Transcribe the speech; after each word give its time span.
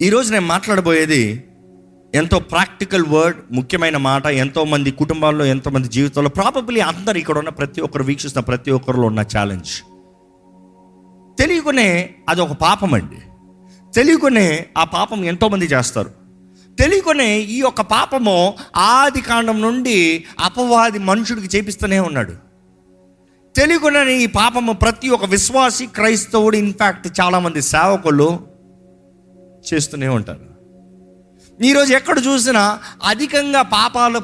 ఈరోజు 0.00 0.32
నేను 0.32 0.46
మాట్లాడబోయేది 0.46 1.44
ఎంతో 2.14 2.38
ప్రాక్టికల్ 2.38 3.06
వర్డ్ 3.06 3.36
ముఖ్యమైన 3.52 3.96
మాట 3.96 4.26
ఎంతోమంది 4.26 4.90
కుటుంబాల్లో 4.90 5.44
ఎంతోమంది 5.44 5.88
జీవితంలో 5.88 6.30
ప్రాబబ్లీ 6.30 6.80
అందరు 6.80 7.18
ఇక్కడ 7.18 7.38
ఉన్న 7.38 7.48
ప్రతి 7.48 7.80
ఒక్కరు 7.80 8.02
వీక్షిస్తున్న 8.02 8.44
ప్రతి 8.44 8.70
ఒక్కరిలో 8.70 9.02
ఉన్న 9.02 9.20
ఛాలెంజ్ 9.20 9.72
తెలియకునే 11.38 12.10
అది 12.28 12.40
ఒక 12.40 12.52
పాపం 12.52 12.94
అండి. 12.94 13.20
తెలియకునే 13.94 14.66
ఆ 14.78 14.84
పాపం 14.84 15.24
ఎంతోమంది 15.24 15.64
చేస్తారు. 15.64 16.10
తెలియకునే 16.78 17.38
ఈ 17.38 17.58
యొక్క 17.58 17.80
పాపము 17.80 18.54
ఆది 18.76 19.20
కాండం 19.20 19.62
నుండి 19.62 20.24
అపవాది 20.40 20.98
మనుషుడికి 20.98 21.56
చేపిస్తూనే 21.56 22.00
ఉన్నాడు. 22.00 22.34
తెలియకునే 23.56 24.14
ఈ 24.14 24.26
పాపము 24.26 24.72
ప్రతి 24.72 25.08
ఒక్క 25.08 25.24
విశ్వాసి 25.24 25.86
క్రైస్తవుడు 25.86 26.56
ఇన్ఫ్యాక్ట్ 26.56 27.20
చాలామంది 27.20 27.62
సేవకులు 27.62 28.51
చేస్తూనే 29.68 30.08
ఉంటారు. 30.08 30.52
ఈరోజు 31.64 31.92
ఎక్కడ 31.92 32.18
చూసినా 32.18 32.80
అధికంగా 33.04 33.62
పాపాల 33.62 34.20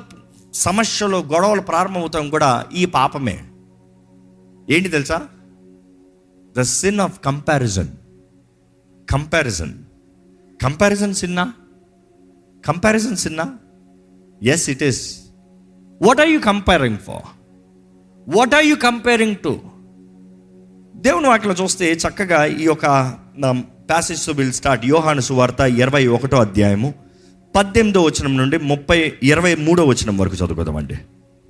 సమస్యలు 0.55 1.17
గొడవలు 1.17 1.61
ప్రారంభమవుతాం 1.61 2.31
కూడా 2.31 2.67
ఈ 2.75 2.85
పాపమే. 2.85 3.45
ఏంటి 4.71 4.89
తెలుసా? 4.89 5.29
The 6.57 6.61
sin 6.61 7.01
of 7.01 7.21
comparison 7.21 7.89
comparison 9.11 9.75
comparison 10.63 11.15
సిన్నా 11.15 11.53
కంపారిజన్ 12.67 13.17
సిన్నా 13.17 13.59
yes 14.43 14.71
it 14.71 14.83
is 14.83 15.19
what 16.03 16.21
are 16.21 16.29
you 16.29 16.41
comparing 16.41 16.99
for 16.99 17.27
what 18.29 18.55
are 18.55 18.65
you 18.65 18.77
comparing 18.77 19.37
to 19.37 19.61
దేవుని 20.97 21.29
వాటిలో 21.29 21.55
చూస్తే 21.55 21.93
చక్కగా 21.93 22.45
ఈ 22.45 22.63
యొక్క 22.63 22.87
ప్యాసేజ్ 23.89 24.31
విల్ 24.31 24.53
స్టార్ట్ 24.53 24.87
యోహాను 24.87 25.21
సువార్త 25.21 25.61
ఇరవై 25.61 26.07
ఒకటో 26.07 26.37
అధ్యాయము 26.37 26.95
పద్దెనిమిదో 27.57 28.01
వచనం 28.03 28.37
నుండి 28.37 28.59
ముప్పై 28.59 29.13
ఇరవై 29.23 29.55
మూడో 29.55 29.85
వచనం 29.85 30.19
వరకు 30.19 30.35
చదువుకోదామండి. 30.35 30.97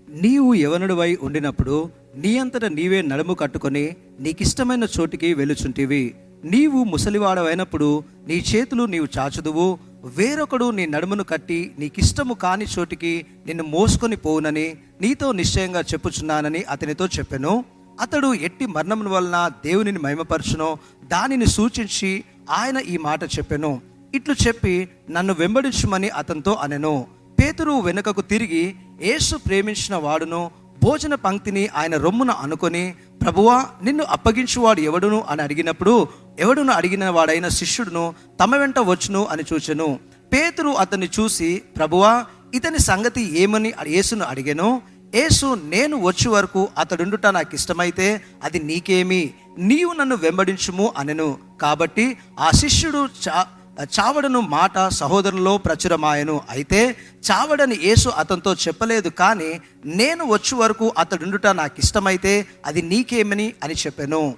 నీవు 0.08 0.54
యవనుడివై 0.54 1.18
ఉండినప్పుడు 1.22 1.90
నీ 2.16 2.38
అంతట 2.38 2.64
నీవే 2.64 3.02
నడుము 3.02 3.34
కట్టుకొని 3.34 3.96
నీకిష్టమైన 4.20 4.84
చోటికి 4.84 5.34
వెలుచుంటివి 5.34 6.14
నీవు 6.44 6.84
ముసలివాడవైనప్పుడు 6.84 8.02
నీ 8.28 8.44
చేతులు 8.50 8.82
నీవు 8.82 9.08
చాచుదువు. 9.18 9.78
వేరొకడు 10.16 10.70
నీ 10.70 10.86
నడుమును 10.86 11.24
కట్టి 11.24 11.72
నీకిష్టము 11.78 12.34
కాని 12.34 12.66
చోటికి 12.78 13.26
నిన్ను 13.46 13.64
మోసుకొని 13.64 14.16
పోవునని 14.16 14.74
నీతో 15.00 15.32
నిశ్చయంగా 15.32 15.80
చెప్పుచున్నానని 15.80 16.62
అతనితో 16.70 17.06
చెప్పెను. 17.06 17.64
అతడు 18.00 18.34
ఎట్టి 18.34 18.66
మరణం 18.66 19.10
వలన 19.10 19.50
దేవునిని 19.66 19.98
మహిమపరచునో 19.98 20.78
దానిని 21.08 21.46
సూచించి 21.46 22.24
ఆయన 22.50 22.78
ఈ 22.78 22.96
మాట 22.96 23.24
చెప్పెను. 23.24 23.80
ఇట్లు 24.14 24.34
చెప్పి 24.46 24.88
నన్ను 25.10 25.34
వెంబడించుమని 25.38 26.08
అతనితో 26.08 26.52
అనెను. 26.52 27.06
పేతురు 27.42 27.72
వెనుకకు 27.72 28.20
తిరిగి 28.20 28.74
యేసు 29.02 29.36
ప్రేమించిన 29.36 29.96
వాడును 29.96 30.50
భోజన 30.84 31.14
పంక్తిని 31.14 31.68
ఆయన 31.68 31.96
రొమ్మున 31.96 32.30
అనుకొని 32.30 32.94
ప్రభువా 33.22 33.66
నిన్ను 33.82 34.04
అప్పగించువాడు 34.04 34.80
ఎవడును 34.80 35.24
అని 35.28 35.42
అడిగినప్పుడు 35.42 36.08
ఎవడును 36.38 36.72
అడిగిన 36.72 37.08
వాడైన 37.08 37.48
శిష్యుడును 37.48 38.14
తమ 38.40 38.56
వెంట 38.56 38.78
వచ్చును 38.78 39.26
అని 39.26 39.42
చూచెను. 39.52 39.98
పేతురు 40.32 40.68
అతన్ని 40.68 41.08
చూసి 41.20 41.62
ప్రభువా 41.76 42.24
ఇతని 42.54 42.78
సంగతి 42.78 43.40
ఏమని 43.40 43.72
యేసును 43.86 44.24
అడిగాను? 44.24 44.82
యేసు 45.14 45.60
నేను 45.64 46.02
వచ్చే 46.02 46.30
వరకు 46.30 46.68
అతడుండుట 46.78 47.26
నాకు 47.26 47.54
ఇష్టమైతే 47.54 48.20
అది 48.44 48.58
నీకేమి? 48.58 49.30
నీవు 49.58 49.92
నన్ను 49.92 50.16
వెంబడించుము 50.16 50.92
అనెను. 50.98 51.38
కాబట్టి 51.62 52.16
ఆ 52.38 52.50
శిష్యుడు 52.50 53.08
చా 53.28 53.46
చావడను 53.82 54.40
మాట 54.40 54.88
సహోదరులో 54.88 55.58
ప్రచురమాయను. 55.58 56.40
అయితే 56.50 56.96
చావడని 57.30 57.78
యేసు 57.84 58.08
అతనితో 58.08 58.54
చెప్పలేదు 58.54 59.08
కానీ 59.08 59.60
నేను 59.86 60.24
వచ్చే 60.24 60.58
వరకు 60.58 60.92
అతడుండుట 60.98 61.46
నాకు 61.46 61.74
ఇష్టమైతే 61.78 62.46
అది 62.66 62.82
నీకేమని 62.82 63.52
అని 63.64 63.74
చెప్పాను. 63.74 64.34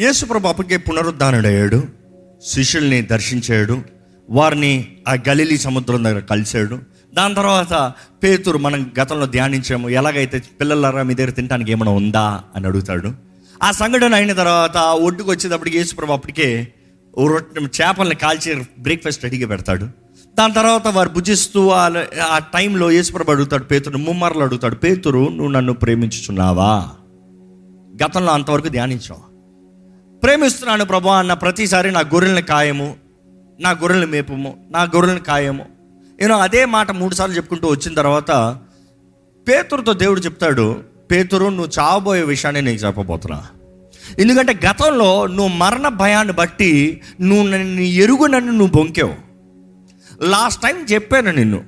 యేసు 0.00 0.26
అప్పటికే 0.26 0.76
పునరుద్ధానుడయ్యాడు 0.76 1.82
శిష్యుల్ని 2.46 3.02
దర్శించాడు. 3.02 3.82
వారిని 4.30 4.96
ఆ 5.08 5.16
గలిలీ 5.28 5.58
సముద్రం 5.58 6.04
దగ్గర 6.04 6.20
కలిశాడు. 6.20 6.93
దాని 7.14 7.34
తర్వాత 7.34 7.92
పేతురు 8.22 8.58
మనం 8.58 8.90
గతంలో 9.00 9.26
ధ్యానించాము 9.26 9.88
ఎలాగైతే 9.88 10.42
పిల్లలరా 10.60 11.02
మీ 11.02 11.14
దగ్గర 11.14 11.30
తినడానికి 11.30 11.72
ఏమైనా 11.72 11.90
ఉందా 11.92 12.42
అని 12.56 12.66
అడుగుతాడు. 12.66 13.12
ఆ 13.62 13.70
సంఘటన 13.70 14.14
అయిన 14.14 14.32
తర్వాత 14.32 14.76
ఒడ్డుకు 14.76 15.30
వచ్చేటప్పటికి 15.30 15.78
యేసుప్రభు 15.78 16.12
అప్పటికే 16.12 16.68
ఓ 17.18 17.26
రొట్టె 17.26 17.60
చేపల్ని 17.60 18.14
కాల్చి 18.14 18.62
బ్రేక్ఫాస్ట్ 18.78 19.24
రెడీగా 19.24 19.46
పెడతాడు. 19.46 19.88
దాని 20.38 20.52
తర్వాత 20.52 20.88
వారు 20.88 21.08
భుజిస్తూ 21.08 21.68
ఆ- 21.70 22.04
ఆ 22.30 22.38
టైంలో 22.38 22.90
యేసుప్రభు 22.90 23.30
అడుగుతాడు 23.30 23.64
పేతురు 23.64 23.98
ముమ్మర్లు 23.98 24.42
అడుగుతాడు 24.42 24.74
పేతురు 24.74 25.28
నువ్వు 25.28 25.48
నన్ను 25.48 25.72
ప్రేమించుచున్నావా? 25.72 26.88
గతంలో 28.04 28.32
అంతవరకు 28.32 28.68
ధ్యానించావు 28.68 29.34
ప్రేమిస్తున్నాను 30.18 30.84
ప్రభా 30.84 31.16
అన్న 31.18 31.32
ప్రతిసారి 31.32 31.92
నా 31.92 32.00
గొర్రెల్ని 32.00 32.42
కాయము 32.42 32.94
నా 33.60 33.70
గొర్రెల్ని 33.70 34.06
మేపము 34.06 34.56
నా 34.70 34.82
గొర్రెల్ని 34.82 35.20
కాయము 35.20 35.73
నేను 36.24 36.36
అదే 36.36 36.64
మాట 36.64 36.90
మూడుసార్లు 36.90 37.36
చెప్పుకుంటూ 37.36 37.68
వచ్చిన 37.68 37.94
తర్వాత 37.94 38.56
పేతురుతో 39.48 39.92
దేవుడు 39.92 40.20
చెప్తాడు 40.20 40.82
పేతురు 41.10 41.46
నువ్వు 41.46 41.68
చావబోయే 41.78 42.22
విషయాన్ని 42.22 42.62
నీకు 42.62 42.86
చెప్పబోతున్నా. 42.86 43.46
ఎందుకంటే 44.18 44.52
గతంలో 44.66 45.26
నువ్వు 45.26 45.48
మరణ 45.48 45.88
భయాన్ని 45.88 46.32
బట్టి 46.32 47.00
నువ్వు 47.20 47.48
నన్ను 47.48 47.80
ఎరుగు 47.80 48.26
నన్ను 48.26 48.52
నువ్వు 48.52 48.76
బొంకావు. 48.76 49.14
లాస్ట్ 50.22 50.62
టైం 50.62 50.86
చెప్పాను 50.92 51.30
నిన్ను. 51.30 51.62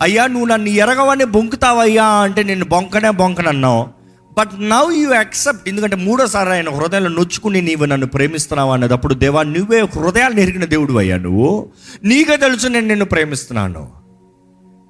అయ్యా 0.00 0.26
నువ్వు 0.26 0.46
నన్ను 0.46 0.68
ఎరగవని 0.68 1.24
బొంకుతావయ్యా 1.24 2.04
అంటే 2.04 2.42
నేను 2.42 2.64
బొంకనే 2.64 3.10
బొంకనన్నావు. 3.10 3.99
బట్ 4.38 4.50
నవ్ 4.60 4.94
యూ 4.94 5.14
యాక్సెప్ట్ 5.14 5.68
ఎందుకంటే 5.68 5.96
మూడోసారి 5.96 6.50
ఆయన 6.50 6.70
హృదయంలో 6.70 7.08
నొచ్చుకుని 7.08 7.62
నీవు 7.62 7.84
నన్ను 7.84 8.06
ప్రేమిస్తున్నావు 8.06 8.72
అన్నదప్పుడు 8.72 9.14
దేవా 9.14 9.42
నువ్వే 9.42 9.80
హృదయాలు 9.80 10.34
నెరిగిన 10.34 10.64
దేవుడు 10.64 10.92
అయ్యా 10.92 11.16
నువ్వు. 11.16 11.68
నీకే 12.04 12.36
తెలుసు 12.36 12.68
నేను 12.68 12.86
నిన్ను 12.86 13.04
ప్రేమిస్తున్నాను. 13.04 13.88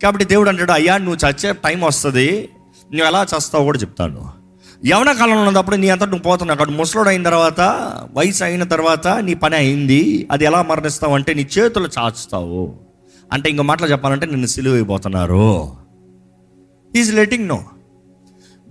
కాబట్టి 0.03 0.25
దేవుడు 0.25 0.49
అంటాడు 0.49 0.73
అయ్యా 0.73 0.99
నువ్వు 0.99 1.29
చచ్చే 1.29 1.53
టైం 1.53 1.81
వస్తుంది. 1.81 2.49
నువ్వు 2.93 3.07
ఎలా 3.07 3.27
చేస్తావు 3.35 3.65
కూడా 3.65 3.79
చెప్తాను. 3.79 4.31
యవన 4.87 5.13
కాలంలో 5.13 5.43
ఉన్నప్పుడు 5.43 5.77
నీ 5.77 5.89
అంతా 5.89 6.07
నువ్వు 6.07 6.23
పోతున్నావు. 6.23 6.61
అక్కడ 6.61 6.77
ముసలోడు 6.77 7.09
అయిన 7.09 7.23
తర్వాత 7.23 7.61
వయసు 8.13 8.45
అయిన 8.45 8.65
తర్వాత 8.65 9.09
నీ 9.09 9.35
పని 9.35 9.57
అయింది. 9.57 10.29
అది 10.31 10.45
ఎలా 10.45 10.63
మరణిస్తావు 10.63 11.15
అంటే 11.15 11.35
నీ 11.35 11.47
చేతులు 11.59 11.89
చాచుతావు. 11.99 12.75
అంటే 13.33 13.51
ఇంకో 13.51 13.63
మాటలు 13.63 13.87
చెప్పాలంటే 13.87 14.27
నిన్ను 14.27 14.47
సిలువైపోతున్నారు. 14.47 15.73
ఈజ్ 16.97 17.15
లెటింగ్ 17.15 17.49
నో 17.49 17.65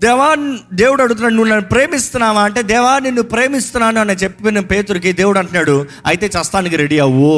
దేవా 0.01 0.27
దేవుడు 0.73 1.01
అడుగుతున్నాడు 1.03 1.35
నువ్వు 1.35 1.51
నన్ను 1.51 1.67
ప్రేమిస్తున్నావా? 1.71 2.41
అంటే 2.43 2.61
దేవా 2.73 2.99
నిన్ను 2.99 3.21
ప్రేమిస్తున్నాను 3.33 3.99
అని 3.99 4.15
చెప్పిన 4.23 4.59
పేతురికి 4.71 5.11
దేవుడు 5.13 5.39
అంటున్నాడు 5.41 5.75
అయితే 6.05 6.25
చస్తానికి 6.35 6.75
రెడీ 6.75 6.99
అవ్వు. 6.99 7.33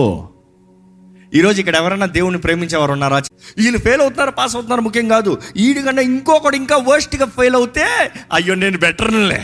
ఈరోజు 1.33 1.57
ఇక్కడ 1.59 1.75
ఎవరైనా 1.75 2.05
దేవుని 2.17 2.37
ప్రేమించేవారు 2.37 2.91
ఉన్నారా? 2.91 3.17
వీళ్ళు 3.57 3.79
ఫెయిల్ 3.79 4.01
అవుతున్నారు 4.01 4.31
పాస్ 4.31 4.55
అవుతున్నారు 4.55 4.81
ముఖ్యం 4.81 5.07
కాదు. 5.07 5.31
ఈడి 5.65 5.81
కన్నా 5.81 6.01
ఇంకొకటి 6.01 6.57
ఇంకా 6.57 6.77
వర్స్ట్గా 6.89 7.25
ఫెయిల్ 7.37 7.55
అవుతే 7.55 7.87
అయ్యో 8.33 8.55
నేను 8.55 8.77
బెటర్నులే 8.77 9.41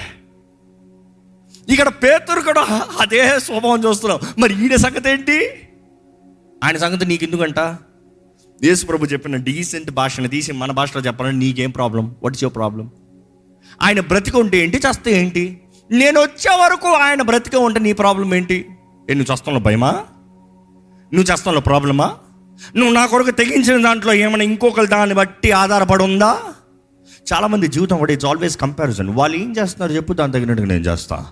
ఇక్కడ 1.67 1.87
పేతురు 2.03 2.41
కూడా 2.41 2.61
అదే 3.01 3.21
స్వభావం 3.39 3.83
చూస్తున్నాం 3.83 4.19
మరి 4.39 4.53
ఈడ 4.65 4.75
సంగతి 4.85 5.09
ఏంటి? 5.09 5.37
ఆయన 6.63 6.77
సంగతి 6.77 7.05
నీకు 7.05 7.23
ఎందుకంట 7.23 7.59
యేసు 8.61 8.83
ప్రభు 8.85 9.05
చెప్పిన 9.05 9.35
డీసెంట్ 9.47 9.89
భాషను 9.91 10.27
తీసి 10.27 10.51
మన 10.61 10.71
భాషలో 10.71 11.01
చెప్పాలని 11.01 11.39
నీకేం 11.39 11.71
ప్రాబ్లం 11.71 12.05
వాట్స్ 12.23 12.43
యువర్ 12.43 12.55
ప్రాబ్లం 12.55 12.85
ఆయన 13.81 13.99
బ్రతిక 13.99 14.35
ఉంటే 14.35 14.57
ఏంటి? 14.57 14.77
చస్తే 14.77 15.11
ఏంటి? 15.11 15.61
నేను 15.91 16.19
వచ్చే 16.19 16.63
వరకు 16.63 16.87
ఆయన 16.87 17.21
బ్రతికే 17.21 17.57
ఉంటే 17.57 17.79
నీ 17.79 17.93
ప్రాబ్లం 17.93 18.35
ఏంటి? 18.35 18.65
ఏ 19.09 19.13
నువ్వు 19.13 19.33
చస్తంలో 19.33 19.59
భయమా? 19.59 19.91
నువ్వు 21.13 21.31
చేస్తాలో 21.31 21.61
ప్రాబ్లమా? 21.61 22.15
నువ్వు 22.75 22.93
నా 22.93 23.05
కొరకు 23.05 23.31
తెగించిన 23.31 23.83
దాంట్లో 23.83 24.13
ఏమైనా 24.13 24.43
ఇంకొకరి 24.43 24.87
దాన్ని 24.87 25.15
బట్టి 25.15 25.51
ఆధారపడి 25.51 26.03
ఉందా? 26.03 26.37
చాలామంది 27.33 27.67
జీవితం 27.67 27.97
కూడా 27.97 28.13
ఇట్స్ 28.13 28.25
ఆల్వేస్ 28.25 28.57
కంపారిజన్ 28.57 29.09
వాళ్ళు 29.09 29.37
ఏం 29.37 29.51
చేస్తున్నారు 29.57 29.91
చెప్పు 29.91 30.13
దాని 30.13 30.33
తగినట్టుగా 30.33 30.67
నేను 30.67 30.83
చేస్తా. 30.83 31.25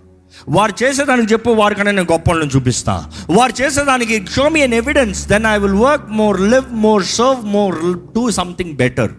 వారు 0.50 0.84
చేసేదానికి 0.84 1.34
చెప్పు 1.34 1.50
వారికన్నా 1.50 1.92
నేను 1.92 2.08
గొప్పలను 2.12 2.50
చూపిస్తా. 2.56 3.12
వారు 3.30 3.62
చేసేదానికి 3.62 4.26
show 4.36 4.50
me 4.50 4.62
an 4.62 4.74
evidence 4.74 5.28
then 5.28 5.46
I 5.46 5.58
will 5.58 5.74
work 5.74 6.10
more 6.10 6.42
live 6.42 6.74
more 6.74 7.04
serve 7.04 7.46
more 7.46 7.76
do 8.16 8.32
something 8.32 8.74
better 8.74 9.12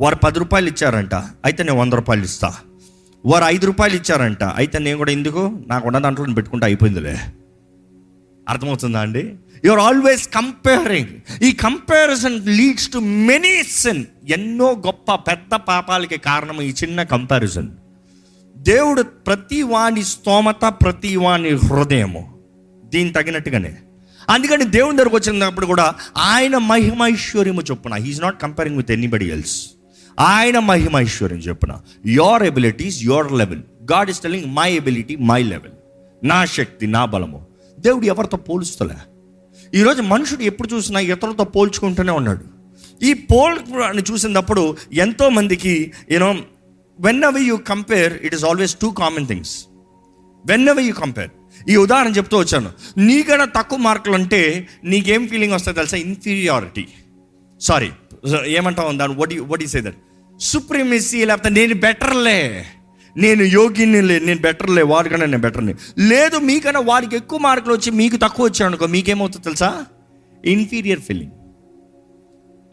వారు 0.00 0.16
పది 0.16 0.38
రూపాయలు 0.38 0.66
ఇచ్చారంట. 0.66 1.14
అయితే 1.14 1.62
నేను 1.62 1.78
వంద 1.78 1.92
రూపాయలు 1.92 2.24
ఇస్తా. 2.24 2.54
వారు 3.26 3.44
ఐదు 3.44 3.66
రూపాయలు 3.66 3.94
ఇచ్చారంట. 3.94 4.42
అయితే 4.42 4.78
నేను 4.78 4.98
కూడా 4.98 5.12
ఎందుకు? 5.12 5.64
నాకు 5.66 5.86
ఉన్న 5.86 5.98
దాంట్లో 5.98 6.26
నేను 6.26 6.34
పెట్టుకుంటే 6.34 6.66
అయిపోయిందిలే. 6.66 7.18
అర్థమవుతుందా 8.48 9.00
అండి? 9.00 9.34
యువర్ 9.64 9.80
ఆల్వేస్ 9.80 10.28
కంపేరింగ్ 10.28 11.42
ఈ 11.42 11.52
comparison 11.52 12.46
leads 12.46 12.92
to 12.92 12.98
many 12.98 13.62
sin 13.62 14.04
ఎన్నో 14.28 14.82
గొప్ప 14.86 15.14
పెద్ద 15.14 15.54
పాపాలకి 15.54 16.18
కారణం 16.18 16.62
ఈ 16.62 16.74
చిన్న 16.84 17.02
కంపారిజన్ 17.02 17.68
దేవుడు 18.56 19.02
ప్రతి 19.02 19.62
వాని 19.62 20.04
స్తోమత 20.04 20.64
ప్రతి 20.68 21.16
వాని 21.16 21.48
హృదయము 21.48 22.38
దీని 22.84 23.12
తగినట్టుగానే. 23.12 23.76
అందుకని 24.30 24.64
దేవుని 24.64 24.96
దగ్గరకు 24.96 25.16
వచ్చినప్పుడు 25.16 25.66
కూడా 25.66 25.94
ఆయన 26.18 26.58
మహిమైశ్వర్యము 26.58 27.62
చొప్పున 27.62 27.94
he is 27.94 28.20
not 28.20 28.42
comparing 28.42 28.76
with 28.76 28.90
anybody 28.90 29.26
else 29.26 29.70
ఆయన 30.20 30.58
మహిమైశ్వర్యం 30.58 31.38
చెప్పిన 31.38 31.72
your 32.06 32.42
abilities 32.42 33.02
your 33.02 33.32
level 33.32 33.62
God 33.92 34.10
is 34.10 34.20
telling 34.20 34.54
my 34.54 34.72
ability 34.72 35.16
my 35.16 35.42
level 35.42 35.72
నా 36.26 36.44
శక్తి 36.44 36.86
నా 36.86 37.04
బలము. 37.04 37.46
దేవుడు 37.78 38.04
ఎవరితో 38.04 38.36
పోలుస్తలే? 38.36 38.96
ఈరోజు 39.74 40.02
మనుషుడు 40.02 40.42
ఎప్పుడు 40.42 40.68
చూసినా 40.74 41.00
ఇతరులతో 41.00 41.44
పోల్చుకుంటూనే 41.44 42.12
ఉన్నాడు. 42.12 42.44
ఈ 43.04 43.12
పోల్ 43.12 43.58
అని 43.82 44.02
చూసినప్పుడు 44.10 44.76
ఎంతోమందికి 44.92 45.92
you know 46.12 46.36
whenever 47.24 47.42
you 47.42 47.56
compare 47.56 48.12
it 48.22 48.34
is 48.34 48.44
always 48.44 48.76
two 48.82 48.90
common 48.90 49.26
things 49.26 49.66
whenever 50.68 50.84
you 50.84 50.94
compare 50.94 51.30
ఈ 51.68 51.76
ఉదాహరణ 51.76 52.10
చెప్తూ 52.10 52.38
వచ్చాను. 52.38 52.70
నీకన్నా 52.98 53.44
తక్కువ 53.44 53.78
మార్కులు 53.78 54.14
అంటే 54.14 54.68
నీకేం 54.84 55.28
ఫీలింగ్ 55.28 55.52
వస్తుంది 55.52 55.76
తెలుసా? 55.76 55.96
ఇన్ఫీరియారిటీ 55.96 56.86
సారీ 57.60 57.90
ఏమంటావు 58.44 58.96
దాని 58.96 59.14
వడి 59.14 59.40
వడి 59.40 59.66
సే 59.66 59.80
దట్ 59.80 59.96
సుప్రీమసీ 60.40 61.24
లేకపోతే 61.24 61.48
నేను 61.48 61.74
బెటర్లే. 61.74 62.66
నేను 63.16 63.42
యోగిని 63.42 64.02
లే 64.02 64.18
నేను 64.18 64.40
బెటర్లే 64.40 64.82
వాడికన్నా 64.82 65.26
నేను 65.26 65.42
బెటర్ని. 65.42 65.74
లేదు 65.98 66.36
మీకన్నా 66.38 66.80
వాడికి 66.80 67.16
ఎక్కువ 67.16 67.38
మార్కులు 67.38 67.74
వచ్చి 67.74 67.90
మీకు 67.90 68.16
తక్కువ 68.16 68.46
వచ్చాయి 68.46 68.68
అనుకో 68.68 68.86
మీకేమవుతుంది 68.86 69.44
తెలుసా? 69.44 69.84
ఇన్ఫీరియర్ 70.44 71.00
ఫీలింగ్ 71.00 71.32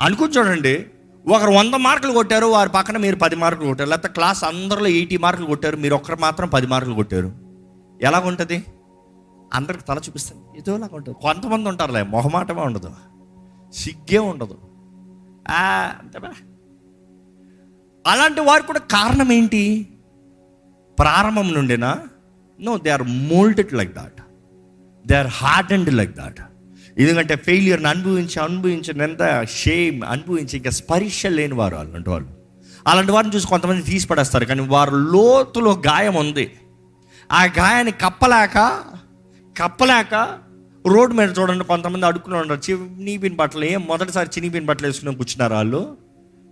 అనుకుని 0.02 0.34
చూడండి 0.34 0.86
ఒకరు 1.28 1.52
వంద 1.52 1.74
మార్కులు 1.74 2.12
కొట్టారు 2.12 2.46
వారి 2.46 2.70
పక్కన 2.70 2.98
మీరు 2.98 3.16
పది 3.16 3.36
మార్కులు 3.36 3.68
కొట్టారు. 3.68 3.90
లేకపోతే 3.90 4.14
క్లాస్ 4.14 4.44
అందరిలో 4.44 4.88
ఎయిటీ 4.88 5.18
మార్కులు 5.18 5.46
కొట్టారు 5.46 5.78
మీరు 5.78 5.96
ఒక్కరు 5.96 6.18
మాత్రం 6.22 6.48
పది 6.48 6.68
మార్కులు 6.68 6.96
కొట్టారు. 6.96 7.32
ఎలాగుంటుంది? 8.02 8.64
అందరికి 9.54 9.84
తల 9.84 9.98
చూపిస్తాను 9.98 10.58
ఏదోలాగా 10.58 10.96
ఉంటుంది 10.96 11.18
కొంతమంది 11.22 11.70
ఉంటారులే 11.70 12.04
మొహమాటమే 12.04 12.62
ఉండదు. 12.62 12.92
సిగ్గే 13.74 14.18
ఉండదు. 14.18 14.58
అలాంటి 18.08 18.42
వారు 18.42 18.64
కూడా 18.64 18.80
కారణం 18.80 19.32
ఏంటి? 19.32 19.88
ప్రారంభం 21.00 21.54
నుండినా 21.54 21.98
no 22.60 22.78
they 22.78 22.90
are 22.90 23.04
moulded 23.04 23.74
like 23.74 23.94
that 23.96 24.22
they 25.08 25.16
are 25.16 25.28
hard 25.28 25.74
and 25.74 25.94
like 25.94 26.16
that 26.16 26.42
ఎందుకంటే 26.98 27.36
ఫెయిలియర్ని 27.36 27.88
అనుభవించి 27.88 28.40
అనుభవించినంత 28.40 29.46
షేమ్ 29.56 30.04
అనుభవించి 30.04 30.58
ఇంకా 30.58 30.70
స్పర్శ 30.70 31.26
లేని 31.26 31.54
వారు 31.54 31.76
అలాంటి 31.76 32.10
వాళ్ళు. 32.10 32.30
అలాంటి 32.88 33.12
వారిని 33.12 33.36
చూసి 33.36 33.48
కొంతమంది 33.48 33.82
తీసి 33.82 34.08
పడేస్తారు 34.08 34.46
కానీ 34.46 34.62
వారు 34.62 34.96
లోతులో 34.96 35.82
గాయం 35.88 36.16
ఉంది. 36.16 36.52
ఆ 37.32 37.44
గాయాన్ని 37.44 37.92
కప్పలేక 37.92 38.84
కప్పలేక 39.64 40.40
రోడ్డు 40.88 41.16
మీద 41.16 41.30
చూడండి 41.40 41.64
కొంతమంది 41.64 42.06
అడుక్కుని 42.06 42.36
ఉన్నారు. 42.36 42.72
చినిపిన 42.72 43.34
బట్టలు 43.34 43.66
ఏం 43.66 43.86
మొదటిసారి 43.88 44.30
చినిపిన 44.38 44.66
బట్టలు 44.66 44.88
వేసుకుని 44.88 45.16
కూర్చున్నారు 45.16 45.54
వాళ్ళు? 45.54 45.98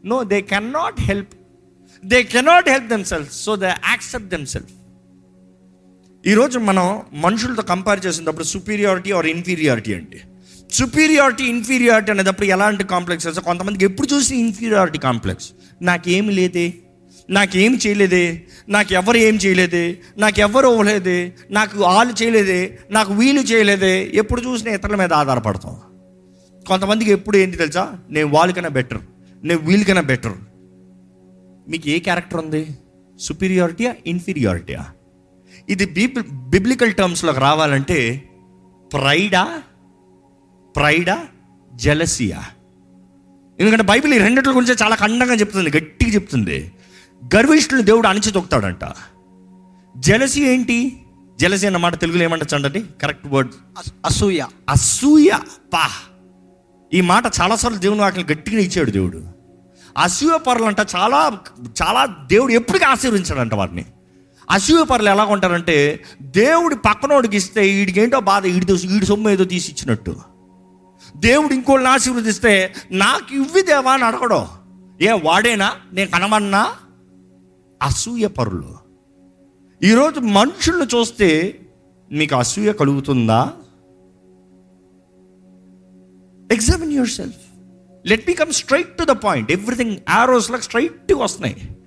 No 0.06 0.24
they 0.24 0.42
can 0.42 0.74
not 0.74 1.02
help 1.02 1.34
they 2.06 2.24
cannot 2.24 2.70
help 2.70 2.88
themselves 3.04 3.34
so 3.34 3.56
they 3.56 3.68
accept 3.68 4.30
themselves 4.46 4.70
ఈరోజు 6.28 6.60
మనం 6.60 7.02
మనుషులతో 7.14 7.62
కంపేర్ 7.62 8.06
చేసినప్పుడు 8.06 8.44
సుపీరియారిటీ 8.44 9.12
ఆర్ 9.12 9.28
ఇన్ఫీరియారిటీ 9.28 9.94
అంటే 9.94 10.22
సుపీరియారిటీ 10.72 11.44
ఇన్ఫీరియారిటీ 11.44 12.12
అనేటప్పుడు 12.12 12.48
ఎలాంటి 12.48 12.84
కాంప్లెక్స్ 12.84 13.40
కొంతమందికి 13.40 13.86
ఎప్పుడు 13.86 14.08
చూసి 14.14 14.36
ఇన్ఫీరియారిటీ 14.36 14.98
కాంప్లెక్స్ 14.98 15.52
నాకేమి 15.82 16.34
లేదే. 16.34 16.74
నాకేం 17.30 17.72
చేయలేదే? 17.76 18.26
నాకు 18.70 18.94
ఎవరు 18.94 19.18
ఏం 19.18 19.36
చేయలేదే? 19.36 19.84
నాకు 20.18 20.40
ఎవరు 20.40 20.68
ఇవ్వలేదే 20.68 21.20
నాకు 21.52 21.74
వాళ్ళు 21.84 22.14
చేయలేదే? 22.22 22.62
నాకు 22.92 23.14
వీలు 23.14 23.42
చేయలేదే? 23.42 23.94
ఎప్పుడు 24.14 24.42
చూసినా 24.42 24.74
ఇతరుల 24.74 24.96
మీద 24.96 25.14
ఆధారపడతాం. 25.14 25.76
కొంతమందికి 26.68 27.12
ఎప్పుడు 27.12 27.38
ఏంటి 27.38 27.58
తెలుసా? 27.58 27.84
నేను 28.10 28.28
వాళ్ళకైనా 28.28 28.70
బెటర్ 28.70 29.02
నేను 29.44 29.60
వీళ్ళకైనా 29.60 30.02
బెటర్ 30.02 30.38
మీకు 31.68 31.90
ఏ 31.90 32.00
క్యారెక్టర్ 32.00 32.40
ఉంది? 32.40 32.64
సుపీరియారిటీయా 33.20 33.92
ఇన్ఫీరియారిటీయా 34.08 34.86
ఇది 35.70 35.86
బీబి 35.86 36.22
బిబ్లికల్ 36.50 36.94
టర్మ్స్లోకి 36.94 37.40
రావాలంటే 37.40 38.00
ప్రైడా 38.94 39.44
ప్రైడా 40.76 41.18
జలసియా 41.74 42.42
ఎందుకంటే 43.60 43.84
బైబిల్ 43.84 44.14
ఈ 44.14 44.18
రెండింటి 44.18 44.50
గురించి 44.50 44.76
చాలా 44.84 44.96
ఖండంగా 44.96 45.34
చెప్తుంది 45.34 45.72
గట్టిగా 45.78 46.12
చెప్తుంది. 46.12 46.72
గర్విష్ఠులు 47.26 47.82
దేవుడు 47.82 48.08
అణిచి 48.08 48.32
తొక్కుతాడంట. 48.32 48.94
జలసి 49.98 50.48
ఏంటి? 50.48 51.02
జలసి 51.40 51.66
అన్న 51.66 51.78
మాట 51.78 52.02
తెలుగులో 52.02 52.24
ఏమంటచ్చు 52.24 52.58
అండి 52.58 52.86
కరెక్ట్ 53.02 53.28
వర్డ్ 53.28 53.50
అస్- 53.78 53.92
అసూయ. 54.06 54.46
అసూయ. 54.70 55.30
పా. 55.74 55.90
ఈ 56.94 57.02
మాట 57.02 57.24
చాలాసార్లు 57.42 57.78
దేవుని 57.78 58.02
వాటిని 58.02 58.34
గట్టిగా 58.34 58.60
ఇచ్చాడు 58.60 58.92
దేవుడు. 58.92 59.24
అసూయ 59.98 60.38
పరులు 60.38 60.64
అంట 60.64 60.80
చాలా 60.80 61.40
చాలా 61.84 62.06
దేవుడు 62.06 62.52
ఎప్పటికీ 62.52 62.86
ఆశీర్వించాడంట 62.86 63.54
వారిని. 63.54 63.86
అసూయ 64.52 64.84
పరులు 64.84 65.10
ఎలా 65.10 65.24
ఉంటారంటే 65.24 66.04
దేవుడి 66.22 66.76
పక్కనోడికి 66.76 67.38
ఇస్తే 67.38 67.62
వీడికి 67.62 68.02
ఏంటో 68.02 68.20
బాధ 68.20 68.44
వీడి 68.44 68.74
వీడి 68.74 69.06
సొమ్ము 69.06 69.30
ఏదో 69.30 69.44
తీసి 69.44 69.72
ఇచ్చినట్టు. 69.72 70.16
దేవుడు 71.18 71.54
ఇంకోళ్ళని 71.54 71.94
ఆశీర్వదిస్తే 71.94 72.74
నాకు 72.92 73.36
ఇవ్వి 73.36 73.62
దేవా 73.62 73.94
అని 73.94 74.04
అడగడం. 74.04 74.48
ఏ 75.02 75.12
వాడేనా? 75.12 75.74
నేను 75.94 76.12
కనమన్నా 76.12 76.68
అసూయ 77.82 78.28
పరులు. 78.28 78.76
ఈరోజు 79.84 80.20
మనుషులను 80.20 80.88
చూస్తే 80.96 81.60
మీకు 82.12 82.36
అసూయ 82.36 82.74
కలుగుతుందా? 82.74 83.54
Examine 86.52 86.92
yourself 87.10 87.38
let 88.08 88.28
me 88.28 88.34
come 88.34 88.52
straight 88.52 88.98
to 88.98 89.04
the 89.04 89.10
point 89.10 89.52
everything 89.52 89.98
arrows 90.10 90.52
లాగా 90.52 90.62
స్ట్రైట్ 90.62 91.14
వస్తున్నాయి. 91.14 91.78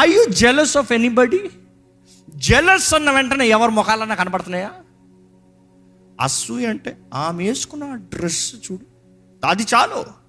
I 0.00 0.12
you 0.12 0.24
jealous 0.24 0.76
of 0.76 0.92
anybody 0.92 1.50
jealous 2.36 2.94
అన్న 2.94 3.10
వెంటనే 3.10 3.48
ఎవరి 3.48 3.72
ముఖాలన్నా 3.72 4.14
కనపడుతున్నాయా 4.14 4.70
అసూయ 6.20 6.66
అంటే 6.66 6.98
ఆమె 7.14 7.44
వేసుకున్న 7.44 7.94
డ్రెస్ 7.94 8.54
చూడు. 8.54 8.84
అది 9.46 9.62
చాలు. 9.62 10.19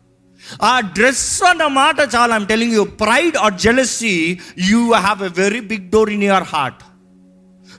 ఆ 0.62 0.80
డ్రెస్ 0.80 1.44
అన్న 1.44 1.68
మాట 1.68 1.96
I'm 2.16 2.48
telling 2.48 2.74
you 2.74 2.84
pride 2.84 3.38
or 3.38 3.54
jealousy 3.54 4.40
you 4.58 4.94
have 4.94 5.24
a 5.24 5.42
very 5.42 5.60
big 5.60 5.90
door 5.90 6.10
in 6.10 6.24
your 6.24 6.44
heart 6.44 6.84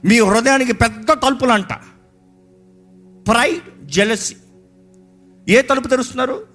మీ 0.05 0.19
హృదయానికి 0.19 0.73
పెద్ద 0.73 1.11
తలుపులు 1.11 1.51
అంట 1.51 1.73
ప్రైడ్ 3.27 3.85
జెలసీ 3.85 4.35
ఏ 5.49 5.61
తలుపు 5.61 5.87
తెరుస్తున్నారు? 5.87 6.45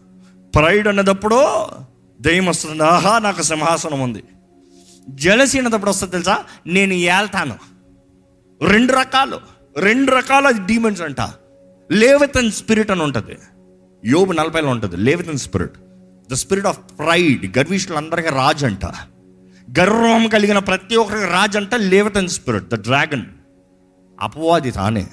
ప్రైడ్ 0.54 0.88
అన్నదప్పుడు 0.88 1.66
దయ్యం 2.20 2.46
వస్తుంది. 2.46 2.82
ఆహా 2.82 3.18
నాకు 3.18 3.42
సింహాసనం 3.42 4.00
ఉంది. 4.00 4.24
జలసి 5.08 5.58
అన్నదప్పుడు 5.58 5.90
వస్తుంది 5.90 6.12
తెలుసా? 6.12 6.44
నేను 6.66 6.92
ఏల్తాను. 6.92 7.54
రెండు 8.64 8.92
రకాలు 8.92 9.40
రెండు 9.76 10.12
రకాల 10.12 10.50
డీమన్స్ 10.50 11.02
అంట. 11.02 11.20
లేవితన్ 11.92 12.50
స్పిరిట్ 12.50 12.90
అని 12.90 13.02
ఉంటుంది. 13.02 13.38
యోబు 14.04 14.32
నలభైలో 14.32 14.68
ఉంటుంది 14.68 14.96
leviathan 14.96 15.38
spirit 15.38 15.78
the 16.28 16.36
spirit 16.36 16.66
of 16.66 16.80
pride 16.98 17.44
గర్విష్ఠులందరికీ 17.58 18.30
రాజు 18.34 18.64
అంట 18.66 18.86
గర్వం 19.68 20.22
కలిగిన 20.28 20.58
ప్రతి 20.68 20.94
ఒక్కరికి 20.96 21.28
రాజు 21.32 21.56
అంట 21.58 21.74
లేవితన్ 21.88 22.28
స్పిరిట్ 22.28 22.68
ద 22.68 22.78
డ్రాగన్ 22.80 23.24
అపవాది 24.18 24.70
తానే 24.70 25.06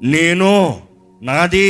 నేను 0.00 0.50
నాది 1.20 1.68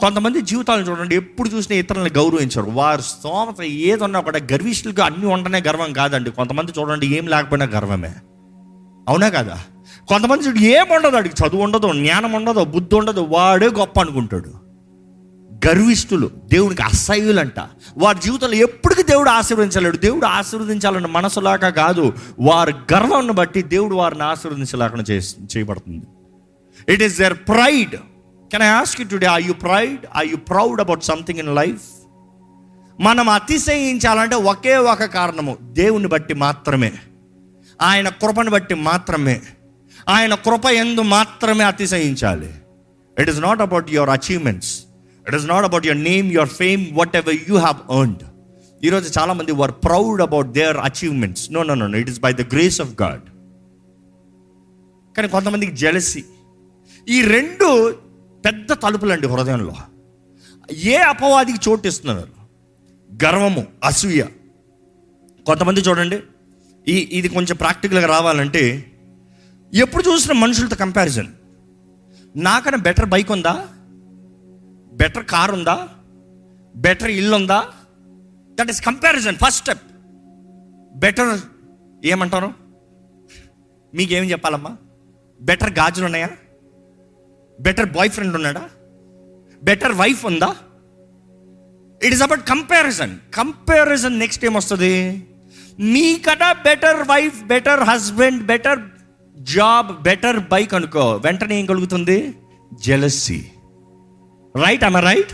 కొంతమంది 0.00 0.38
జీవితాలను 0.42 0.86
చూడండి 0.88 1.14
ఎప్పుడు 1.14 1.48
చూసినా 1.48 1.74
ఇతరులను 1.76 2.12
గౌరవించరు 2.16 2.72
వారు 2.72 3.04
స్తోమత 3.10 3.60
ఏదన్నా 3.84 4.20
కూడా 4.20 4.40
గర్విష్ఠులుగా 4.52 5.04
అన్ని 5.04 5.26
ఉండనే 5.26 5.60
గర్వం 5.60 5.90
కాదండి 5.92 6.30
కొంతమంది 6.30 6.74
చూడండి 6.78 7.06
ఏం 7.18 7.26
లేకపోయినా 7.26 7.66
గర్వమే 7.76 8.12
అవునా 9.06 9.28
కదా 9.30 9.56
కొంతమంది 10.08 10.44
చూడు 10.46 10.62
ఏం 10.72 10.86
ఉండదు 10.96 11.16
అడిగి 11.16 11.36
చదువు 11.40 11.62
ఉండదు 11.62 11.88
జ్ఞానం 11.98 12.32
ఉండదు 12.32 12.62
బుద్ధి 12.74 12.94
ఉండదు 12.94 13.22
వాడే 13.30 13.68
గొప్ప 13.78 13.96
అనుకుంటాడు 14.00 14.52
గర్విష్ఠులు 15.66 16.30
దేవునికి 16.44 16.82
అసహ్యులంట. 16.82 17.60
వారి 17.98 18.18
జీవితంలో 18.24 18.54
ఎప్పటికీ 18.54 19.02
దేవుడు 19.02 19.30
ఆశీర్వదించలేడు. 19.30 19.96
దేవుడు 19.96 20.26
ఆశీర్వదించాలన్న 20.26 21.06
మనసులాగా 21.06 21.68
కాదు 21.70 22.12
వారి 22.40 22.74
గర్వాన్ని 22.94 23.32
బట్టి 23.32 23.62
దేవుడు 23.62 23.94
వారిని 23.94 24.22
ఆశీర్వదించలేకుండా 24.22 25.04
చే 25.10 25.18
చేయబడుతుంది. 25.56 26.06
It 26.92 27.02
is 27.02 27.18
their 27.18 27.34
pride 27.34 27.96
can 28.50 28.62
I 28.62 28.66
ask 28.66 29.00
you 29.00 29.08
today 29.08 29.26
I 29.32 29.42
you 29.42 29.52
pride 29.52 30.06
I 30.16 30.28
you 30.28 30.36
proud 30.36 30.80
about 30.80 31.04
something 31.04 31.38
in 31.38 31.54
life 31.54 31.82
మనం 33.00 33.28
అతిశయించాలంటే 33.28 34.34
ఒకే 34.34 34.76
ఒక 34.76 35.04
కారణము 35.04 35.58
దేవుని 35.62 36.08
బట్టి 36.08 36.34
మాత్రమే. 36.34 36.92
ఆయన 37.82 38.08
కృపను 38.08 38.50
బట్టి 38.50 38.74
మాత్రమే. 38.74 39.40
ఆయన 40.08 40.34
కృప 40.34 40.66
ఎందు 40.66 41.00
మాత్రమే 41.00 41.64
అతిశయించాలి. 41.64 42.54
It 43.18 43.30
is 43.30 43.40
not 43.40 43.60
about 43.60 43.90
your 43.90 44.10
achievements 44.10 44.85
it 45.26 45.36
is 45.38 45.46
not 45.46 45.64
about 45.70 45.86
your 45.86 46.02
name 46.10 46.26
your 46.32 46.52
fame 46.62 46.84
whatever 47.16 47.36
you 47.50 47.56
have 47.66 47.78
earned 47.98 48.24
ఈరోజు 48.84 49.06
చాలామంది 49.18 49.52
were 49.52 49.74
proud 49.86 50.22
about 50.22 50.48
their 50.58 50.76
achievements 50.76 51.52
no 51.52 51.62
no 51.62 51.74
no 51.74 51.98
it 51.98 52.10
is 52.14 52.20
by 52.20 52.32
the 52.32 52.46
grace 52.54 52.80
of 52.80 52.92
God 53.02 53.26
కానీ 55.16 55.28
కొంతమందికి 55.28 55.72
jealousy 55.72 56.24
ఈ 57.08 57.22
రెండు 57.22 57.68
పెద్ద 58.44 58.72
తలుపులండి 58.72 59.26
హృదయంలో. 59.26 59.74
ఏ 60.72 60.96
అపవాదికి 61.12 61.58
చోటు 61.66 61.86
ఇస్తున్నారు 61.88 62.32
గర్వము 63.10 63.62
అసూయ. 63.84 64.22
కొంతమంది 65.46 65.80
చూడండి. 65.80 66.18
ఈ 66.88 66.96
ఇది 67.18 67.28
కొంచెం 67.28 67.56
ప్రాక్టికల్గా 67.56 68.06
రావాలంటే 68.06 68.62
ఎప్పుడు 69.72 70.02
చూసిన 70.08 70.32
మనుషులతో 70.32 70.76
కంపారిజన్ 70.76 71.30
నాకన్నా 72.36 72.78
బెటర్ 72.78 73.08
బైక్ 73.14 73.30
ఉందా? 73.30 73.54
బెటర్ 75.00 75.26
కార్ 75.32 75.52
ఉందా? 75.58 75.76
బెటర్ 76.74 77.12
ఇల్లు 77.20 77.34
ఉందా? 77.40 77.60
That 78.58 78.70
is 78.72 78.80
comparison 78.88 79.38
first 79.42 79.60
step 79.62 79.84
better 81.04 81.32
ఏమంటారు? 82.12 82.50
మీకేం 83.94 84.24
చెప్పాలమ్మా? 84.32 84.72
బెటర్ 85.40 85.72
గాజులు 85.78 86.06
ఉన్నాయా? 86.08 86.30
బెటర్ 87.58 87.88
బాయ్ 87.96 88.10
ఫ్రెండ్ 88.16 88.36
ఉన్నాడా? 88.38 88.64
బెటర్ 89.68 89.94
వైఫ్ 90.00 90.22
ఉందా? 90.30 90.50
It 92.00 92.14
is 92.14 92.24
about 92.26 92.42
comparison 92.52 93.14
comparison 93.34 94.16
next 94.22 94.44
ఏమొస్తుంది 94.44 94.92
మీకన్నా 95.94 96.50
better 96.66 97.00
wife 97.12 97.38
better 97.52 97.82
husband 97.90 98.42
better 98.52 98.80
job 99.36 99.90
better 100.02 100.38
bike 100.52 100.74
అనుకో. 100.78 101.04
వెంటనే 101.24 101.54
ఏం 101.60 101.66
కలుగుతుంది? 101.66 102.18
జెలసీ 102.86 103.38
రైట్ 104.56 104.84
అన్న 104.84 104.98
రైట్ 105.06 105.32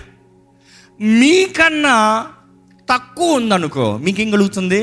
మీకన్నా 1.18 1.96
తక్కువ 2.88 3.38
ఉందనుకో 3.38 3.86
మీకేం 3.98 4.30
కలుగుతుంది 4.30 4.80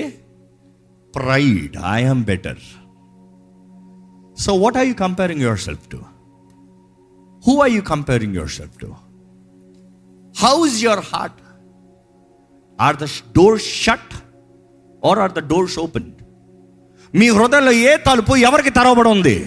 pride 1.13 1.75
I'm 1.93 2.23
better 2.23 2.61
so 4.37 4.51
what 4.55 4.77
are 4.77 4.87
you 4.87 4.95
comparing 5.05 5.41
yourself 5.59 5.85
to 5.89 5.99
who 7.43 7.53
are 7.61 7.71
you 7.71 7.81
comparing 7.89 8.35
yourself 8.51 8.77
to 8.79 8.89
how's 10.35 10.83
your 10.83 11.03
heart 11.11 11.39
are 12.79 12.97
the 12.97 13.07
door 13.31 13.59
shut 13.77 14.13
or 15.03 15.19
are 15.19 15.33
the 15.33 15.43
doors 15.49 15.77
open 15.79 16.09
మీ 17.13 17.27
హృదయంలో 17.29 17.71
ఏ 17.83 17.97
తలుపు 18.07 18.33
ఎవరికి 18.47 18.69
తెరవబడి 18.69 19.09
ఉంది? 19.09 19.37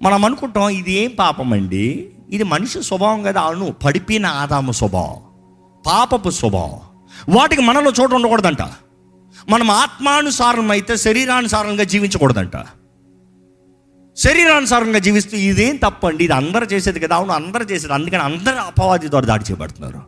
మనం 0.00 0.24
అనుకుంటాం 0.24 0.68
ఇది 0.70 0.92
ఏం 0.94 1.10
పాపం 1.18 1.52
అండి 1.52 1.86
ఇది 2.30 2.44
మనిషి 2.44 2.82
స్వభావం 2.82 3.22
కదా 3.22 3.40
అను 3.40 3.74
పడిపోయిన 3.84 4.26
ఆదాము 4.26 4.72
స్వభావం 4.72 5.16
పాపపు 5.86 6.30
స్వభావం. 6.30 6.80
వాటికి 7.28 7.62
మనలో 7.62 7.92
చోటు 8.00 8.14
ఉండకూడదంట. 8.14 8.62
మనం 9.50 9.70
ఆత్మానుసారం 9.70 10.70
అయితే 10.70 10.96
శరీరానుసారంగా 10.96 11.84
జీవించకూడదంట. 11.84 12.52
శరీరానుసారంగా 14.16 14.98
జీవిస్తూ 14.98 15.36
ఇదేం 15.36 15.76
తప్పండి? 15.76 16.24
ఇది 16.24 16.32
అందరూ 16.32 16.66
చేసేది 16.66 17.00
కదా. 17.00 17.16
అవును 17.16 17.32
అందరూ 17.32 17.64
చేసేది. 17.64 17.92
అందుకని 17.92 18.22
అందరూ 18.22 18.54
అపవాది 18.54 19.10
ద్వారా 19.10 19.26
దాడి 19.26 19.44
చేయబడుతున్నారు 19.44 20.00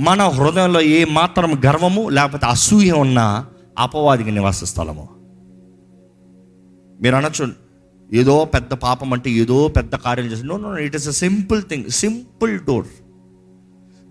మన 0.00 0.22
హృదయంలో 0.22 0.80
ఏ 0.80 1.04
మాత్రం 1.04 1.62
గర్వము 1.66 2.08
లేకపోతే 2.08 2.46
అసూయ 2.46 2.90
ఉన్న 2.90 3.46
అపవాదికి 3.78 4.30
నివాస 4.30 4.64
స్థలము. 4.64 5.08
మీరు 7.02 7.16
అనొచ్చు 7.16 7.69
ఏదో 8.14 8.44
పెద్ద 8.44 8.72
పాపం 8.72 9.12
అంటే 9.12 9.30
ఏదో 9.30 9.68
పెద్ద 9.68 9.94
కార్యం 9.94 10.26
చేసి 10.26 10.46
no 10.46 10.56
no 10.56 10.78
it 10.78 10.96
is 10.96 11.08
a 11.08 11.10
simple 11.10 11.62
thing 11.62 11.84
simple 11.84 12.58
door 12.58 12.86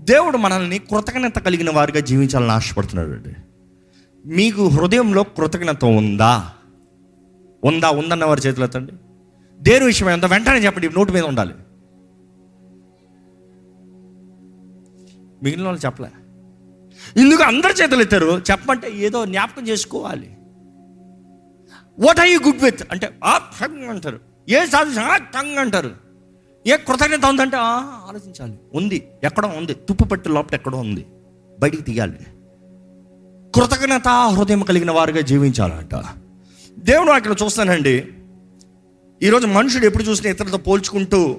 దేవుడు 0.02 0.38
మనల్ని 0.38 0.78
కృతజ్ఞత 0.78 1.40
కలిగిన 1.40 1.70
వారిగా 1.70 2.00
జీవించాలని 2.00 2.52
ఆశపడుతున్నాడు 2.52 3.10
అండి. 3.10 3.36
మీకు 4.26 4.68
హృదయంలో 4.68 5.24
కృతజ్ఞత 5.24 5.86
ఉందా? 5.86 6.50
ఉందా? 7.64 7.90
ఉందన్న 7.90 8.26
వారి 8.26 8.42
చేతులు 8.42 8.66
ఎత్తండి. 8.66 8.92
దేని 9.60 9.86
విషయం 9.86 10.10
ఎంత 10.10 10.26
వెంటనే 10.26 10.60
చెప్పండి 10.60 10.90
నోటి 10.90 11.12
మీద 11.12 11.24
ఉండాలి. 11.24 11.54
మిగిలిన 15.44 15.66
వాళ్ళు 15.66 15.86
చెప్పలే. 15.86 16.10
ఇందుకు 17.22 17.44
అందరి 17.44 17.74
చేతులు 17.84 18.02
ఎత్తారు 18.02 18.26
చెప్పమంటే 18.26 18.92
ఏదో 18.92 19.26
జ్ఞాపకం 19.26 19.68
చేసుకోవాలి. 19.68 20.38
What 22.00 22.20
are 22.20 22.28
you 22.28 22.40
good 22.40 22.64
with 22.64 22.84
అంటే 22.92 23.10
ఆ 23.24 23.38
టంగ్ 23.38 23.90
అంటారు. 23.90 24.20
ఏ 24.50 24.66
సాధించ 24.66 25.18
టంగ్ 25.18 25.58
అంటారు. 25.58 25.92
ఏ 26.68 26.78
కృతజ్ఞత 26.78 27.26
ఉందంటే 27.26 27.58
"ఆ, 27.58 27.82
ఆలోచించాలి. 28.10 28.60
ఉంది. 28.74 29.08
ఎక్కడో 29.24 29.48
ఉంది. 29.48 29.74
తుప్పు 29.74 30.04
పట్టి 30.04 30.30
లోపల 30.30 30.56
ఎక్కడో 30.56 30.78
ఉంది. 30.78 31.06
బయటికి 31.60 31.84
తీయాలి. 31.84 32.18
కృతజ్ఞత 33.56 34.08
హృదయం 34.08 34.62
కలిగిన 34.62 34.92
వారుగా 34.92 35.22
జీవించాలంట. 35.22 35.96
దేవుడు 36.80 37.12
అక్కడ 37.12 37.36
చూస్తానండి. 37.44 38.06
ఈరోజు 39.24 39.48
మనుషుడు 39.48 39.86
ఎప్పుడు 39.86 40.04
చూసినా 40.04 40.30
ఇతరులతో 40.30 40.58
పోల్చుకుంటూ 40.58 41.36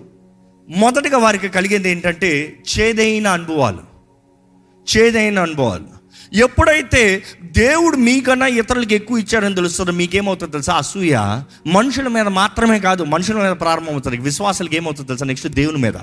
మొదటగా 0.68 1.18
వారికి 1.18 1.48
కలిగేది 1.48 1.90
ఏంటంటే 1.90 2.62
చేదైన 2.78 3.26
అనుభవాలు. 3.26 3.80
చేదైన 4.96 5.38
అనుభవాలు. 5.38 5.99
ఎప్పుడైతే 6.32 7.22
దేవుడు 7.42 7.96
మీకన్నా 7.96 8.46
ఇతరులకు 8.46 8.92
ఎక్కువ 8.92 9.18
ఇచ్చారని 9.18 9.54
తెలుస్తుందో 9.54 9.92
మీకేమవుతుంది 9.92 10.52
తెలుసా? 10.52 10.74
అసూయ 10.74 11.16
మనుషుల 11.66 12.08
మీద 12.08 12.28
మాత్రమే 12.28 12.78
కాదు 12.78 13.02
మనుషుల 13.02 13.42
మీద 13.42 13.52
ప్రారంభమవుతుంది 13.52 14.16
విశ్వాసాలకు 14.16 14.74
ఏమవుతుంది 14.74 15.06
తెలుసా? 15.08 15.26
నెక్స్ట్ 15.26 15.48
దేవుని 15.48 15.78
మీద. 15.78 15.94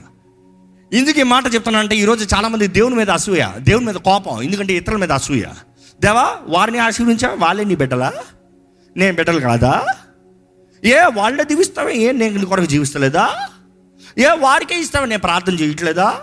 ఎందుకు 0.94 1.20
ఈ 1.20 1.24
మాట 1.24 1.44
చెప్తానంటే 1.54 1.96
ఈరోజు 1.96 2.36
చాలామంది 2.36 2.68
దేవుని 2.68 2.96
మీద 2.96 3.10
అసూయ 3.10 3.48
దేవుని 3.60 3.86
మీద 3.86 3.96
కోపం 3.96 4.42
ఎందుకంటే 4.42 4.74
ఇతరుల 4.74 5.00
మీద 5.00 5.12
అసూయ. 5.12 5.44
దేవా 6.02 6.38
వారిని 6.48 6.78
ఆశీర్వించా 6.78 7.36
వాళ్ళే 7.40 7.64
నీ 7.64 7.76
బిడ్డలా? 7.76 8.14
నేను 8.98 9.16
బిడ్డలు 9.16 9.40
కాదా? 9.40 9.86
ఏ 10.86 11.00
వాళ్ళే 11.14 11.44
దీవిస్తావే? 11.44 11.94
ఏ 11.94 12.12
నేను 12.12 12.46
కొరకు 12.46 12.66
జీవిస్తలేదా? 12.66 13.36
ఏ 14.18 14.28
వారికే 14.28 14.80
ఇస్తావే? 14.80 15.06
నేను 15.06 15.22
ప్రార్థన 15.22 15.54
చేయట్లేదా? 15.54 16.22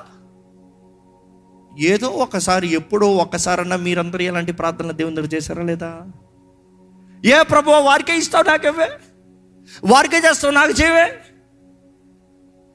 ఏదో 1.79 2.09
ఒకసారి 2.09 2.69
ఎప్పుడో 2.73 3.17
ఒక్కసారన్నా 3.17 3.77
మీరందరూ 3.77 4.23
ఎలాంటి 4.23 4.53
ప్రార్థనలు 4.53 4.93
దేవుని 4.93 5.17
దగ్గర 5.17 5.29
చేశారా 5.35 5.63
లేదా? 5.63 6.03
ఏ 7.25 7.43
ప్రభు 7.43 7.71
వారికే 7.71 8.19
ఇస్తావు 8.19 8.45
నాకేవే 8.45 8.89
వారికే 9.85 10.19
చేస్తావు 10.19 10.53
నాకు 10.53 10.71
చేయవే? 10.71 11.13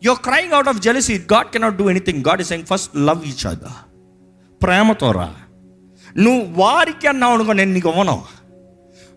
You 0.03 0.13
crying 0.13 0.53
out 0.53 0.67
of 0.67 0.79
jealousy 0.79 1.17
God 1.17 1.49
cannot 1.49 1.77
do 1.77 1.89
anything 1.89 2.25
God 2.25 2.41
is 2.41 2.47
saying 2.47 2.65
first 2.65 2.95
love 2.95 3.25
each 3.25 3.47
other 3.47 3.71
ప్రేమతో 4.63 5.11
రా. 5.11 5.35
నువ్వు 6.17 6.61
వారికి 6.61 7.07
అన్నావు 7.07 7.33
అనుకో 7.33 7.53
నేను 7.53 7.73
నీకు 7.73 7.89
ఇవ్వను. 7.89 8.23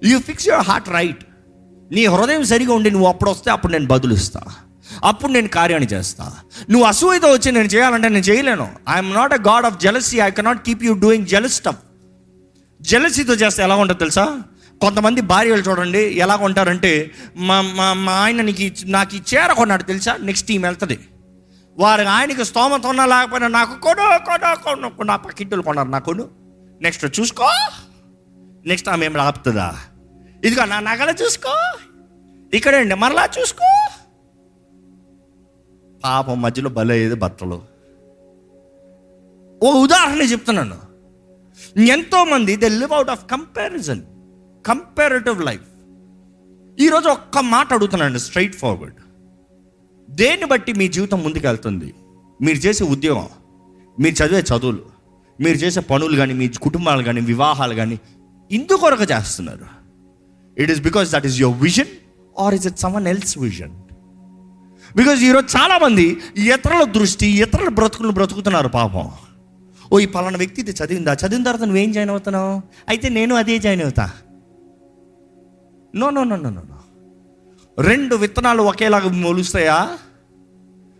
You 0.04 0.18
fix 0.18 0.48
your 0.48 0.66
heart 0.66 0.88
right 0.88 1.24
నీ 1.92 2.06
హృదయం 2.06 2.44
సరిగా 2.44 2.74
ఉండి 2.74 2.90
నువ్వు 2.90 3.08
అప్పుడు 3.08 3.30
వస్తే 3.30 3.50
అప్పుడు 3.50 3.72
నేను 3.72 3.86
బదులు 3.86 4.14
అప్పుడు 5.04 5.32
నేను 5.32 5.48
కార్యాన్ని 5.48 5.88
చేస్తా. 5.88 6.32
నువ్వు 6.70 6.88
అసూయతో 6.88 7.32
వచ్చి 7.32 7.52
నేను 7.52 7.66
చేయాలంటే 7.66 8.08
నేను 8.08 8.24
చేయలేను. 8.24 8.68
I'm 8.90 9.14
not 9.14 9.32
a 9.32 9.36
God 9.36 9.66
of 9.66 9.80
jealousy 9.80 10.18
I 10.18 10.30
cannot 10.30 10.66
keep 10.66 10.84
you 10.84 10.94
doing 10.94 11.26
jealous 11.26 11.54
stuff 11.54 11.76
జెలసీతో 12.82 13.34
చేస్తే 13.34 13.62
ఎలా 13.62 13.76
ఉంటుంది 13.76 13.98
తెలుసా? 13.98 14.40
కొంతమంది 14.80 15.20
భార్యలు 15.20 15.60
చూడండి 15.60 15.98
ఎలా 15.98 16.36
ఉంటారంటే 16.36 17.10
మా 17.36 17.60
మా 17.60 17.92
మా 17.92 18.12
ఆయన 18.12 18.42
నీకు 18.42 18.74
నాకు 18.84 19.16
ఈ 19.16 19.20
చీర 19.34 19.52
కొన్నాడు 19.52 19.82
తెలుసా? 19.82 20.16
నెక్స్ట్ 20.20 20.48
టీం 20.48 20.62
వెళ్తుంది. 20.62 20.98
వారి 21.78 22.04
ఆయనకి 22.04 22.44
స్తోమత 22.44 22.86
ఉన్నా 22.86 23.06
లేకపోయినా 23.06 23.48
నాకు 23.48 23.80
కొను 23.80 24.24
కొను 24.24 24.90
కొను 24.90 25.02
నా 25.02 25.16
పక్కింటులు 25.16 25.62
కొన్నారు 25.62 25.88
నా 25.88 26.00
నెక్స్ట్ 26.82 27.20
చూసుకో. 27.20 27.48
నెక్స్ట్ 28.66 28.88
ఆమె 28.88 29.06
ఏమి 29.06 29.20
ఆపుతుందా? 29.20 29.74
ఇదిగో 30.44 30.64
నా 30.64 30.80
నగల 30.80 31.14
చూసుకో. 31.22 31.78
ఇక్కడండి 32.54 32.94
మరలా 32.94 33.28
చూసుకో. 33.40 33.70
పాపం 36.04 36.42
మధ్యలో 36.42 36.70
బలయ్యేది 36.70 37.14
భర్తలు 37.14 37.58
ఓ 39.62 39.68
ఉదాహరణ 39.82 40.22
చెప్తున్నాను. 40.22 40.78
ఎంతోమంది 41.88 42.56
they 42.56 42.68
live 42.68 42.92
out 42.92 43.10
of 43.10 43.26
comparison 43.30 44.02
comparative 44.66 45.42
life 45.42 45.68
ఈరోజు 46.80 47.08
ఒక్క 47.08 47.38
మాట 47.38 47.72
అడుగుతున్నాను 47.72 48.18
స్ట్రైట్ 48.18 48.56
ఫార్వర్డ్ 48.56 48.98
దేన్ని 50.10 50.46
బట్టి 50.46 50.72
మీ 50.72 50.88
జీవితం 50.88 51.22
ముందుకెళ్తుంది 51.22 51.94
మీరు 52.42 52.58
చేసే 52.58 52.84
ఉద్యోగం 52.84 53.28
మీరు 53.98 54.14
చదివే 54.14 54.40
చదువులు 54.40 54.82
మీరు 55.40 55.56
చేసే 55.56 55.80
పనులు 55.80 56.16
కానీ 56.16 56.34
మీ 56.34 56.48
కుటుంబాలు 56.48 57.02
కానీ 57.02 57.20
వివాహాలు 57.20 57.74
కానీ 57.74 58.00
ఇందుకొరకు 58.50 59.02
చేస్తున్నారు. 59.02 59.66
It 60.58 60.70
is 60.70 60.80
because 60.80 61.12
that 61.12 61.26
is 61.26 61.40
your 61.40 61.58
vision 61.62 61.90
or 62.38 62.54
is 62.54 62.66
it 62.66 62.78
someone 62.78 63.06
else 63.06 63.38
vision 63.38 63.74
because 64.96 65.24
ఈరోజు 65.24 65.56
చాలామంది 65.56 66.20
ఇతరుల 66.36 66.82
దృష్టి 66.84 67.26
ఇతరుల 67.26 67.68
బ్రతుకులు 67.68 68.12
బ్రతుకుతున్నారు 68.12 68.68
పాపం. 68.68 69.10
ఓ 69.92 69.98
ఈ 69.98 70.06
పలానా 70.06 70.38
వ్యక్తి 70.38 70.60
ఇది 70.60 70.70
చదివిందా? 70.70 71.12
చదివిన 71.12 71.44
తర్వాత 71.44 71.62
నువ్వేం 71.62 71.92
జాయిన్ 71.92 72.10
అవుతున్నావు? 72.10 72.62
అయితే 72.88 73.08
నేను 73.08 73.34
అదే 73.34 73.58
జాయిన్ 73.58 73.82
అవుతా. 73.82 74.10
No 75.96 76.10
no 76.10 76.24
no 76.24 76.36
no 76.36 76.50
no 76.50 76.62
no. 76.70 76.78
రెండు 77.82 78.16
విత్తనాలు 78.16 78.62
ఒకేలాగా 78.62 79.08
మొలుస్తాయా? 79.08 79.98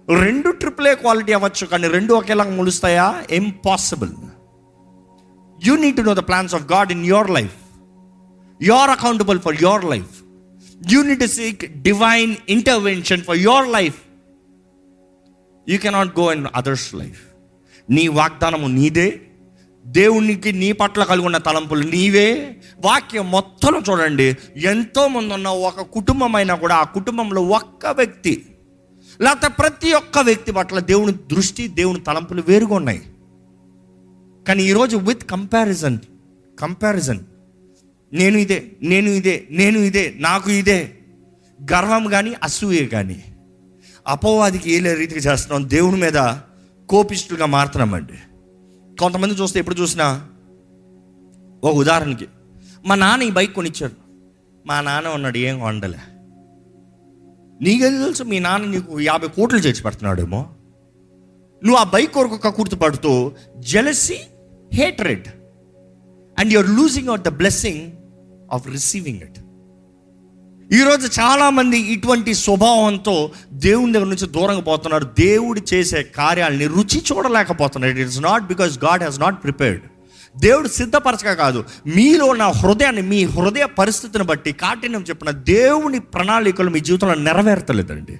రెండు 0.08 0.50
ట్రిపుల్ 0.50 0.88
ఏ 0.88 0.94
క్వాలిటీ 0.94 1.32
అవ్వచ్చు 1.32 1.66
కానీ 1.66 1.88
రెండు 1.88 2.14
ఒకేలాగా 2.14 2.56
మొలుస్తాయా? 2.56 3.22
Impossible 3.30 4.10
you 5.64 5.76
need 5.76 5.96
to 5.96 6.02
know 6.02 6.14
the 6.14 6.18
plans 6.18 6.54
of 6.54 6.72
God 6.72 6.92
in 6.92 7.06
your 7.06 7.30
life 7.30 7.58
you 8.62 8.72
are 8.72 8.90
accountable 8.90 9.40
for 9.40 9.62
your 9.62 9.84
life 9.84 10.21
you 10.90 11.26
seek 11.26 11.82
divine 11.82 12.36
intervention 12.48 13.22
for 13.22 13.38
your 13.38 13.68
life 13.68 14.00
you 15.68 15.78
cannot 15.78 16.20
go 16.20 16.32
in 16.32 16.46
others 16.54 16.94
life 16.94 17.22
నీ 17.90 18.08
వాగ్దానము 18.08 18.66
నీదే. 18.66 19.20
దేవునికి 19.86 20.52
నీ 20.52 20.72
పట్ల 20.72 21.04
కలిగి 21.04 21.26
ఉన్న 21.26 21.38
తలంపులు 21.38 21.82
నీవే. 21.82 22.56
వాక్యం 22.84 23.30
మొత్తం 23.30 23.82
చూడండి. 23.90 24.36
ఎంతో 24.56 25.08
మంది 25.08 25.34
ఉన్న 25.34 25.48
ఒక 25.48 25.80
కుటుంబం 25.80 26.36
అయినా 26.36 26.54
కూడా 26.54 26.74
ఆ 26.74 26.84
కుటుంబంలో 26.84 27.42
ఒక్క 27.42 27.86
వ్యక్తి 27.86 28.46
లేకపోతే 29.20 29.54
ప్రతి 29.58 29.92
ఒక్క 29.92 30.18
వ్యక్తి 30.18 30.52
పట్ల 30.52 30.78
దేవుని 30.78 31.12
దృష్టి 31.12 31.68
దేవుని 31.68 32.00
తలంపులు 32.00 32.42
వేరుగా 32.42 32.74
ఉన్నాయి. 32.74 33.02
కానీ 34.48 34.62
ఈరోజు 34.62 34.96
విత్ 34.96 35.24
కంపారిజన్ 35.24 35.98
కంపారిజన్ 36.60 37.20
నేను 38.12 38.38
ఇదే 38.38 38.72
నేను 38.82 39.10
ఇదే 39.10 39.46
నేను 39.50 39.78
ఇదే 39.78 40.14
నాకు 40.18 40.50
ఇదే. 40.50 40.92
గర్వం 41.64 42.06
కానీ 42.06 42.34
అసూయ 42.42 42.86
కానీ 42.86 43.24
అపవాదికి 44.06 44.72
ఏలే 44.72 44.94
రీతికి 44.94 45.20
చేస్తున్నాం? 45.20 45.68
దేవుని 45.68 45.96
మీద 45.96 46.18
కోపిష్టులుగా 46.88 47.46
మారుతున్నామండి. 47.46 48.18
కొంతమంది 49.00 49.34
చూస్తే 49.34 49.60
ఎప్పుడు 49.60 49.74
చూసినా 49.74 50.06
ఒక 51.64 51.74
ఉదాహరణకి 51.74 52.26
మా 52.86 52.94
నాన్న 52.94 53.22
ఈ 53.22 53.30
బైక్ 53.30 53.54
కొనిచ్చాడు. 53.54 53.96
మా 54.66 54.80
నాన్న 54.80 55.08
ఉన్నాడు 55.08 55.38
ఏం 55.38 55.60
వండలే 55.60 56.00
నీకేం 57.62 58.02
తెలుసు 58.02 58.22
మీ 58.22 58.38
నాన్న 58.38 58.66
నీకు 58.66 59.00
యాభై 59.00 59.28
కోట్లు 59.28 59.58
చేసి 59.58 59.82
పెడుతున్నాడేమో. 59.82 60.40
నువ్వు 61.62 61.76
ఆ 61.76 61.84
బైక్ 61.84 62.12
కొరకు 62.12 62.36
కక్కుర్తి 62.36 62.76
పడుతూ 62.76 63.32
jealousy 63.58 64.18
hatred 64.72 65.28
and 66.38 66.52
you're 66.52 66.70
losing 66.70 67.08
out 67.08 67.22
the 67.22 67.28
blessing 67.28 67.84
of 68.52 68.68
receiving 68.68 69.20
it 69.20 69.40
ఈరోజు 70.74 71.20
చాలామంది 71.20 71.78
ఇటువంటి 71.78 72.34
స్వభావంతో 72.34 73.30
దేవుని 73.52 73.92
దగ్గర 73.92 74.06
నుంచి 74.06 74.28
దూరంగా 74.28 74.60
పోతున్నారు. 74.60 75.04
దేవుడు 75.04 75.60
చేసే 75.74 76.02
కార్యాలని 76.02 76.66
రుచి 76.66 77.02
చూడలేకపోతున్నారు. 77.12 77.92
It 77.92 78.08
is 78.08 78.20
not 78.20 78.46
because 78.46 78.84
God 78.84 79.02
has 79.02 79.20
not 79.20 79.42
prepared 79.42 79.82
దేవుడు 80.40 80.68
సిద్ధపరచక 80.68 81.32
కాదు. 81.32 81.64
మీలో 81.86 82.32
నా 82.32 82.48
హృదయాన్ని 82.48 83.02
మీ 83.02 83.24
హృదయ 83.24 83.64
పరిస్థితిని 83.64 84.24
బట్టి 84.24 84.52
కాఠిన్యం 84.52 85.04
చెప్పిన 85.08 85.30
దేవుని 85.30 86.00
ప్రణాళికలు 86.00 86.70
మీ 86.70 86.80
జీవితంలో 86.80 87.14
నెరవేర్తలేదండి 87.14 88.18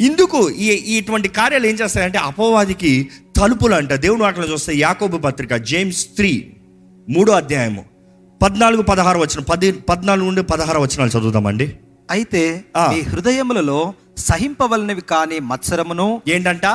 ఇందుకు 0.00 0.50
ఈ 0.50 0.96
ఇటువంటి 0.96 1.28
కార్యాలు 1.28 1.66
ఏం 1.66 1.74
చేస్తాయంటే 1.74 2.18
అపవాదికి 2.18 3.08
తలుపులు 3.36 3.74
అంట. 3.74 3.92
దేవుని 3.92 4.22
వాటిలో 4.22 4.46
చూస్తే 4.46 4.72
యాకోబు 4.76 5.18
పత్రిక 5.18 5.56
జేమ్స్ 5.56 6.06
త్రీ 6.06 6.52
మూడో 7.10 7.32
అధ్యాయము. 7.32 7.93
పద్నాలుగు 8.44 8.82
పదహారు 8.82 9.18
వచ్చిన 9.18 9.44
పది 9.44 9.72
పద్నాలుగు 9.72 10.26
నుండి 10.26 10.42
పదహారు 10.42 10.80
వచనాలు 10.80 11.10
చదువుదామండి. 11.10 11.76
అయితే. 12.10 12.64
మీ 12.76 13.00
హృదయములలో 13.00 13.94
సహింపవలనివి 14.16 15.00
కాని 15.00 15.40
మత్సరమును 15.40 16.22
ఏంటంట? 16.28 16.66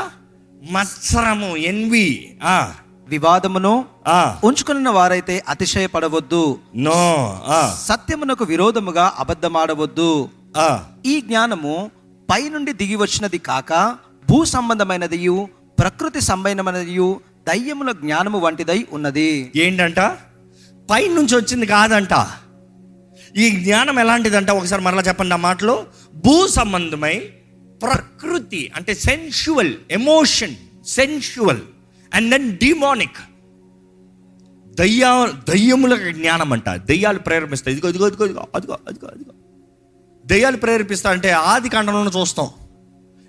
మత్సరము 0.72 1.58
ఎన్వి 1.58 2.38
ఆ. 2.44 2.72
వివాదమును 3.08 3.86
ఆ. 4.08 4.38
ఉంచుకున్న 4.44 4.90
వారైతే 4.90 5.44
అతిశయపడవద్దు. 5.50 6.58
నో 6.76 7.40
సత్యమునకు 7.86 8.44
విరోధముగా 8.44 9.14
అబద్ధమాడవద్దు. 9.20 10.30
ఆ. 10.58 10.84
ఈ 11.06 11.22
జ్ఞానము 11.22 11.92
పైనుండి 12.32 12.74
దిగి 12.74 12.96
వచ్చినది 12.96 13.38
కాక 13.38 13.96
భూ 14.30 14.46
సంబంధమైనదియు 14.46 15.48
ప్రకృతి 15.80 16.22
సంబంధమైనదియు 16.22 17.20
దయ్యముల 17.50 17.92
జ్ఞానము 17.92 18.40
వంటిదై 18.40 18.88
ఉన్నది. 18.92 19.52
ఏంటంట? 19.56 20.00
పైన 20.90 21.12
నుంచి 21.12 21.36
వచ్చింది 21.36 21.66
కాదంట. 21.66 22.28
ఈ 23.38 23.50
జ్ఞానం 23.50 24.00
ఎలాంటిదంట? 24.00 24.50
ఒకసారి 24.50 24.82
మరలా 24.82 25.02
చెప్పండి 25.02 25.34
ఆ 25.34 25.38
మాటలో. 25.38 25.86
భూ 26.16 26.48
సంబంధమై 26.48 27.20
ప్రకృతి 27.82 28.72
అంటే 28.76 28.94
sensual 28.94 29.74
emotion 29.92 30.56
sensual 30.88 31.62
and 32.14 32.32
then 32.32 32.58
demonic 32.58 33.18
దయ్యా 34.74 35.34
దయ్యముల 35.50 36.12
జ్ఞానం 36.12 36.54
అంట 36.54 36.70
దయ్యాలు 36.70 37.20
ప్రేరేపిస్తాయి. 37.20 37.78
ఇదిగో 37.78 37.90
ఇదిగో 37.90 38.08
ఇదిగో 38.08 38.26
ఇదిగో 38.26 38.48
అదిగో 38.56 38.78
అదిగో 38.88 39.08
అదిగో. 39.08 39.32
దయ్యాలు 40.26 40.58
ప్రేరేపిస్తా 40.58 41.10
అంటే 41.10 41.32
ఆది 41.32 41.70
కాండంలో 41.70 42.22
చూస్తాం. 42.22 42.48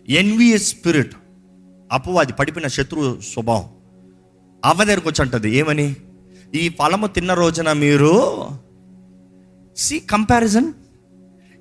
ఎన్విఎస్ 0.09 0.69
స్పిరిట్ 0.69 1.15
అపవాది 1.93 2.33
పడిపిన 2.33 2.67
శత్రు 2.67 3.21
స్వభావం. 3.21 3.69
అవ్వ 4.65 4.85
దగ్గరకు 4.85 5.09
వచ్చి 5.09 5.23
అంటది 5.23 5.57
ఏమని? 5.57 5.97
ఈ 6.55 6.69
ఫలము 6.69 7.07
తిన్న 7.07 7.35
రోజున 7.35 7.73
మీరు 7.73 8.49
సి 9.77 10.01
కంపారిజన్ 10.01 10.73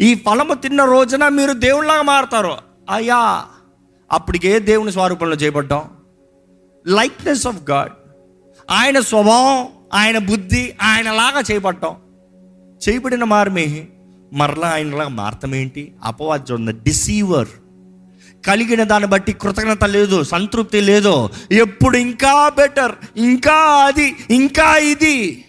ఈ 0.01 0.15
ఫలము 0.15 0.53
తిన్న 0.53 0.85
రోజున 0.85 1.27
మీరు 1.27 1.53
దేవుళ్ళగా 1.53 2.01
మారుతారు. 2.01 2.57
అయ్యా 2.89 3.45
అప్పటికే 4.11 4.59
దేవుని 4.59 4.91
స్వరూపంలో 4.91 5.35
చేయబడ్డాం. 5.35 5.89
లైక్నెస్ 6.87 7.47
ఆఫ్ 7.47 7.69
గాడ్ 7.69 7.91
ఆయన 8.71 8.99
స్వభావం 8.99 9.67
ఆయన 9.93 10.17
బుద్ధి 10.17 10.73
ఆయనలాగా 10.81 11.43
చేయబడ్డాం. 11.51 11.95
చేయబడిన 12.89 13.23
మారమే 13.23 13.87
మరలా 14.33 14.67
ఆయనలాగా 14.67 15.09
మారటం 15.09 15.55
ఏంటి 15.55 15.93
అపవాద్యం 16.03 16.57
ఉంది 16.57 16.71
డిసీవర్ 16.71 17.47
కలిగిన 18.47 18.83
దాన్ని 18.83 19.09
బట్టి 19.09 19.33
కృతజ్ఞత 19.33 19.83
లేదు 19.83 20.23
సంతృప్తి 20.23 20.81
లేదు. 20.81 21.29
ఎప్పుడు 21.51 21.97
ఇంకా 21.97 22.49
బెటర్ 22.49 22.91
ఇంకా 23.17 23.57
అది 23.85 24.15
ఇంకా 24.29 24.77
ఇది. 24.77 25.45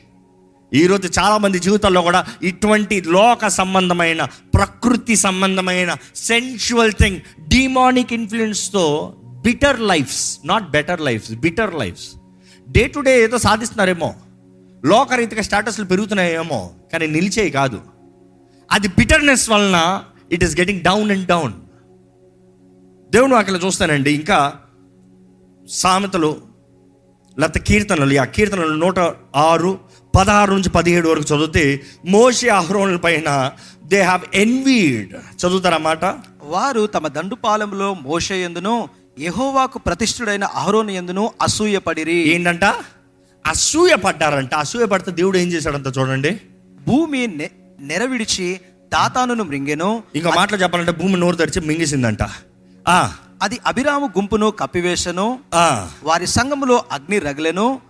ఈరోజు 0.75 1.21
చాలామంది 1.21 1.59
జీవితాల్లో 1.59 2.03
కూడా 2.03 2.27
ఇటువంటి 2.43 3.01
లోక 3.01 3.47
సంబంధమైన 3.47 4.25
ప్రకృతి 4.55 5.17
సంబంధమైన 5.17 5.97
sensual 6.17 6.93
thing 6.93 7.21
demonic 7.49 8.13
ఇన్ఫ్లుయెన్స్తో 8.13 9.15
bitter 9.45 9.81
lifes 9.81 10.39
not 10.45 10.71
better 10.71 11.01
lifes 11.01 11.33
bitter 11.33 11.75
lifes 11.75 12.09
day 12.69 12.87
to 12.87 13.01
day 13.01 13.23
ఏదో 13.23 13.39
సాధిస్తున్నారేమో. 13.39 14.15
లోకరీతిగా 14.85 15.43
స్టేటస్లు 15.43 15.85
పెరుగుతున్నాయేమో 15.85 16.71
కానీ 16.93 17.07
నిలిచేవి 17.07 17.51
కాదు. 17.51 17.81
అది 18.73 18.89
బిటర్నెస్ 18.89 19.51
వలన 19.51 20.03
it 20.33 20.45
is 20.45 20.61
getting 20.61 20.81
down 20.81 21.11
and 21.11 21.27
down 21.27 21.53
దేవుడు 23.11 23.35
అక్కడ 23.35 23.59
చూస్తానండి. 23.67 24.13
ఇంకా 24.13 24.53
సామెతలు 25.69 26.37
లేకపోతే 27.39 27.61
కీర్తనలు. 27.61 28.21
ఆ 28.21 28.25
కీర్తనలు 28.25 28.75
నూట 28.75 28.99
ఆరు 29.37 29.79
పదహారు 30.17 30.51
నుంచి 30.53 30.71
పదిహేడు 30.71 31.09
వరకు 31.09 31.35
చదివితే 31.35 31.81
మోషే 32.07 32.49
అహ్రోనుల 32.49 32.97
పైన 32.97 33.53
దే 33.85 34.01
హ్యావ్ 34.01 34.21
ఎన్వీడ్. 34.35 35.13
చదువుతారన్నమాట 35.13 36.05
వారు 36.43 36.87
తమ 36.87 37.09
దండుపాలెంలో 37.09 37.95
మోషే 37.95 38.45
ఎందును 38.45 38.89
యెహోవాకు 39.19 39.79
ప్రతిష్ఠుడైన 39.79 40.45
అహరోను 40.45 40.91
ఎందును 40.91 41.31
అసూయపడిరి. 41.43 42.29
ఏంటంట? 42.29 42.65
అసూయ 43.47 43.95
పడ్డారంట 43.95 44.55
అసూయ 44.55 44.85
పడితే 44.85 45.11
దేవుడు 45.11 45.39
ఏం 45.39 45.49
చేశాడంట 45.49 45.87
చూడండి. 45.99 46.41
భూమి 46.87 47.27
నెరవిడిచి 47.81 48.61
దాతానును 48.93 49.45
మృంగెను. 49.45 50.03
ఇంకో 50.15 50.31
మాటలు 50.37 50.59
చెప్పాలంటే 50.63 50.93
భూమి 50.93 51.17
నోరు 51.17 51.37
తెరిచి 51.37 51.61
మింగేసిందంట. 51.61 52.19
అది 53.43 53.59
అభిరాము 53.67 54.07
గుంపును 54.07 54.51
కప్పివేశను. 54.51 55.39
వారి 56.03 56.27
సంఘములో 56.27 56.85
అగ్ని 56.93 57.19
రగిలెను. 57.19 57.81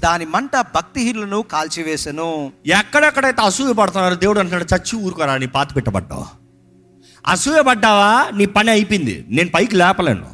దాని 0.00 0.26
మంట 0.26 0.50
భక్తిహీనులను 0.60 1.42
కాల్చివేశను. 1.42 2.52
ఎక్కడెక్కడైతే 2.66 3.42
అసూయ 3.42 3.72
పడుతున్నారో 3.72 4.14
దేవుడు 4.14 4.38
అంటున్నాడు 4.38 4.76
చచ్చి 4.76 4.98
ఊరుకోరా 4.98 5.36
నీ 5.36 5.46
పాత 5.46 5.76
పెట్టబడ్డావు. 5.76 6.26
అసూయ 7.26 7.62
పడ్డావా? 7.62 8.30
నీ 8.36 8.46
పని 8.46 8.70
అయిపోయింది. 8.70 9.24
నేను 9.28 9.50
పైకి 9.50 9.76
లేపలేను. 9.76 10.26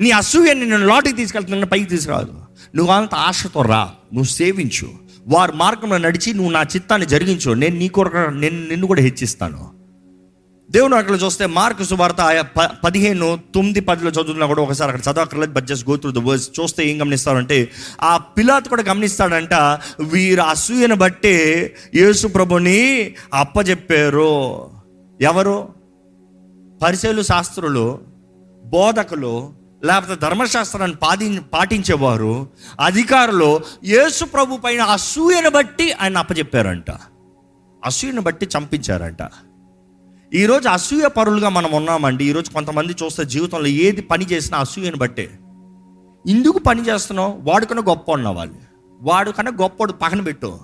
నీ 0.00 0.10
అసూయ 0.10 0.54
నేను 0.54 0.76
లోటుకి 0.76 1.12
తీసుకెళ్తున్నాను 1.12 1.66
పైకి 1.66 1.84
తీసుకురాదు. 1.84 2.42
నువ్వు 2.76 2.92
అంత 2.92 3.14
ఆశతో 3.14 3.62
రా. 3.62 3.84
నువ్వు 4.14 4.28
సేవించు. 4.28 4.92
వారి 5.26 5.52
మార్గంలో 5.52 5.98
నడిచి 5.98 6.34
నువ్వు 6.34 6.52
నా 6.52 6.62
చిత్తాన్ని 6.62 7.08
జరిగించు. 7.08 7.52
నేను 7.52 7.76
నీ 7.76 7.88
కొరకు 7.88 8.16
నేను 8.16 8.66
నిన్ను 8.66 8.86
కూడా 8.86 9.02
హెచ్చిస్తాను. 9.02 9.79
దేవుడు 10.70 10.94
అక్కడ 10.94 11.18
చూస్తే 11.24 11.46
మార్కు 11.46 11.84
సువార్త 11.84 12.20
ఆయా 12.20 12.42
ప- 12.42 12.76
పదిహేను 12.84 13.38
తొమ్మిది 13.54 13.80
పదిలో 13.80 14.10
చదువుతున్నా 14.10 14.46
కూడా 14.46 14.62
ఒకసారి 14.62 14.92
అక్కడ 14.92 15.12
చదవక్కర్లేదు. 15.12 15.52
But 15.52 15.66
just 15.66 15.90
go 15.90 15.96
through 15.96 16.10
the 16.10 16.18
verse 16.18 16.50
చూస్తే 16.60 16.86
ఏం 16.86 17.00
గమనిస్తారంటే 17.00 17.70
ఆ 18.02 18.16
పిలాత్ 18.16 18.68
కూడా 18.68 18.82
గమనిస్తాడంట 18.82 19.54
వీరు 20.00 20.40
అసూయను 20.40 20.96
బట్టే 20.96 21.74
యేసు 21.94 22.26
ప్రభుని 22.26 23.14
అప్పజెప్పారు. 23.34 24.70
ఎవరు? 25.20 25.68
పరిచయలు 26.82 27.22
శాస్త్రులు 27.22 28.00
బోధకులు 28.64 29.52
లేకపోతే 29.84 30.20
ధర్మశాస్త్రాన్ని 30.20 30.96
పాటి 30.96 31.40
పాటించేవారు 31.52 32.48
అధికారులు 32.80 33.60
యేసు 33.84 34.24
ప్రభు 34.24 34.56
పైన 34.56 34.80
అసూయను 34.80 35.50
బట్టి 35.50 35.92
ఆయన 35.92 36.18
అప్పజెప్పారంట. 36.18 36.90
అసూయను 37.84 38.20
బట్టి 38.20 38.48
చంపించారంట. 38.58 39.18
ఈరోజు 40.34 40.68
అసూయ 40.68 41.08
పరులుగా 41.08 41.48
మనం 41.48 41.72
ఉన్నామండి. 41.72 42.24
ఈరోజు 42.24 42.50
కొంతమంది 42.50 42.92
చూస్తే 42.92 43.24
జీవితంలో 43.24 43.66
ఏది 43.66 44.00
పని 44.00 44.24
చేసినా 44.24 44.58
అసూయను 44.58 44.96
బట్టే. 44.96 45.30
ఎందుకు 46.28 46.58
పని 46.58 46.82
చేస్తున్నావు? 46.82 47.38
వాడుకన్నా 47.40 47.82
గొప్ప 47.88 48.10
ఉన్నవాళ్ళు. 48.10 48.54
వాడు 49.02 49.30
కన్నా 49.30 49.52
గొప్పడు 49.60 49.92
పక్కన 49.92 50.20
పెట్టు. 50.20 50.58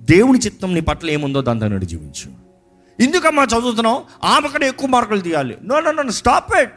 దేవుని 0.00 0.38
చిత్తం 0.38 0.74
నీ 0.74 0.80
పట్ల 0.80 1.10
ఏముందో 1.10 1.42
దాని 1.42 1.68
నుండి 1.68 1.86
జీవించు. 1.86 2.30
ఎందుకమ్మా 3.02 3.44
చదువుతున్నావు? 3.44 4.02
ఆమె 4.24 4.48
కన్నా 4.48 4.66
ఎక్కువ 4.66 4.88
మార్కులు 4.88 5.20
తీయాలి. 5.20 5.56
No 5.62 5.80
no 5.80 5.92
no 5.92 6.10
stop 6.10 6.56
it 6.56 6.74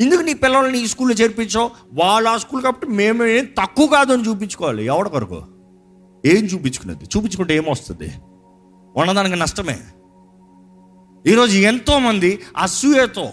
ఎందుకు 0.00 0.20
నీ 0.20 0.34
పిల్లల్ని 0.34 0.80
ఈ 0.80 0.86
స్కూల్లో 0.86 1.14
చేర్పించావు? 1.14 1.70
వాళ్ళు 1.92 2.30
ఆ 2.30 2.36
స్కూల్ 2.36 2.62
కాబట్టి 2.62 2.86
మేము 2.86 3.24
ఏం 3.24 3.44
తక్కువ 3.44 3.86
కాదు 3.86 4.12
అని 4.12 4.28
చూపించుకోవాలి. 4.28 4.84
ఎవడ 4.84 5.08
కొరకు? 5.08 5.42
ఏం 6.26 6.44
చూపించుకునేది? 6.44 7.04
చూపించుకుంటే 7.16 7.56
ఏమొస్తుంది? 7.56 8.12
ఉన్నదానికి 8.96 9.36
నష్టమే. 9.36 9.78
ఈరోజు 11.26 11.56
ఎంతోమంది 11.56 12.38
అసూయతో 12.56 13.32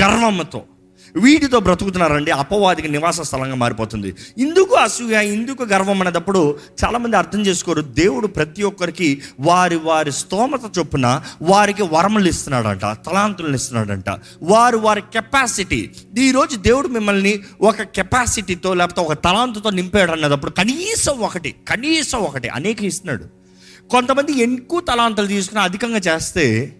గర్వంతో 0.00 0.62
వీటితో 1.16 1.60
బ్రతుకుతున్నారండి. 1.60 2.30
అపవాదికి 2.30 2.88
నివాస 2.88 3.20
స్థలంగా 3.20 3.54
మారిపోతుంది. 3.54 4.14
ఇందుకు 4.38 4.74
అసూయ 4.74 5.26
ఇందుకు 5.26 5.62
గర్వం 5.62 6.00
అనేటప్పుడు 6.00 6.58
చాలామంది 6.84 7.16
అర్థం 7.16 7.40
చేసుకోరు. 7.40 7.82
దేవుడు 7.82 8.26
ప్రతి 8.26 8.62
ఒక్కరికి 8.62 9.22
వారి 9.40 9.76
వారి 9.76 10.12
స్తోమత 10.12 10.78
చొప్పున 10.78 11.22
వారికి 11.42 11.82
వరములు 11.82 12.28
ఇస్తున్నాడంట 12.28 12.80
తలాంతులను 12.80 13.54
ఇస్తున్నాడంట. 13.54 14.04
వారు 14.42 14.76
వారి 14.76 15.00
కెపాసిటీ. 15.00 15.90
ఈరోజు 16.18 16.56
దేవుడు 16.56 16.88
మిమ్మల్ని 16.88 17.40
ఒక 17.60 17.82
కెపాసిటీతో 17.82 18.74
లేకపోతే 18.74 19.00
ఒక 19.00 19.12
తలాంతుతో 19.12 19.70
నింపాడు 19.70 20.12
అన్నప్పుడు 20.12 20.50
కనీసం 20.50 21.18
ఒకటి 21.18 21.54
కనీసం 21.68 22.18
ఒకటి 22.18 22.48
అనేక 22.48 22.84
ఇస్తున్నాడు. 22.84 23.24
కొంతమంది 23.88 24.32
ఎక్కువ 24.32 24.80
తలాంతలు 24.80 25.26
తీసుకుని 25.26 25.60
అధికంగా 25.60 25.98
చేస్తే 25.98 26.76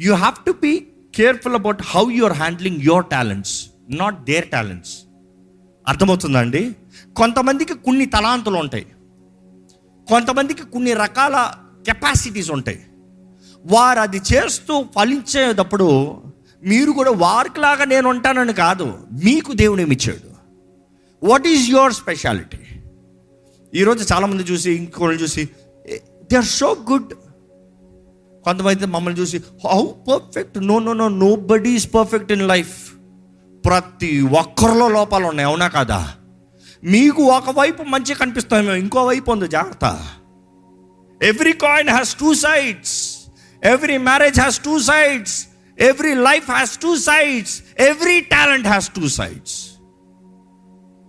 you 0.00 0.14
have 0.14 0.44
to 0.46 0.52
be 0.52 0.86
careful 1.14 1.54
about 1.54 1.82
how 1.82 2.10
you 2.10 2.24
are 2.24 2.32
handling 2.32 2.80
your 2.82 3.06
talents 3.06 3.68
not 3.90 4.24
their 4.24 4.48
talents 4.48 4.98
అర్థమవుతుందండి 5.88 6.76
కొంతమందికి 7.16 7.74
కొన్ని 7.74 8.06
తలాంతులు 8.06 8.56
ఉంటాయి. 8.56 8.86
కొంతమందికి 10.08 10.62
కొన్ని 10.62 10.92
రకాల 10.92 11.52
కెపాసిటీస్ 11.86 12.50
ఉంటాయి. 12.50 12.80
వారు 13.66 14.00
అది 14.00 14.20
చేస్తూ 14.32 14.84
ఫలించేటప్పుడు 14.96 16.16
మీరు 16.64 16.90
కూడా 16.92 17.10
వారికిలాగా 17.10 17.84
నేను 17.84 18.08
ఉంటానని 18.08 18.52
కాదు 18.52 18.98
మీకు 19.24 19.52
దేవుడు 19.52 19.80
ఇచ్చాడు? 19.80 20.30
వాట్ 21.26 21.46
ఈజ్ 21.46 21.70
యువర్ 21.70 21.92
స్పెషాలిటీ 21.92 22.58
ఈరోజు 23.74 24.12
చాలామంది 24.12 24.42
చూసి 24.42 24.72
ఇంకోళ్ళు 24.72 25.22
చూసి 25.22 25.48
దే 26.30 26.36
ఆర్ 26.36 26.44
సో 26.44 26.76
గుడ్ 26.92 27.14
కొంతమంది 28.46 28.86
మమ్మల్ని 28.86 29.20
చూసి 29.20 29.38
how 29.64 29.82
perfect 30.08 30.58
no 30.58 30.78
no 30.78 30.92
no 30.92 31.08
nobody 31.36 31.70
is 31.70 31.94
perfect 31.94 32.32
in 32.32 32.48
life 32.48 32.74
ప్రతి 33.64 34.20
ఒక్కరిలో 34.40 34.88
లోపాలు 34.88 35.26
ఉన్నాయి 35.26 35.48
అవునా 35.48 35.68
కాదా? 35.68 36.00
మీకు 36.84 37.22
ఒకవైపు 37.22 37.82
మంచిగా 37.82 38.18
కనిపిస్తామేమో 38.18 38.74
ఇంకో 38.74 39.06
వైపు 39.06 39.30
ఉంది 39.30 39.48
జాగ్రత్త. 39.48 39.86
Every 41.22 41.52
coin 41.52 41.88
has 41.88 42.14
two 42.14 42.34
sides 42.34 42.96
every 43.62 43.98
marriage 43.98 44.40
has 44.40 44.58
two 44.58 44.78
sides 44.80 45.36
every 45.78 46.14
life 46.14 46.50
has 46.50 46.78
two 46.78 46.96
sides 46.96 47.54
every 47.78 48.20
talent 48.20 48.66
has 48.66 48.88
two 48.90 49.08
sides 49.08 49.56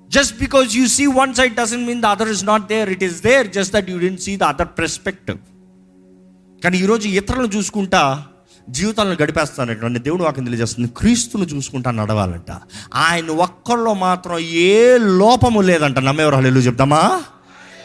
just 0.10 0.36
because 0.40 0.76
you 0.76 0.88
see 0.88 1.06
one 1.22 1.34
side 1.34 1.56
doesn't 1.56 1.86
mean 1.86 2.02
the 2.02 2.06
other 2.06 2.30
is 2.30 2.44
not 2.44 2.68
there 2.68 2.90
it 2.90 3.04
is 3.04 3.22
there 3.22 3.48
just 3.48 3.74
that 3.74 3.90
you 3.90 4.00
don't 4.00 4.22
see 4.22 4.36
the 4.38 4.44
other 4.44 4.68
perspective 4.82 5.40
కానీ 6.64 6.78
ఈరోజు 6.78 7.08
ఇతరులను 7.08 7.48
చూసుకుంటా 7.48 8.24
జీవితాలను 8.70 9.18
గడిపేస్తానంట 9.24 9.84
నన్ను 9.84 10.00
దేవుడు 10.00 10.24
వాకి 10.24 10.42
తెలియజేస్తుంది. 10.42 10.90
క్రీస్తును 10.98 11.44
చూసుకుంటా 11.44 11.92
నడవాలంట. 11.92 12.52
ఆయన 12.96 13.30
ఒక్కరిలో 13.30 13.94
మాత్రం 13.94 14.40
ఏ 14.40 14.98
లోపము 14.98 15.62
లేదంట. 15.62 16.00
నమ్మేవారు 16.00 16.36
హల్లు 16.36 16.60
చెప్దామా? 16.60 17.24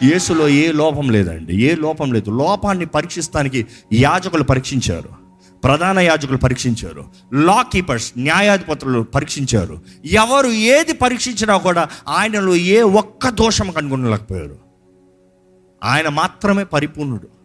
యేసులో 0.02 0.48
ఏ 0.48 0.72
లోపం 0.72 1.11
లేదండి. 1.11 1.56
ఏ 1.56 1.74
లోపం 1.74 2.12
లేదు. 2.12 2.30
లోపాన్ని 2.30 2.87
పరీక్షిస్తానికి 2.87 3.66
యాజకులు 3.92 4.42
పరీక్షించారు. 4.42 5.08
ప్రధాన 5.64 5.98
యాజకులు 5.98 6.38
పరీక్షించారు. 6.38 7.04
లా 7.35 7.62
కీపర్స్ 7.62 8.12
న్యాయాధిపతులు 8.18 9.02
పరీక్షించారు. 9.02 9.80
ఎవరు 10.04 10.48
ఏది 10.48 10.92
పరీక్షించినా 10.92 11.56
కూడా 11.56 11.88
ఆయనలో 12.08 12.54
ఏ 12.54 12.82
ఒక్క 12.82 13.28
దోషం 13.28 13.70
కనుగొనలేకపోయారు. 13.70 14.58
ఆయన 15.85 16.08
మాత్రమే 16.08 16.64
పరిపూర్ణుడు. 16.64 17.41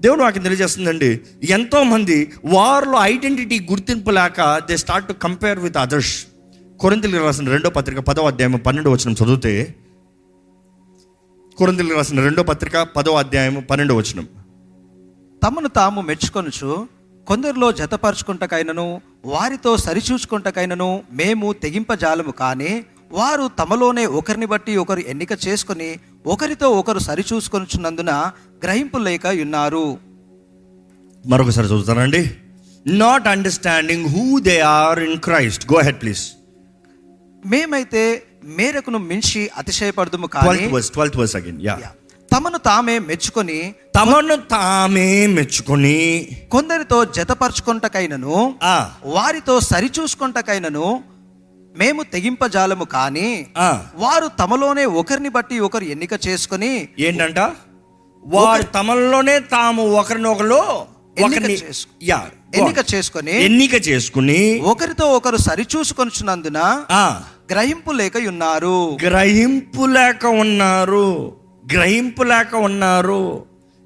దేవుడు 0.00 0.22
నాకు 0.22 0.38
తెలియజేస్తుందండి. 0.38 1.20
ఎంతోమంది 1.44 2.32
వారిలో 2.44 2.98
ఐడెంటిటీ 3.00 3.60
గుర్తింపు 3.70 4.10
లేక 4.10 4.58
they 4.68 4.76
start 4.76 5.08
to 5.08 5.12
compare 5.12 5.58
with 5.58 5.76
others. 5.76 6.26
కొరంతలు 6.80 7.24
రాసిన 7.24 7.50
రెండో 7.50 7.70
పత్రిక 7.70 7.98
పదో 7.98 8.26
అధ్యాయం 8.26 8.52
పన్నెండు 8.66 8.90
వచనం 8.90 9.12
చదివితే 9.12 9.74
కొరంతలు 11.58 11.94
రాసిన 11.94 12.20
రెండో 12.20 12.42
పత్రిక 12.42 12.82
పదో 12.82 13.14
అధ్యాయం 13.14 13.66
పన్నెండు 13.70 13.94
వచనం. 13.94 14.28
తమను 15.44 15.68
తాము 15.68 16.00
మెచ్చుకొనుచు 16.00 16.88
కొందరిలో 17.26 17.72
జతపరుచుకుంటకైనను 17.72 19.00
వారితో 19.24 19.76
సరిచూచుకుంటకైనను 19.76 21.02
మేము 21.12 21.52
తెగింపజాలము 21.52 22.32
కానీ 22.32 22.84
వారు 23.12 23.50
తమలోనే 23.58 24.06
ఒకరిని 24.06 24.46
బట్టి 24.46 24.76
ఒకరు 24.76 25.00
ఎన్నిక 25.00 25.28
చేసుకుని 25.48 25.96
ఒకరితో 26.26 26.70
ఒకరు 26.72 26.98
సరిచూసుకొనుచున్నందున 26.98 28.12
గ్రహింపు 28.62 28.98
లేక 29.00 29.26
ఉన్నారు 29.42 29.84
మరొకసారి 31.24 31.66
చదువుతానండి. 31.66 32.22
Not 32.86 33.26
understanding 33.28 34.06
who 34.08 34.24
they 34.40 34.56
are 34.72 34.98
in 35.00 35.18
Christ 35.18 35.64
go 35.72 35.78
ahead 35.80 36.00
please 36.00 36.24
మేమైతే 37.42 38.02
మేరకును 38.56 38.98
మించి 39.08 39.40
అతిశయపడదుము 39.56 40.28
కానీ 40.28 40.66
ట్వెల్త్ 40.88 41.16
వర్స్ 41.16 41.36
అగైన్ 41.36 41.58
యా 41.66 41.76
తమను 42.30 42.58
తామే 42.64 42.98
మెచ్చుకొని 43.00 43.58
తమను 43.94 44.36
తామే 44.50 45.08
మెచ్చుకొని 45.34 45.98
కొందరితో 46.50 46.98
జతపరచుకుంటకైనను 47.16 48.36
ఆ, 48.66 48.76
వారితో 49.08 49.54
సరిచూసుకుంటకైనను 49.68 50.86
మేము 51.76 52.02
తెగింపజాలము 52.02 52.84
కానీ 52.84 53.46
వారు 53.96 54.30
తమలోనే 54.40 54.84
ఒకరిని 54.84 55.28
బట్టి 55.28 55.60
ఒకరు 55.60 55.84
ఎన్నిక 55.84 56.14
చేసుకొని 56.28 56.88
ఏంటంట? 56.98 57.38
వారు 58.24 58.62
తమలోనే 58.62 59.40
తాము 59.40 59.82
ఒకరినొకరు 59.92 60.60
ఒకరిని 61.24 61.58
యా 62.02 62.20
ఎన్నిక 62.54 62.94
చేసుకొని 62.94 63.34
ఎన్నిక 63.44 63.88
చేసుకుని 63.88 64.40
ఒకరితో 64.60 65.06
ఒకరు 65.06 65.36
సరిచూసుకొనుచున్నందున 65.36 66.58
గ్రహింపు 67.52 67.90
లేక 67.90 68.16
ఉన్నారు. 68.16 68.96
గ్రహింపు 69.06 69.86
లేక 69.86 70.26
ఉన్నారు. 70.26 71.06
గ్రహింపు 71.72 72.22
లేక 72.22 72.54
ఉన్నారు. 72.54 73.20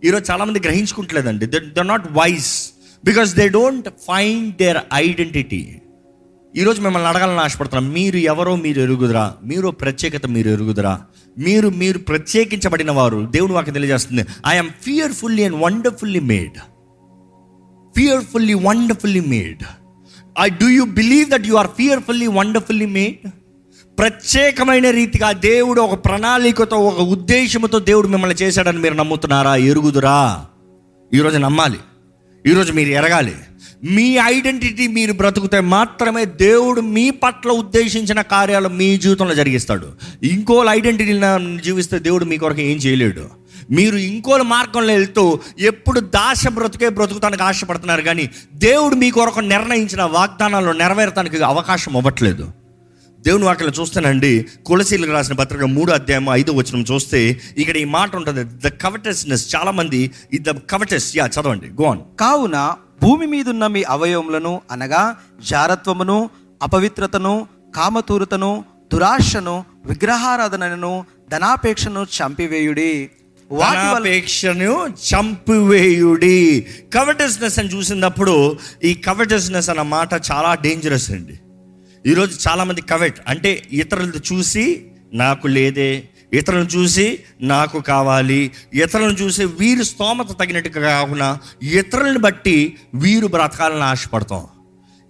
ఈరోజు 0.04 0.24
చాలా 0.30 0.44
మంది 0.44 0.60
గ్రహించుకుంటలేదండి. 0.60 1.46
They 1.46 1.58
they 1.76 1.82
not 1.82 2.06
wise 2.12 2.72
because 3.04 3.34
they 3.34 3.48
don't 3.48 3.88
find 4.06 4.56
their 4.56 4.78
identity 4.94 5.79
ఈరోజు 6.56 6.80
మిమ్మల్ని 6.80 7.08
అడగాలని 7.08 7.38
ఆశపడుతున్నాం. 7.38 7.92
మీరు 7.92 8.16
ఎవరో 8.16 8.56
మీరు 8.56 8.80
ఎరుగుదురా. 8.80 9.34
మీరు 9.44 9.68
ప్రత్యేకత 9.68 10.26
మీరు 10.26 10.50
ఎరుగుదురా. 10.50 11.00
మీరు 11.38 11.68
మీరు 11.68 11.98
ప్రత్యేకించబడిన 11.98 12.90
వారు. 12.90 13.28
దేవుడు 13.30 13.52
వాకి 13.52 13.70
తెలియజేస్తుంది. 13.70 14.24
I'm 14.46 14.68
fearfully 14.68 15.44
and 15.44 15.62
wonderfully 15.62 16.20
made 16.20 16.58
fearfully 17.96 18.54
wonderfully 18.54 19.20
made 19.20 19.62
I 20.40 20.48
do 20.48 20.68
you 20.68 20.84
believe 20.84 21.30
that 21.30 21.46
you 21.46 21.54
are 21.54 21.66
fearfully 21.66 22.26
wonderfully 22.26 22.86
made 22.86 23.30
ప్రత్యేకమైన 23.98 24.90
రీతిగా 24.90 25.32
దేవుడు 25.32 25.80
ఒక 25.80 26.04
ప్రణాళికతో 26.04 26.76
ఒక 26.76 27.00
ఉద్దేశంతో 27.00 27.78
దేవుడు 27.78 28.08
మిమ్మల్ని 28.08 28.36
చేశాడని 28.36 28.78
మీరు 28.78 28.94
నమ్ముతున్నారా? 28.94 29.56
ఎరుగుదురా. 29.56 30.46
ఈరోజు 31.14 31.38
నమ్మాలి. 31.38 31.78
ఈరోజు 32.46 32.72
మీరు 32.72 32.88
ఎరగాలి. 32.88 33.34
మీ 33.84 34.18
ఐడెంటిటీ 34.24 34.86
మీరు 34.86 35.12
బ్రతుకుతే 35.12 35.60
మాత్రమే 35.60 36.24
దేవుడు 36.24 36.80
మీ 36.80 37.10
పట్ల 37.10 37.50
ఉద్దేశించిన 37.50 38.20
కార్యాలు 38.20 38.68
మీ 38.68 38.96
జీవితంలో 38.96 39.34
జరిగిస్తాడు. 39.34 39.92
ఇంకోళ్ళ 40.22 40.70
ఐడెంటిటీ 40.70 41.20
జీవిస్తే 41.62 41.98
దేవుడు 41.98 42.24
మీ 42.24 42.36
కొరకు 42.36 42.60
ఏం 42.60 42.76
చేయలేడు. 42.76 43.30
మీరు 43.70 43.96
ఇంకోల 43.96 44.42
మార్గంలో 44.42 44.92
వెళ్తూ 44.92 45.40
ఎప్పుడు 45.60 46.00
దాశ 46.00 46.48
బ్రతుకే 46.48 46.88
బ్రతుకుతానికి 46.88 47.42
ఆశపడుతున్నారు 47.42 48.02
కానీ 48.02 48.30
దేవుడు 48.54 48.94
మీ 48.94 49.10
కొరకు 49.10 49.40
నిర్ణయించిన 49.40 50.02
వాగ్దానాలు 50.02 50.72
నెరవేరటానికి 50.72 51.42
అవకాశం 51.42 51.96
ఇవ్వట్లేదు. 51.96 52.52
దేవుని 53.20 53.44
వాక్యం 53.44 53.72
చూస్తానండి. 53.80 54.46
కులశీలకు 54.66 55.12
రాసిన 55.12 55.34
పత్రిక 55.34 55.62
మూడు 55.62 55.92
అధ్యాయం 55.92 56.26
ఐదో 56.30 56.52
వచనం 56.52 56.84
చూస్తే 56.92 57.40
ఇక్కడ 57.58 57.76
ఈ 57.76 57.84
మాట 57.84 58.16
ఉంటుంది. 58.16 58.44
ద 58.44 58.68
కవటస్నెస్ 58.68 59.56
చాలా 59.56 59.70
మంది 59.70 60.10
ద 60.40 60.50
కవటస్ 60.50 61.16
యా 61.16 61.26
చదవండి. 61.26 61.66
గోన్ 61.82 61.98
కావున 62.20 62.74
భూమి 63.02 63.26
మీదున్న 63.26 63.66
మీ 63.66 63.82
అవయవములను 63.82 64.60
అనగా 64.70 65.16
జారత్వమును 65.48 66.30
అపవిత్రతను 66.62 67.46
కామతూరతను 67.76 68.64
దురాశను 68.92 69.64
విగ్రహారాధనను 69.84 71.04
ధనాపేక్షను 71.30 72.06
చంపివేయుడి. 72.16 73.10
వాటిపేక్షను 73.52 74.86
చంపివేయుడి. 74.86 76.66
కవటస్నెస్ 76.94 77.58
అని 77.58 77.68
చూసినప్పుడు 77.68 78.58
ఈ 78.84 78.94
కవటస్నెస్ 78.94 79.70
అన్న 79.70 79.82
మాట 79.82 80.14
చాలా 80.32 80.54
డేంజరస్ 80.54 81.10
అండి. 81.10 81.40
ఈరోజు 82.06 82.48
చాలామంది 82.48 82.80
కవెట్ 82.80 83.20
అంటే 83.28 83.62
ఇతరులది 83.72 84.18
చూసి 84.32 84.86
నాకు 85.12 85.46
లేదే 85.46 86.08
ఇతరులను 86.34 86.64
చూసి 86.64 87.22
నాకు 87.40 87.80
కావాలి 87.80 88.52
ఇతరులను 88.74 89.12
చూసి 89.12 89.44
వీరి 89.44 89.84
స్తోమత 89.84 90.38
తగినట్టుగా 90.38 90.90
కాకుండా 90.90 91.38
ఇతరులను 91.62 92.18
బట్టి 92.18 92.78
వీరు 92.94 93.26
బ్రతకాలని 93.26 93.82
ఆశపడతాం. 93.82 94.46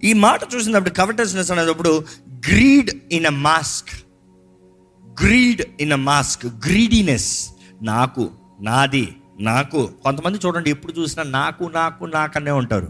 ఈ 0.03 0.13
మాట 0.13 0.41
చూసినప్పుడు 0.55 0.89
కవర్టెస్నెస్ 0.89 1.51
అనేటప్పుడు 1.51 2.05
greed 2.29 2.89
in 3.11 3.25
a 3.25 3.29
mask 3.29 4.05
greed 5.23 5.61
in 5.79 5.91
a 5.91 5.95
mask 5.95 6.45
greediness 6.45 7.47
నాకు 7.81 8.29
నాది 8.61 9.15
నాకు. 9.39 9.89
కొంతమంది 10.03 10.39
చూడండి 10.45 10.69
ఎప్పుడు 10.69 10.93
చూసినా 10.93 11.23
నాకు 11.23 11.63
నాకు 11.63 12.05
నాకనే 12.05 12.51
ఉంటారు. 12.51 12.87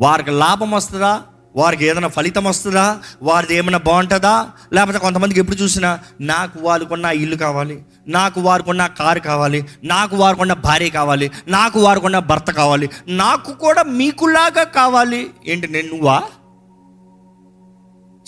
వారికి 0.00 0.30
లాభం 0.30 0.70
వస్తుందా? 0.70 1.22
వారికి 1.56 1.84
ఏదైనా 1.86 2.08
ఫలితం 2.08 2.44
వస్తుందా? 2.44 2.98
వారిది 3.22 3.54
ఏమైనా 3.54 3.78
బాగుంటుందా? 3.78 4.50
లేకపోతే 4.72 4.98
కొంతమందికి 4.98 5.40
ఎప్పుడు 5.40 5.56
చూసినా 5.56 5.98
నాకు 6.20 6.58
వారికున్న 6.60 7.04
ఇల్లు 7.04 7.36
కావాలి 7.36 7.82
నాకు 8.08 8.40
వారికున్న 8.40 8.86
కారు 8.86 9.20
కావాలి 9.20 9.64
నాకు 9.84 10.16
వారికున్న 10.16 10.52
భార్య 10.52 10.88
కావాలి 10.88 11.30
నాకు 11.48 11.80
వారికున్న 11.80 12.18
భర్త 12.18 12.50
కావాలి 12.50 12.90
నాకు 13.08 13.52
కూడా 13.52 13.82
మీకులాగా 13.82 14.62
కావాలి. 14.62 15.30
ఏంటి 15.46 15.68
నేను 15.68 15.88
నువ్వా? 15.88 16.22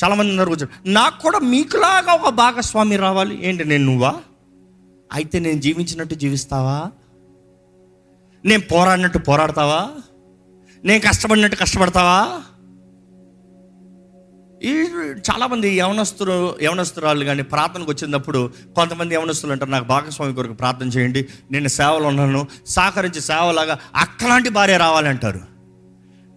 చాలామంది 0.05 0.31
ఉన్నారు 0.31 0.49
కూర్చొని 0.49 0.93
నాకు 0.93 1.23
కూడా 1.23 1.39
మీకులాగా 1.39 2.13
ఒక 2.13 2.29
భాగస్వామి 2.29 2.97
రావాలి. 2.97 3.49
ఏంటి 3.49 3.65
నేను 3.65 3.85
నువ్వా? 3.85 4.15
అయితే 5.13 5.39
నేను 5.39 5.61
జీవించినట్టు 5.61 6.15
జీవిస్తావా? 6.15 6.91
నేను 8.45 8.63
పోరాడినట్టు 8.63 9.19
పోరాడతావా? 9.19 9.89
నేను 10.85 11.01
కష్టపడినట్టు 11.01 11.57
కష్టపడతావా? 11.57 12.41
ఈ 14.65 14.73
చాలామంది 15.31 15.69
యవనస్తులు 15.77 16.35
యవనస్తురాలు 16.63 17.25
కానీ 17.25 17.43
ప్రార్థనకు 17.43 17.91
వచ్చినప్పుడు 17.91 18.41
కొంతమంది 18.77 19.15
యవనస్తులు 19.15 19.53
అంటారు 19.53 19.71
నాకు 19.71 19.85
భాగస్వామి 19.85 20.35
కొరకు 20.35 20.53
ప్రార్థన 20.53 20.89
చేయండి 20.89 21.29
నేను 21.51 21.69
సేవలు 21.69 22.05
ఉన్నాను 22.05 22.47
సహకరించి 22.67 23.21
సేవలాగా 23.21 23.79
అక్కలాంటి 23.95 24.49
భార్య 24.49 24.77
రావాలంటారు 24.77 25.41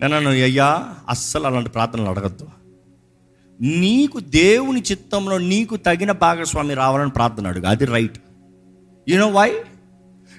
నేను 0.01 0.29
అయ్యా 0.29 0.69
అస్సలు 1.09 1.45
అలాంటి 1.45 1.69
ప్రార్థనలు 1.69 2.09
అడగద్దు. 2.09 2.47
నీకు 3.59 4.19
దేవుని 4.19 4.83
చిత్తంలో 4.91 5.37
నీకు 5.37 5.75
తగిన 5.77 6.11
భాగస్వామి 6.11 6.73
రావాలని 6.73 7.09
ప్రార్థన 7.09 7.47
అడుగు. 7.47 7.65
అది 7.65 7.85
రైట్ 7.85 8.17
యూనో 9.07 9.27
వై 9.27 9.49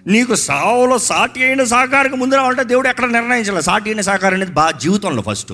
నీకు 0.06 0.34
సావులో 0.34 0.98
సాటి 0.98 1.44
అయిన 1.44 1.64
సహకారికి 1.64 2.16
ముందు 2.16 2.34
రావాలంటే 2.34 2.64
దేవుడు 2.64 2.88
ఎక్కడ 2.88 3.10
నిర్ణయించాలి 3.10 3.62
సాటి 3.62 3.90
అయిన 3.90 4.00
సహకారం 4.00 4.34
అనేది 4.34 4.52
బా 4.52 4.70
జీవితంలో 4.70 5.22
ఫస్ట్ 5.22 5.52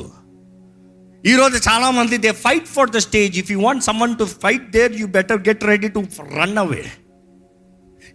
ఈరోజు 1.25 1.59
చాలా 1.67 1.89
మంది 1.91 2.17
they 2.19 2.31
fight 2.41 2.69
for 2.69 2.91
the 2.91 3.01
stage 3.05 3.35
if 3.39 3.51
you 3.53 3.59
want 3.61 3.83
someone 3.85 4.15
to 4.17 4.25
fight 4.43 4.67
there 4.71 4.93
you 4.93 5.07
better 5.15 5.41
get 5.49 5.63
ready 5.65 5.89
to 5.89 6.01
run 6.35 6.59
away 6.59 6.83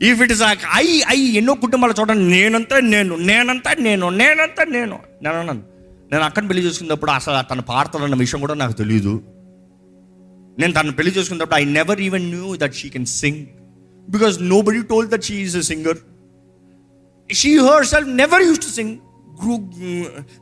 if 0.02 0.20
it 0.22 0.32
is 0.32 0.44
I 0.76 0.86
I 1.10 1.18
ఎన్నో 1.40 1.54
కుటుంబాలు 1.64 1.96
చూడండి 2.00 2.26
నేనంతా 2.36 2.78
నేను 2.90 3.16
నేనంతా 3.30 3.72
నేను 3.80 4.06
నేనంతా 4.20 4.64
నేను. 4.70 4.98
నేను 5.24 5.38
అన్నాను 5.40 5.64
నేను 6.12 6.24
అక్కని 6.24 6.48
పెళ్ళి 6.48 6.62
చేసుకున్నప్పుడు 6.68 7.12
అసలు 7.12 7.42
తను 7.50 7.64
పాడతాడన్న 7.64 8.18
విషయం 8.22 8.40
కూడా 8.42 8.56
నాకు 8.56 8.74
తెలియదు 8.74 9.14
నేను 10.58 10.74
తను 10.74 10.96
పెళ్ళి 10.98 11.12
చేసుకున్నప్పుడు 11.18 11.60
I 11.60 11.66
never 11.78 12.00
even 12.02 12.26
knew 12.32 12.48
that 12.58 12.74
she 12.74 12.88
can 12.90 13.10
sing 13.16 13.42
because 14.08 14.38
nobody 14.62 14.82
told 14.90 15.10
that 15.10 15.26
she 15.30 15.36
is 15.44 15.58
a 15.58 15.66
singer 15.72 16.00
she 17.30 17.52
herself 17.86 18.10
never 18.16 18.44
used 18.44 18.62
to 18.62 18.72
sing 18.78 18.96
group 19.42 19.68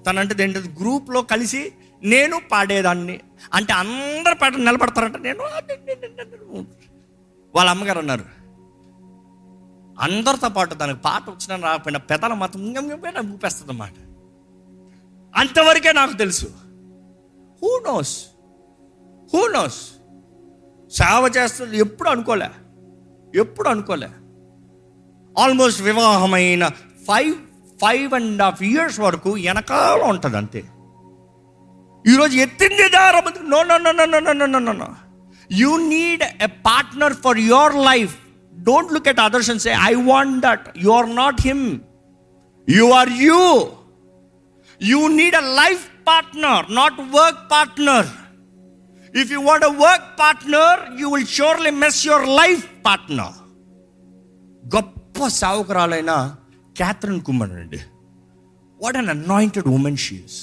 తనంటే 0.05 0.35
ఏంటంటే 0.43 0.69
గ్రూప్లో 0.79 1.21
కలిసి 1.33 1.61
నేను 2.03 2.41
పాడేదాన్ని. 2.51 3.19
అంటే 3.53 3.73
అందరు 3.73 4.35
పాట 4.35 4.55
నిలబడతారంట. 4.55 5.17
నేను 5.17 5.43
వాళ్ళ 7.55 7.69
అమ్మగారు 7.69 7.99
అన్నారు 7.99 8.25
అందరితో 9.99 10.49
పాటు 10.49 10.73
దానికి 10.73 10.99
పాట 10.99 11.29
వచ్చినా 11.29 11.69
రాకపోయినా 11.69 11.99
పెదల 11.99 12.33
మాత్రం 12.33 12.63
ఊపేస్తుంది 13.33 13.71
అన్నమాట 13.71 13.93
అంతవరకే 15.35 15.91
నాకు 15.91 16.13
తెలుసు. 16.13 16.45
హూ 17.63 17.83
నోస్ 17.87 18.25
హూ 19.33 19.47
నోస్ 19.47 19.81
సేవ 20.89 21.31
చేస్తుంది 21.37 21.77
ఎప్పుడు 21.77 22.09
అనుకోలే. 22.09 22.49
ఎప్పుడు 23.35 23.69
అనుకోలే. 23.69 24.09
ఆల్మోస్ట్ 25.43 25.81
వివాహమైన 25.81 26.67
five 27.07 27.35
five 27.81 28.13
and 28.13 28.41
half 28.41 28.63
years 28.63 28.99
వరకు 28.99 29.29
వెనకాల 29.29 30.01
ఉంటుంది 30.01 30.37
అంతే 30.37 30.63
ఈరోజు 32.07 32.35
ఎత్తింది 32.37 32.87
దారం 32.95 33.25
no 33.53 33.59
no 33.69 33.77
no 33.85 33.91
no 33.99 34.05
no 34.13 34.19
no 34.31 34.45
no 34.45 34.59
no 34.59 34.73
no 34.81 34.87
you 35.49 35.71
need 35.91 36.23
a 36.47 36.49
partner 36.67 37.15
for 37.25 37.39
your 37.47 37.75
life 37.89 38.13
don't 38.53 38.91
look 38.95 39.09
at 39.13 39.21
others 39.25 39.49
and 39.53 39.63
say 39.65 39.73
I 39.87 39.93
want 40.11 40.37
that 40.45 40.65
you 40.83 40.91
are 40.91 41.09
not 41.15 41.41
him 41.47 41.65
you 42.67 42.85
are 42.99 43.11
you 43.23 43.41
you 44.81 45.01
need 45.19 45.37
a 45.37 45.45
life 45.61 45.83
partner 46.07 46.65
not 46.79 46.99
work 47.17 47.41
partner 47.51 48.09
if 49.13 49.31
you 49.35 49.41
want 49.41 49.65
a 49.65 49.73
work 49.85 50.07
partner 50.19 50.81
you 51.01 51.09
will 51.15 51.29
surely 51.37 51.73
miss 51.83 51.99
your 52.07 52.27
life 52.41 52.65
partner 52.87 53.35
గొప్ప 54.63 55.27
సావుకురాలైన 55.39 56.13
Kathryn 56.75 57.21
Kuhlman 57.27 57.55
అండి 57.59 57.81
what 58.79 58.97
an 58.97 59.11
anointed 59.15 59.67
woman 59.77 59.99
she's 60.05 60.39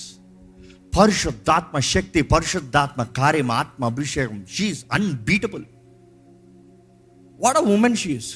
పరిశుద్ధాత్మ 0.97 1.79
శక్తి 1.79 2.23
పరిశుద్ధాత్మ 2.23 3.03
కార్యం 3.03 3.51
ఆత్మ 3.51 3.85
అభిషేకం. 3.85 4.47
She's 4.55 4.85
unbeatable 4.93 5.65
what 7.41 7.57
a 7.57 7.61
woman 7.61 7.97
she's 7.97 8.35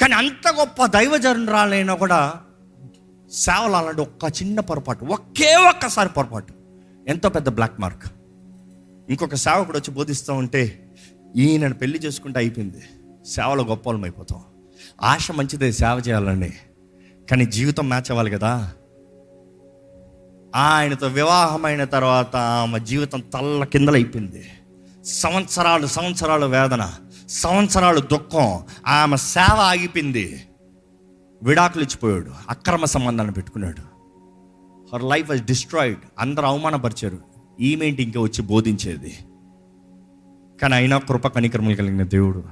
కానీ 0.00 0.14
అంత 0.14 0.48
గొప్ప 0.48 0.86
దైవజనురాలైనా 0.86 1.94
కూడా 1.94 2.34
సేవలు 3.32 3.72
అలాంటి 3.72 4.00
ఒక్క 4.00 4.42
చిన్న 4.42 4.60
పొరపాటు 4.60 5.04
ఒకే 5.04 5.56
ఒక్కసారి 5.56 6.08
పొరపాటు. 6.08 6.54
ఎంతో 7.08 7.28
పెద్ద 7.28 7.48
బ్లాక్ 7.48 7.80
మార్క్ 7.80 8.12
ఇంకొక 9.10 9.34
సేవకుడు 9.34 9.78
వచ్చి 9.78 9.94
బోధిస్తూ 9.94 10.34
ఉంటే 10.34 10.92
ఈయనను 11.36 11.74
పెళ్ళి 11.74 11.98
చేసుకుంటే 11.98 12.38
అయిపోయింది. 12.38 12.82
సేవలో 13.26 13.64
గొప్పలం 13.64 14.02
అయిపోతాం. 14.02 14.40
ఆశ 15.02 15.32
మంచిదే 15.32 15.72
సేవ 15.72 16.02
చేయాలని. 16.08 16.52
కానీ 17.30 17.46
జీవితం 17.46 17.88
మ్యాచ్ 17.88 18.10
అవ్వాలి 18.10 18.30
కదా. 18.30 18.72
ఆయనతో 20.56 21.06
వివాహమైన 21.06 21.84
తర్వాత 21.84 22.36
ఆమె 22.36 22.78
జీవితం 22.78 23.20
తల్ల 23.20 23.64
కిందలైపోయింది. 23.64 24.44
సంవత్సరాలు 25.04 25.86
సంవత్సరాలు 25.86 26.46
వేదన 26.46 26.92
సంవత్సరాలు 27.28 28.00
దుఃఖం 28.00 28.60
ఆమె 28.86 29.16
సేవ 29.16 29.56
ఆగిపోయింది. 29.56 30.42
విడాకులు 31.42 31.82
ఇచ్చిపోయాడు 31.82 32.30
అక్రమ 32.48 32.84
సంబంధాన్ని 32.84 33.34
పెట్టుకున్నాడు. 33.34 33.80
హర్ 34.92 35.04
లైఫ్ 35.04 35.30
వాజ్ 35.30 35.44
డిస్ట్రాయిడ్ 35.44 35.98
అందరూ 36.18 36.46
అవమానపరిచారు. 36.46 37.18
ఈమెంటి 37.60 38.02
ఇంకా 38.02 38.20
వచ్చి 38.20 38.42
బోధించేది. 38.42 39.18
కానీ 40.62 40.74
అయినా 40.74 40.98
కృప 40.98 41.26
కనికరములు 41.28 41.74
కలిగిన 41.74 42.02
దేవుడు. 42.02 42.44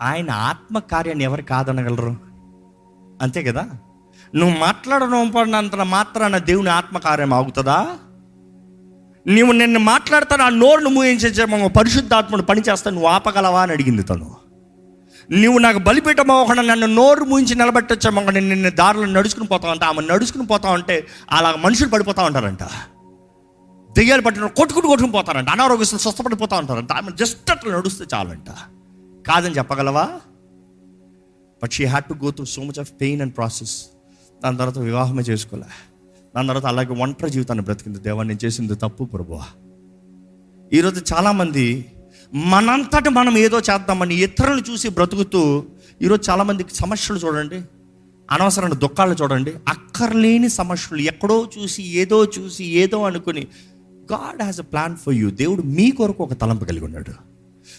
ఆయన 0.00 0.30
ఆత్మకార్యాన్ని 0.30 1.24
ఎవరు 1.24 1.42
కాదనగలరు? 1.42 2.16
అంతే 3.22 3.42
కదా? 3.42 3.68
నువ్వు 4.34 4.58
మాట్లాడనంత 4.58 5.32
పడినంత 5.32 5.74
మాత్రాన 5.74 6.38
దేవుని 6.38 6.70
ఆత్మకార్యం 6.70 7.34
ఆగుతుందా? 7.34 7.96
నువ్వు 9.28 9.52
నిన్ను 9.52 9.80
మాట్లాడతాను 9.80 10.42
ఆ 10.42 10.48
నోరును 10.48 10.90
మూయించేమో 10.90 11.68
పరిశుద్ధాత్ముడు 11.68 12.42
పనిచేస్తా 12.42 12.90
నువ్వు 12.90 13.08
ఆపగలవా 13.08 13.62
అని 13.62 13.72
అడిగింది 13.72 14.02
తను. 14.02 14.36
నువ్వు 15.30 15.58
నాకు 15.58 15.78
బలిపీఠం 15.78 16.30
అవ్వకుండా 16.30 16.62
నన్ను 16.62 16.86
నోరు 16.86 17.24
మూయించి 17.24 17.54
నిలబెట్టచ్చామో 17.54 18.30
నేను 18.30 18.48
నిన్ను 18.48 18.70
దారిలో 18.70 19.06
నడుచుకుని 19.06 19.46
పోతా 19.46 19.70
ఉంటా 19.70 19.86
ఆమె 19.86 20.06
నడుచుకుని 20.06 20.46
పోతా 20.46 20.70
ఉంటే 20.70 21.06
అలా 21.30 21.54
మనుషులు 21.58 21.88
పడిపోతా 21.88 22.24
ఉంటారంట. 22.24 22.62
దెయ్యాలు 23.92 24.22
పట్టిన 24.22 24.46
కొట్టుకుని 24.46 24.86
కొట్టుకుని 24.86 25.12
పోతారంట. 25.12 25.48
అనారోగ్యస్తులు 25.48 26.00
స్వస్థపడిపోతా 26.00 26.56
ఉంటారంట. 26.56 26.92
ఆమె 26.92 27.10
జస్ట్ 27.14 27.50
అట్లా 27.50 27.76
నడుస్తే 27.76 28.04
చాలంట. 28.14 28.50
కాదని 29.28 29.54
చెప్పగలవా? 29.54 30.08
But 31.62 31.72
she 31.72 31.84
had 31.84 32.04
to 32.04 32.24
go 32.24 32.30
through 32.30 32.44
so 32.44 32.62
much 32.62 32.80
of 32.80 32.90
pain 33.00 33.22
and 33.22 33.36
process 33.36 33.86
దాని 34.42 34.56
తర్వాత 34.56 34.78
వివాహమే 34.78 35.22
చేసుకోలే. 35.22 35.68
దాని 36.36 36.48
తర్వాత 36.48 36.66
అలాగే 36.66 37.02
ఒంటరి 37.02 37.30
జీవితాన్ని 37.30 37.64
బ్రతికింది. 37.64 37.98
దేవా 37.98 38.22
నేను 38.22 38.44
చేసింది 38.44 38.74
తప్పు 38.74 39.04
ప్రభువా. 39.04 39.44
ఈరోజు 40.72 41.14
చాలామంది 41.14 41.84
మనంతట 42.34 43.08
మనం 43.08 43.38
ఏదో 43.38 43.58
చేద్దామని 43.58 44.14
ఇతరులను 44.14 44.72
చూసి 44.72 44.88
బ్రతుకుతూ 44.88 45.64
ఈరోజు 46.02 46.30
చాలామందికి 46.30 46.74
సమస్యలు 46.74 47.18
చూడండి 47.18 47.62
అనవసరమైన 48.30 48.74
దుఃఖాలు 48.74 49.14
చూడండి 49.22 49.54
అక్కర్లేని 49.68 50.48
సమస్యలు 50.48 51.00
ఎక్కడో 51.00 51.48
చూసి 51.58 51.82
ఏదో 51.82 52.24
చూసి 52.24 52.64
ఏదో 52.64 53.04
అనుకుని 53.04 53.46
God 54.12 54.42
has 54.42 54.60
a 54.60 54.62
plan 54.62 54.96
for 54.96 55.14
you 55.14 55.30
దేవుడు 55.30 55.62
మీ 55.62 55.90
కొరకు 55.90 56.24
ఒక 56.24 56.32
తలంపు 56.32 56.64
కలిగి 56.64 56.84
ఉన్నాడు. 56.84 57.31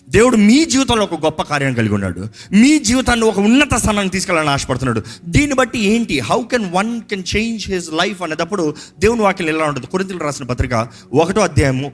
దేవుడు 0.09 0.37
మీ 0.37 0.65
జీవితంలో 0.65 1.03
ఒక 1.03 1.25
గొప్ప 1.25 1.41
కార్యం 1.41 1.73
కలిగి 1.73 1.93
ఉన్నాడు. 1.93 2.19
మీ 2.51 2.79
జీవితాన్ని 2.79 3.25
ఒక 3.25 3.39
ఉన్నత 3.39 3.75
స్థానానికి 3.75 4.13
తీసుకెళ్ళాలని 4.13 4.49
ఆశపడుతున్నాడు. 4.49 5.01
దీన్ని 5.25 5.55
బట్టి 5.55 5.79
ఏంటి? 5.79 6.19
How 6.19 6.43
can 6.43 6.73
one 6.73 7.01
can 7.01 7.23
change 7.35 7.69
his 7.69 7.93
life 7.93 8.21
అనేటప్పుడు 8.21 8.75
దేవుని 8.99 9.21
వాక్యం 9.21 9.49
ఎలా 9.49 9.65
ఉంటుంది? 9.65 9.87
కొరింతలు 9.87 10.17
రాసిన 10.17 10.45
పత్రిక 10.45 10.87
ఒకటో 11.13 11.41
అధ్యాయము 11.41 11.91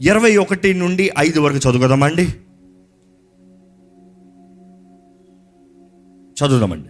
ఇరవై 0.00 0.36
ఒకటి 0.36 0.74
నుండి 0.74 1.10
ఐదు 1.18 1.40
వరకు 1.40 1.56
చదువుదామండి. 1.56 2.24
చదువుదామండి. 6.38 6.88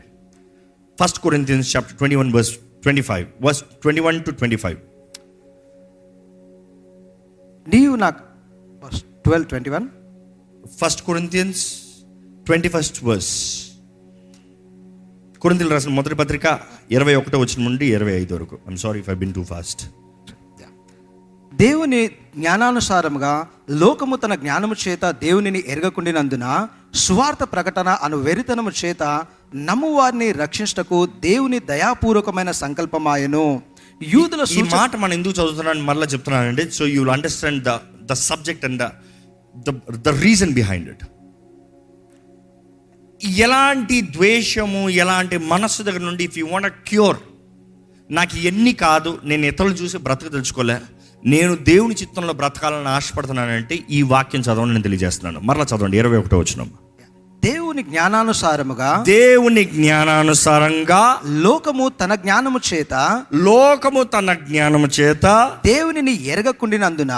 First 1.00 1.18
Corinthians 1.18 1.76
chapter 1.76 1.96
twenty 1.96 2.16
one 2.16 2.32
verse 2.34 2.52
twenty 2.82 3.02
five 3.02 3.26
verse 3.42 3.62
twenty 3.82 4.00
one 4.00 4.24
to 4.24 4.30
twenty 4.30 4.56
five 4.56 4.76
నీవు 7.68 7.96
నాకు 7.96 8.18
twelve 9.24 9.48
twenty 9.48 9.70
one 9.70 9.88
first 10.80 11.02
Corinthians 11.02 11.62
twenty 12.46 12.68
first 12.68 13.04
verse 13.04 13.64
కొరింతలు 15.40 15.68
రాసిన 15.68 15.90
మొదటి 15.90 16.14
పత్రిక 16.14 16.58
ఇరవై 16.90 17.14
ఒకటో 17.14 17.38
వచ్చిన 17.38 17.64
నుండి 17.64 17.86
ఇరవై 17.86 18.12
ఐదు 18.12 18.34
వరకు. 18.34 18.58
I'm 18.68 18.76
sorry 18.76 19.00
if 19.00 19.10
I 19.10 19.14
been 19.14 19.34
too 19.34 19.44
fast 19.44 19.82
దేవుని 21.54 22.06
జ్ఞానానుసారముగా 22.36 23.46
లోకము 23.70 24.16
తన 24.16 24.34
జ్ఞానము 24.34 24.74
చేత 24.88 25.10
దేవునిని 25.10 25.64
ఎరగకుండినందున 25.66 26.68
సువార్త 26.94 27.44
ప్రకటన 27.44 27.88
అను 27.88 28.16
వెరితనము 28.16 28.70
చేత 28.84 29.26
నమ్మువారిని 29.54 30.32
రక్షించటకు 30.32 31.06
దేవుని 31.06 31.58
దయాపూర్వకమైన 31.58 32.50
సంకల్పమాయను. 32.50 33.62
యూదుల 34.02 34.44
ఈ 34.50 34.62
మాట 34.62 34.96
మనం 34.96 35.12
ఎందుకు 35.12 35.32
చదువుతున్నాను 35.32 35.82
మళ్ళీ 35.82 36.06
చెప్తున్నానండి 36.06 36.70
so 36.70 36.86
you 36.86 37.08
understand 37.08 37.64
the 37.64 37.78
the 38.02 38.12
subject 38.12 38.64
and 38.64 38.82
the 38.82 38.86
the 39.90 40.08
reason 40.08 40.52
behind 40.52 40.88
it 40.88 41.04
ఎలాంటి 43.24 44.00
ద్వేషము 44.00 44.88
ఎలాంటి 44.88 45.38
మనస్సు 45.38 45.82
దగ్గర 45.82 46.00
నుండి 46.00 46.24
ఇఫ్ 46.24 46.38
యూ 46.38 46.46
వాంట్ 46.46 46.88
క్యూర్ 46.88 47.16
నాకు 48.10 48.36
ఎన్ని 48.36 48.72
కాదు 48.72 49.18
నేను 49.24 49.46
ఇతరులు 49.46 49.74
చూసి 49.74 49.98
బ్రతక 49.98 50.32
తెలుసుకోలే 50.32 50.78
నేను 51.26 51.56
దేవుని 51.56 51.94
చిత్తంలో 51.94 52.32
బ్రతకాలని 52.32 52.88
ఆశపడుతున్నానంటే 52.88 53.78
ఈ 53.90 54.02
వాక్యం 54.02 54.40
చదవని 54.40 54.70
నేను 54.70 54.82
తెలియజేస్తున్నాను. 54.82 55.46
మరలా 55.46 55.64
చదవండి 55.64 55.98
ఇరవై 55.98 56.18
ఒకటో 56.18 56.38
వచ్చినాము 56.38 56.87
దేవుని 57.42 57.82
జ్ఞానానుసారముగా 57.82 58.88
దేవుని 59.06 59.64
జ్ఞానానుసారంగా 59.64 61.00
లోకము 61.42 61.88
తన 62.00 62.14
జ్ఞానము 62.14 62.60
చేత 62.68 62.94
లోకము 63.42 64.02
తన 64.02 64.32
జ్ఞానము 64.32 64.86
చేత 64.86 65.26
దేవునిని 65.64 66.24
ఎరగకుండినందున 66.24 67.12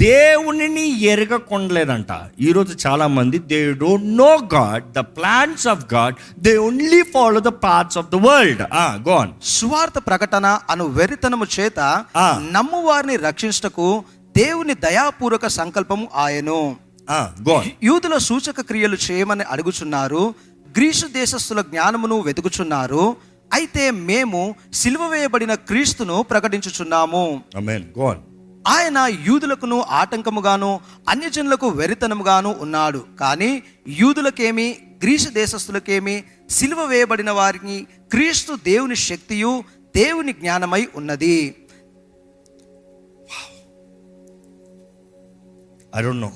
దేవునిని 0.00 1.02
ఎరగకుండలేదంట. 1.02 2.12
ఈరోజు 2.40 2.86
చాలా 2.86 3.06
మంది 3.06 3.38
they 3.38 3.72
don't 3.72 4.16
know 4.16 4.38
God 4.54 4.84
the 4.92 4.98
plans 4.98 5.68
of 5.68 5.94
God 5.94 6.16
they 6.38 6.56
only 6.58 7.02
follow 7.12 7.40
the 7.40 7.48
parts 7.62 7.98
of 7.98 8.10
the 8.10 8.14
world 8.26 8.62
gonna 9.08 9.30
సువార్త 9.50 9.98
ప్రకటన 10.06 10.58
అను 10.70 10.84
వెరితనము 10.84 11.46
చేత 11.60 11.80
ఆ. 12.16 12.28
నమ్మువారిని 12.52 13.16
రక్షించటకు 13.16 13.88
దేవుని 14.34 14.74
దయాపూర్వక 14.74 15.46
సంకల్పము 15.46 16.08
ఆయను. 16.16 16.58
యూదుల 17.82 18.16
సూచక 18.28 18.60
క్రియలు 18.60 18.96
చేయమని 19.06 19.44
అడుగుచున్నారు 19.44 20.34
గ్రీసు 20.76 21.06
దేశస్థుల 21.06 21.60
జ్ఞానమును 21.60 22.16
వెతుకుచున్నారు 22.20 23.16
అయితే 23.52 23.90
మేము 23.90 24.40
సిలువ 24.72 25.08
వేయబడిన 25.08 25.54
క్రీస్తును 25.54 26.22
ప్రకటించుచున్నాము. 26.22 27.42
ఆయన 28.68 28.98
యూదులకును 29.26 29.80
ఆటంకముగాను 29.98 30.80
అన్యజనులకు 31.08 31.68
వెరితనముగాను 31.68 32.54
ఉన్నాడు. 32.60 33.04
కానీ 33.20 33.62
యూదులకేమి 33.88 34.66
గ్రీసు 35.02 35.30
దేశస్థులకేమి 35.30 36.24
సిలువ 36.50 36.84
వేయబడిన 36.84 37.30
వారికి 37.30 37.86
క్రీస్తు 38.12 38.52
దేవుని 38.64 38.96
శక్తియు 38.96 39.64
దేవుని 39.96 40.32
జ్ఞానమై 40.32 40.82
ఉన్నది. 40.96 41.36
ఐ 45.98 46.02
డోంట్ 46.02 46.20
నో 46.20 46.30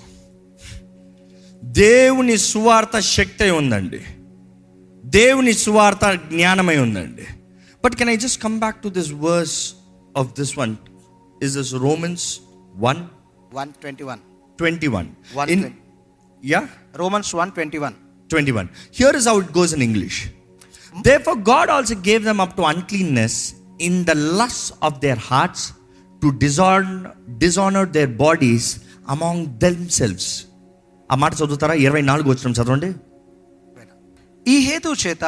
దేవుని 1.62 2.36
సువార్త 2.50 2.96
శక్తి 3.16 3.42
అయి 3.46 3.54
ఉందండి 3.60 4.00
దేవుని 5.04 5.52
సువార్త 5.64 6.04
జ్ఞానమై 6.32 6.76
ఉందండి 6.86 7.26
but 7.84 7.94
can 8.00 8.10
I 8.14 8.16
just 8.16 8.40
come 8.46 8.58
back 8.64 8.78
to 8.84 8.88
this 8.98 9.12
verse 9.26 9.56
of 10.14 10.28
this 10.40 10.58
one 10.58 10.72
is 11.40 11.54
this 11.58 11.74
Romans 11.86 12.26
one 12.74 13.00
one 13.52 13.72
twenty 13.82 14.04
one 14.10 14.20
twenty 14.58 14.90
one 14.96 15.08
One 15.34 15.50
in 15.54 15.62
twenty. 15.62 15.80
Yeah 16.42 16.62
Romans 16.94 17.32
one 17.40 17.52
twenty 17.58 17.80
one 17.86 17.96
21. 18.30 18.68
Here 18.92 19.12
is 19.16 19.26
how 19.26 19.38
it 19.40 19.52
goes 19.52 19.72
in 19.72 19.82
English. 19.82 20.16
Therefore, 21.02 21.34
God 21.36 21.68
also 21.68 21.94
gave 22.08 22.22
them 22.24 22.40
up 22.40 22.56
to 22.56 22.64
uncleanness 22.64 23.34
in 23.78 24.04
the 24.04 24.14
lusts 24.38 24.72
of 24.80 25.00
their 25.00 25.16
hearts 25.16 25.62
to 26.22 26.32
dishonor, 26.34 27.10
dishonor 27.38 27.86
their 27.86 28.06
bodies 28.06 28.66
among 29.08 29.58
themselves. 29.58 30.26
ఆ 31.10 31.14
మాట 31.14 31.34
చదువుతారా? 31.34 31.74
ఇరవై 31.74 32.02
నాలుగు 32.02 32.28
వచ్చిన 32.30 32.52
చదవండి. 32.52 32.94
ఈ 34.46 34.56
హేతు 34.58 34.94
చేత. 35.06 35.24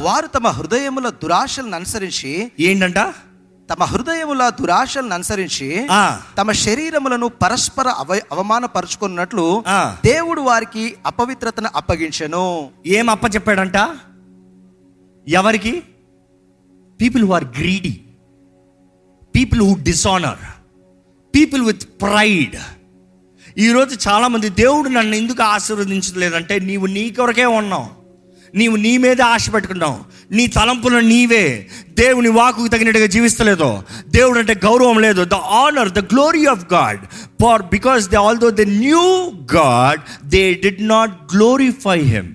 వారు 0.00 0.26
తమ 0.26 0.48
హృదయముల 0.48 1.08
దురాశలను 1.08 1.76
అనుసరించి 1.76 2.52
ఏంటంట? 2.60 2.98
తమ 3.72 3.84
హృదయముల 3.84 4.48
దురాశలను 4.60 5.14
అనుసరించి. 5.14 5.86
తమ 6.38 6.52
శరీరములను 6.52 7.28
పరస్పర 7.28 7.88
అవ 7.88 8.20
అవమానపరుచుకున్నట్లు. 8.32 9.62
దేవుడు 10.04 10.40
వారికి 10.40 10.94
అపవిత్రతను 11.06 11.68
అప్పగించెను. 11.76 12.70
ఏం 12.86 13.10
అప్ప 13.10 13.24
చెప్పాడంట 13.34 13.76
ఎవరికి? 15.28 15.82
People 17.00 17.24
who 17.24 17.32
are 17.32 17.44
greedy 17.44 18.00
people 19.34 19.60
who 19.60 19.74
dishonour 19.82 20.42
people 21.34 21.62
with 21.62 21.84
pride 22.00 22.56
ఈరోజు 23.58 24.08
చాలామంది 24.08 24.48
దేవుడు 24.48 24.88
నన్ను 24.88 25.16
ఎందుకు 25.16 25.42
ఆశీర్వదించలేదంటే 25.42 26.58
నీవు 26.58 26.86
నీ 26.86 27.10
కొరకే 27.10 27.44
ఉన్నావు. 27.44 27.86
నీవు 28.54 28.76
నీ 28.76 28.98
మీదే 28.98 29.22
ఆశ 29.22 29.50
పెట్టుకున్నావు. 29.54 29.98
నీ 30.34 30.46
తలంపులు 30.46 30.98
నీవే. 30.98 31.66
దేవుని 31.98 32.28
వాకుకు 32.28 32.68
తగినట్టుగా 32.68 33.06
జీవిస్తలేదు. 33.06 33.82
దేవుడు 34.08 34.38
అంటే 34.38 34.54
గౌరవం 34.54 34.98
లేదు. 34.98 35.24
The 35.24 35.34
honour 35.34 35.88
the 35.88 35.98
glory 35.98 36.46
of 36.46 36.72
God 36.72 36.98
for 37.42 37.62
because 37.62 38.08
they 38.08 38.16
although 38.16 38.50
the 38.50 38.60
knew 38.60 39.32
God 39.54 40.26
they 40.26 40.54
did 40.54 40.88
not 40.88 41.34
glorify 41.34 42.00
him 42.00 42.34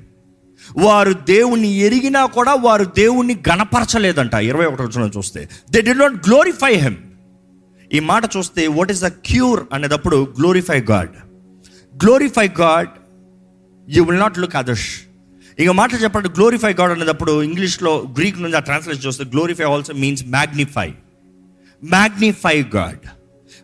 వారు 0.77 1.13
దేవుణ్ణి 1.13 1.67
ఎరిగినా 1.67 2.25
కూడా 2.25 2.53
వారు 2.53 2.83
దేవుణ్ణి 2.83 3.37
గణపరచలేదంట. 3.49 4.33
ఇరవై 4.33 4.65
ఒకటి 4.65 5.17
చూస్తే. 5.17 5.49
They 5.71 5.81
did 5.81 5.93
not 5.93 6.27
glorify 6.27 6.75
him 6.75 6.95
ఈ 7.93 7.99
మాట 7.99 8.37
చూస్తే 8.37 8.67
వాట్ 8.67 8.91
ఈస్ 8.91 9.01
ద 9.01 9.07
క్యూర్ 9.07 9.61
అనేటప్పుడు 9.73 10.33
glorify 10.39 10.81
God 10.81 11.09
glorify 12.03 12.47
God 12.47 12.89
you 13.89 14.03
will 14.03 14.19
not 14.19 14.39
look 14.39 14.55
others 14.55 14.89
ఇక 15.59 15.69
మాట 15.69 16.03
చెప్పండి 16.03 16.29
గ్లోరిఫై 16.29 16.73
గాడ్ 16.73 16.91
అనేటప్పుడు 16.91 17.43
ఇంగ్లీష్లో 17.43 18.07
గ్రీక్ 18.17 18.41
నుంచి 18.41 18.55
ఆ 18.55 18.59
ట్రాన్స్లేట్ 18.59 19.05
చూస్తే 19.05 19.23
glorify 19.23 19.63
also 19.63 19.93
means 19.93 20.23
magnify 20.25 20.89
magnify 21.83 22.63
God 22.63 23.07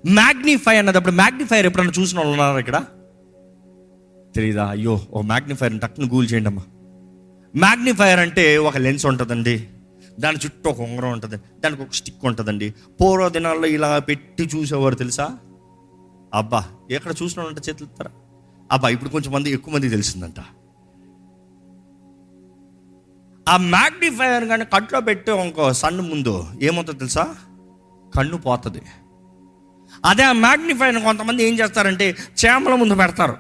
magnify 0.10 0.78
అన్నదప్పుడు 0.78 1.14
magnifier 1.14 1.66
ఎప్పుడన్నా 1.66 1.94
చూసిన 2.02 2.18
వాళ్ళు 2.18 2.32
ఉన్నారా 2.32 2.60
ఇక్కడ? 2.60 2.84
తెలీదా? 4.36 4.66
అయ్యో 4.70 5.02
ఓ 5.12 5.22
మ్యాగ్నిఫైర్ 5.22 5.80
టక్కును 5.80 6.08
గూల్ 6.08 6.28
చేయండి 6.34 6.48
అమ్మా. 6.48 6.64
మ్యాగ్నిఫైర్ 7.56 8.20
అంటే 8.20 8.58
ఒక 8.58 8.78
లెన్స్ 8.78 9.06
ఉంటుందండి. 9.06 9.68
దాని 10.20 10.38
చుట్టూ 10.46 10.70
ఒక 10.70 10.82
ఉంగరం 10.82 11.12
ఉంటుంది. 11.12 11.36
దానికి 11.36 11.82
ఒక 11.82 11.92
స్టిక్ 11.92 12.26
ఉంటుందండి. 12.26 12.74
పూర్వ 13.02 13.30
దినాల్లో 13.30 13.68
ఇలా 13.68 14.00
పెట్టి 14.00 14.50
చూసేవారు 14.56 14.96
తెలుసా? 14.96 15.38
అబ్బా 16.34 16.66
ఎక్కడ 16.92 17.14
చూసిన 17.24 17.42
చేతులు 17.42 17.84
ఇస్తారా 17.84 18.12
అబ్బా 18.72 18.90
ఇప్పుడు 18.90 19.10
కొంచెం 19.10 19.32
మంది 19.32 19.52
ఎక్కువ 19.52 19.74
మంది 19.74 19.90
తెలిసిందంట. 19.90 20.40
ఆ 23.50 23.58
మ్యాగ్నిఫైయర్ 23.58 24.46
కానీ 24.46 24.66
కట్లో 24.66 25.02
పెట్టి 25.02 25.32
ఇంకో 25.32 25.74
సన్ను 25.74 26.04
ముందు 26.04 26.46
ఏమవుతుందో 26.62 27.00
తెలుసా? 27.00 27.36
కన్ను 28.16 28.38
పోతుంది. 28.38 28.82
అదే 30.06 30.24
ఆ 30.24 30.32
మ్యాగ్నిఫైర్ 30.32 31.04
కొంతమంది 31.04 31.44
ఏం 31.44 31.54
చేస్తారంటే 31.54 32.16
చేమల 32.46 32.76
ముందు 32.76 32.96
పెడతారు. 32.96 33.38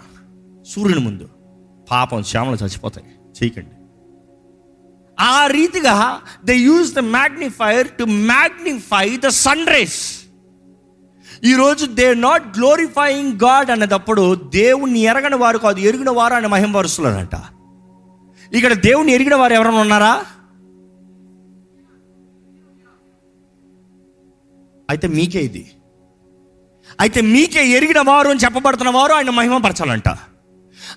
సూర్యుని 0.63 1.01
ముందు. 1.01 1.29
పాపం 1.91 2.21
చేమలు 2.21 2.55
చచ్చిపోతాయి. 2.55 3.07
చేయకండి. 3.07 3.74
ఆ 5.19 5.47
రీతిగా 5.47 6.21
they 6.45 6.49
use 6.49 6.93
the 6.93 6.99
magnifier 6.99 7.87
to 7.87 8.03
magnify 8.03 9.17
the 9.17 9.27
sun 9.27 9.67
rays 9.67 10.25
ఈరోజు 11.43 11.85
దే 11.85 12.13
నాట్ 12.13 12.57
గ్లోరిఫైయింగ్ 12.57 13.39
గాడ్ 13.39 13.71
అనేటప్పుడు 13.71 14.35
దేవుణ్ణి 14.35 15.01
ఎరగని 15.01 15.35
వారు 15.35 15.57
కాదు 15.57 15.79
ఎరిగిన 15.79 16.09
వారు 16.09 16.33
ఆయన 16.33 16.47
మహింపరుస్తున్నారంట 16.47 17.35
ఇక్కడ 18.53 18.73
దేవుణ్ణి 18.73 19.13
ఎరిగిన 19.13 19.35
వారు 19.35 19.53
ఎవరైనా 19.53 19.79
ఉన్నారా? 19.79 20.25
అయితే 24.89 25.07
మీకే 25.07 25.39
ఇది. 25.39 25.71
అయితే 26.99 27.21
మీకే 27.21 27.67
ఎరిగిన 27.67 27.99
వారు 27.99 28.29
అని 28.29 28.39
చెప్పబడుతున్న 28.39 28.89
వారు 28.89 29.13
ఆయన 29.13 29.29
మహిమపరచాలంట. 29.29 30.09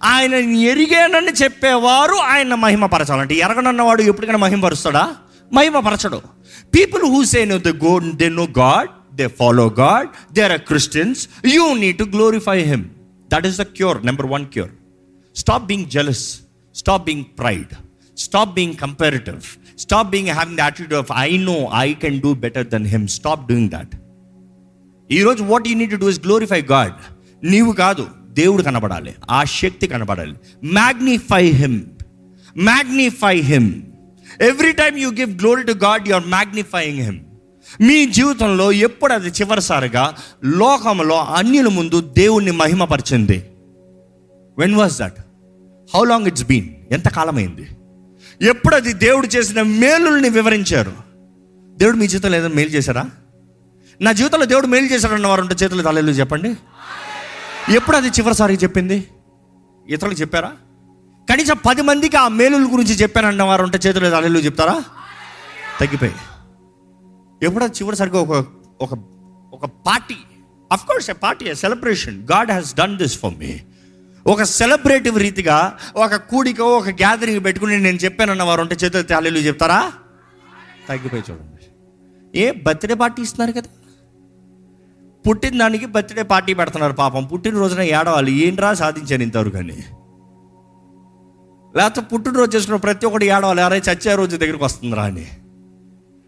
ఆయన 0.03 0.34
ఎరిగానని 0.72 1.32
చెప్పేవారు 1.42 2.14
ఆయన 2.14 2.55
మహిమపరచాలంట 2.55 3.32
ఎరగనన్నవాడు 3.32 4.03
ఎప్పటికైనా 4.03 4.38
మహిమపరుస్తాడా? 4.38 5.16
మహిమపరచడు. 5.53 6.22
People 6.74 7.03
who 7.03 7.24
say 7.24 7.44
know 7.44 7.59
the 7.59 7.68
God 7.68 8.01
they 8.14 8.28
know 8.28 8.42
God 8.42 8.88
they 9.14 9.26
follow 9.26 9.74
God 9.78 10.09
they 10.32 10.42
are 10.42 10.61
Christians 10.61 11.28
you 11.55 11.74
need 11.74 11.99
to 11.99 12.05
glorify 12.05 12.64
him 12.64 12.84
that 13.32 13.46
is 13.46 13.57
the 13.57 13.62
cure 13.62 14.07
number 14.07 14.26
one 14.26 14.46
cure 14.46 14.70
stop 15.36 15.64
being 15.64 15.86
jealous 15.86 16.40
stop 16.74 17.05
being 17.05 17.24
pride 17.38 17.72
stop 18.16 18.55
being 18.55 18.74
comparative 18.74 19.40
stop 19.78 20.11
being 20.11 20.28
having 20.28 20.57
the 20.57 20.61
attitude 20.61 20.94
of 20.94 21.12
I 21.16 21.38
know 21.38 21.68
I 21.74 21.94
can 21.94 22.20
do 22.20 22.34
better 22.34 22.68
than 22.68 22.86
him 22.86 23.09
stop 23.09 23.49
doing 23.49 23.70
that 23.70 23.94
ఈరోజు 25.12 25.44
what 25.44 25.68
you 25.68 25.74
need 25.74 25.90
to 25.90 25.96
do 25.96 26.09
is 26.09 26.20
glorify 26.20 26.62
God 26.62 26.92
నీవు 27.44 27.72
కాదు 27.72 28.09
దేవుడు 28.39 28.62
కనబడాలి. 28.62 29.14
ఆ 29.30 29.45
శక్తి 29.45 29.86
కనబడాలి. 29.86 30.34
Magnify 30.64 31.47
him 31.51 31.80
magnify 32.57 33.36
him 33.41 33.70
every 34.41 34.72
time 34.72 34.99
you 34.99 35.11
give 35.12 35.39
glory 35.39 35.62
to 35.62 35.72
God 35.72 36.09
you 36.09 36.14
are 36.14 36.26
magnifying 36.26 37.01
him 37.01 37.20
మీ 37.80 38.07
జీవితంలో 38.07 38.72
ఎప్పుడు 38.72 39.12
అది 39.12 39.28
చివరిసారిగా 39.28 40.14
లోకంలో 40.45 41.18
అన్యుల 41.24 41.68
ముందు 41.68 42.01
దేవుణ్ణి 42.01 42.51
మహిమపరిచింది? 42.51 43.39
When 44.59 44.74
was 44.74 44.99
that 44.99 45.18
how 45.95 46.05
long 46.05 46.26
it's 46.26 46.45
been 46.45 46.68
ఎంత 46.91 47.09
కాలమైంది? 47.09 47.68
ఎప్పుడు 48.43 48.74
అది 48.74 48.93
దేవుడు 48.93 49.26
చేసిన 49.26 49.62
మేలుల్ని 49.62 50.28
వివరించారు? 50.28 50.93
దేవుడు 51.76 51.97
మీ 51.97 52.09
జీవితంలో 52.09 52.36
ఏదైనా 52.36 52.55
మేలు 52.55 52.68
చేశారా? 52.68 53.05
నా 54.01 54.12
జీవితంలో 54.12 54.45
దేవుడు 54.45 54.66
మేలు 54.66 54.86
చేశాడన్న 54.86 55.26
వారు 55.26 55.41
ఉంటే 55.41 55.55
చేతులు 55.62 55.82
తలలు 55.82 56.11
చెప్పండి. 56.11 56.55
ఎప్పుడు 57.74 57.96
అది 57.96 58.09
చివరిసారి 58.09 58.54
చెప్పింది? 58.54 59.09
ఇతరులకు 59.88 60.20
చెప్పారా? 60.20 60.52
కనీసం 61.30 61.56
పది 61.66 61.82
మందికి 61.82 62.16
ఆ 62.16 62.28
మేలుల 62.28 62.62
గురించి 62.72 62.94
చెప్పానన్న 62.94 63.42
వారు 63.42 63.62
ఉంటే 63.62 63.78
చేతులు 63.86 64.11
తలలు 64.11 64.38
చెప్తారా? 64.38 64.84
తగ్గిపోయి. 65.80 66.14
ఎప్పుడు 67.42 67.64
అది 67.64 67.72
చివరిసరిగా 67.72 68.20
ఒక 68.20 68.46
ఒక 68.80 68.98
ఒక 69.52 69.64
party? 69.64 70.16
Of 70.72 70.86
course 70.86 71.11
a 71.11 71.12
party 71.12 71.44
a 71.44 71.54
celebration 71.54 72.28
God 72.32 72.50
has 72.50 72.74
done 72.74 72.96
this 72.96 73.18
for 73.18 73.34
me 73.34 73.61
ఒక 74.26 74.42
సెలబ్రేటివ్ 74.42 75.18
రీతిగా 75.18 75.78
ఒక 75.96 76.16
కూడిక 76.16 76.61
ఒక 76.61 76.88
గ్యాదరింగ్ 76.88 77.44
పెట్టుకుని 77.44 77.80
నేను 77.80 77.96
చెప్పానన్న 77.96 78.42
వారు 78.42 78.61
ఉంటే 78.61 78.76
చేతులు 78.84 79.02
తాళీలు 79.02 79.38
చెప్తారా? 79.38 79.92
తగ్గిపోయి 80.88 81.22
చూడండి. 81.30 81.64
ఏ 82.40 82.50
బర్త్డే 82.50 82.94
పార్టీ 82.94 83.22
ఇస్తున్నారు 83.22 83.52
కదా? 83.52 83.88
పుట్టిన 85.29 85.59
దానికి 85.59 85.87
బర్త్డే 85.87 86.22
పార్టీ 86.22 86.55
పెడుతున్నారు 86.55 86.93
పాపం. 86.93 87.24
పుట్టినరోజున 87.24 87.81
ఏడవాలి. 87.81 88.33
ఏంట్రా 88.33 88.74
సాధించాను 88.74 89.22
ఇంతవరకు 89.22 89.57
అని 89.57 89.76
లేకపోతే 91.76 92.01
పుట్టినరోజు 92.01 92.57
చేసుకున్న 92.57 92.76
ప్రతి 92.76 93.07
ఒక్కటి 93.07 93.26
ఏడవాలి. 93.26 93.61
అరే 93.61 93.79
చచ్చే 93.79 94.14
రోజు 94.14 94.37
దగ్గరికి 94.37 94.64
వస్తుందిరా 94.64 95.03
అని. 95.03 95.26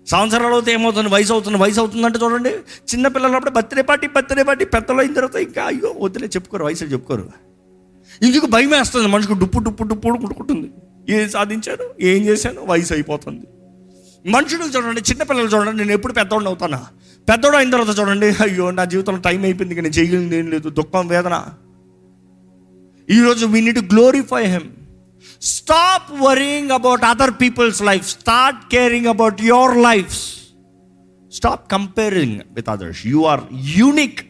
సంవత్సరాలు 0.06 0.54
అవుతే 0.54 0.72
ఏమవుతుంది? 0.72 1.08
వయసు 1.08 1.32
అవుతుంది. 1.32 1.58
వయసు 1.58 1.80
అవుతుందంటే 1.80 2.18
చూడండి. 2.18 2.50
చిన్నపిల్లలప్పుడు 2.92 3.50
బర్త్డే 3.50 3.82
పార్టీ 3.82 4.06
బర్త్డే 4.06 4.42
పార్టీ 4.42 4.64
పెద్దలు 4.64 4.98
అయిన 4.98 5.12
తర్వాత 5.12 5.36
ఇంకా 5.36 5.64
అయ్యో 5.64 5.94
వద్దులే 6.00 6.26
చెప్పుకోరు. 6.26 6.64
వయసులు 6.64 6.88
చెప్పుకోరు. 6.88 7.30
ఇందుకు 8.22 8.46
భయం 8.46 8.70
వేస్తుంది. 8.70 9.08
మనిషికి 9.08 9.34
డుప్పు 9.34 9.58
డుప్పు 9.58 9.82
డుప్పు 9.82 10.08
కొట్టుకుంటుంది. 10.08 10.70
ఏం 11.08 11.28
సాధించాను? 11.28 11.90
ఏం 12.00 12.22
చేశాను? 12.24 12.62
వయసు 12.64 12.92
అయిపోతుంది. 12.92 13.46
మనుషులు 14.30 14.64
చూడండి 14.64 15.00
చిన్నపిల్లలు 15.00 15.48
చూడండి. 15.48 15.76
నేను 15.76 15.92
ఎప్పుడు 15.92 16.12
పెద్దవాడిని 16.12 16.48
అవుతానా? 16.48 16.86
పెద్దోడు 17.30 17.56
అయిన 17.56 17.70
తర్వాత 17.70 17.98
చూడండి 17.98 18.26
అయ్యో 18.26 18.70
నా 18.70 18.84
జీవితంలో 18.84 19.20
టైం 19.20 19.42
అయిపోయింది 19.42 19.74
ఇక 19.74 19.80
నేను 19.80 20.34
ఏం 20.34 20.50
లేదు 20.50 20.68
దుఃఖం 20.68 21.08
వేదన. 21.08 21.44
ఈరోజు 23.10 23.46
we 23.46 23.60
need 23.60 23.78
glorify 23.78 24.44
him 24.44 24.68
stop 25.42 26.22
worrying 26.22 26.70
about 26.70 27.04
other 27.04 27.30
peoples 27.30 27.82
life 27.82 28.08
start 28.08 28.70
caring 28.72 29.06
about 29.06 29.42
your 29.42 29.78
lifes 29.78 30.22
stop 31.32 31.72
comparing 31.72 32.40
with 32.52 32.68
others 32.68 33.06
you 33.06 33.24
are 33.24 33.40
unique 33.76 34.20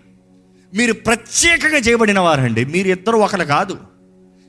మీరు 0.75 0.93
ప్రత్యేకంగా 0.93 1.79
చేయబడిన 1.79 2.19
వారండి. 2.19 2.65
మీరు 2.65 2.89
ఇద్దరు 2.89 3.17
ఒకరు 3.17 3.45
కాదు. 3.45 3.79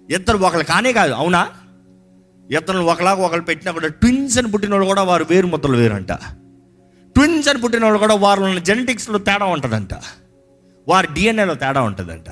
ఇద్దరు 0.10 0.38
ఒకరు 0.38 0.64
కానే 0.64 0.94
కాదు. 0.94 1.12
అవునా? 1.12 1.48
ఇద్దరు 2.52 2.80
ఒకలాగా 2.80 3.22
ఒకరు 3.22 3.42
పెట్టినా 3.42 3.72
కూడా 3.72 3.88
ట్విన్స్ 3.88 4.38
అని 4.38 4.52
పుట్టిన 4.52 4.72
వాళ్ళు 4.72 4.88
కూడా 4.88 5.04
వారు 5.04 5.26
వేరు 5.30 5.48
ముద్దలు 5.48 5.78
వేరంట. 5.78 6.41
ట్విన్స్ 7.16 7.50
అని 7.50 7.62
పుట్టిన 7.62 7.84
వాళ్ళు 7.84 8.00
కూడా 8.00 8.16
వారు 8.16 8.60
జెనెటిక్స్లో 8.60 9.18
తేడా 9.18 9.46
ఉంటుందంట. 9.46 9.94
వారి 10.88 11.08
డిఎన్ఏలో 11.14 11.54
తేడా 11.54 11.82
ఉంటుందంట. 11.82 12.30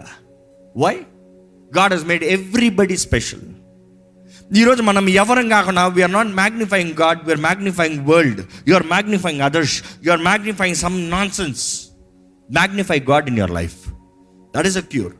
Why 0.78 0.96
God 1.78 1.94
has 1.94 2.06
made 2.06 2.24
everybody 2.24 2.98
special 2.98 3.48
ఈరోజు 4.58 4.82
మనం 4.82 5.10
ఎవరం 5.10 5.50
కాకుండా 5.50 5.88
we're 5.88 6.12
not 6.12 6.28
magnifying 6.28 6.94
God 7.02 7.20
we're 7.26 7.40
magnifying 7.40 8.00
world 8.06 8.42
you 8.68 8.76
are 8.76 8.88
magnifying 8.88 9.42
others 9.42 9.84
you 10.06 10.12
are 10.12 10.22
magnifying 10.22 10.78
some 10.78 11.10
nonsense 11.32 11.92
magnify 12.52 13.00
God 13.00 13.28
in 13.30 13.38
your 13.38 13.54
life 13.54 13.78
that 14.56 14.68
is 14.68 14.78
a 14.78 14.86
cure 14.94 15.14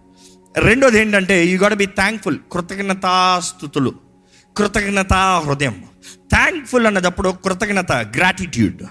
రెండోది 0.57 0.99
ఏంటంటే 0.99 1.45
you 1.45 1.60
got 1.60 1.76
be 1.76 1.86
thankful 1.86 2.39
కృతజ్ఞతాస్థుతులు 2.51 3.93
కృతజ్ఞత 4.57 5.14
హృదయం. 5.45 5.84
Thankful 6.32 6.86
అన్నదప్పుడు 6.88 7.30
కృతజ్ఞత 7.30 7.91
గ్రాటిట్యూడ్ 8.16 8.82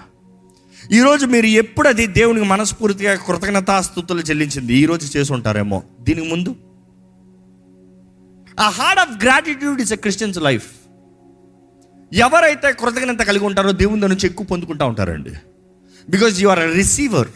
ఈరోజు 0.97 1.25
మీరు 1.33 1.47
ఎప్పుడు 1.61 1.87
అది 1.93 2.05
దేవునికి 2.17 2.45
మనస్ఫూర్తిగా 2.51 3.11
కృతజ్ఞతాస్థుతులు 3.25 4.21
చెల్లించింది? 4.29 4.73
ఈరోజు 4.83 5.05
చేసి 5.15 5.31
ఉంటారేమో 5.35 5.77
దీనికి 6.05 6.27
ముందు? 6.31 6.51
ఆ 8.63 8.67
heart 8.77 9.01
of 9.03 9.11
gratitude 9.23 9.81
is 9.83 9.93
a 9.97 9.99
Christians 10.05 10.39
life 10.47 10.67
ఎవరైతే 12.11 12.69
కృతజ్ఞత 12.81 13.21
కలిగి 13.29 13.45
ఉంటారో 13.49 13.71
దేవుని 13.81 14.09
నుంచి 14.13 14.27
ఎక్కువ 14.29 14.45
పొందుకుంటా 14.51 14.85
ఉంటారండి. 14.91 15.33
Because 16.07 16.35
you 16.43 16.49
are 16.53 16.61
a 16.65 16.69
receiver 16.79 17.29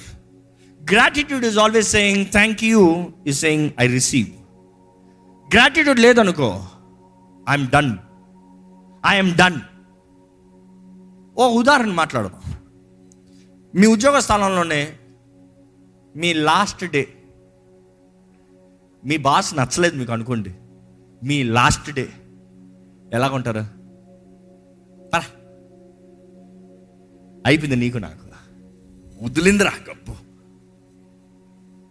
gratitude 0.82 1.46
is 1.50 1.60
always 1.66 1.92
saying 1.98 2.24
thank 2.38 2.64
you 2.72 2.82
ఈ 3.30 3.36
సెయింగ్ 3.44 3.68
ఐ 3.84 3.88
రిసీవ్ 3.98 4.32
గ్రాటిట్యూడ్ 5.48 6.02
లేదనుకో 6.08 6.50
ఐఎమ్ 7.48 7.68
డన్ 7.76 7.94
ఐఎమ్ 9.04 9.32
డన్ 9.44 9.60
ఓ 11.38 11.44
ఉదాహరణ 11.60 11.92
మాట్లాడదాం. 12.02 12.43
మీ 13.76 13.88
ఉద్యోగ 13.88 14.20
స్థలంలోనే 14.20 15.00
మీ 16.16 16.34
లాస్ట్ 16.34 16.86
డే 16.86 17.08
మీ 19.06 19.18
బాస్ 19.18 19.56
నచ్చలేదు 19.56 19.96
మీకు 19.96 20.12
అనుకోండి. 20.12 20.56
మీ 21.24 21.44
లాస్ట్ 21.44 21.92
డే 21.92 22.10
ఎలాగుంటారు? 23.14 23.60
పరా 25.14 25.24
అయిపోయింది 27.46 27.76
నీకు 27.76 27.98
నాకు. 27.98 28.24
వదిలిందిరా 29.26 29.72
గప్పు 29.92 30.12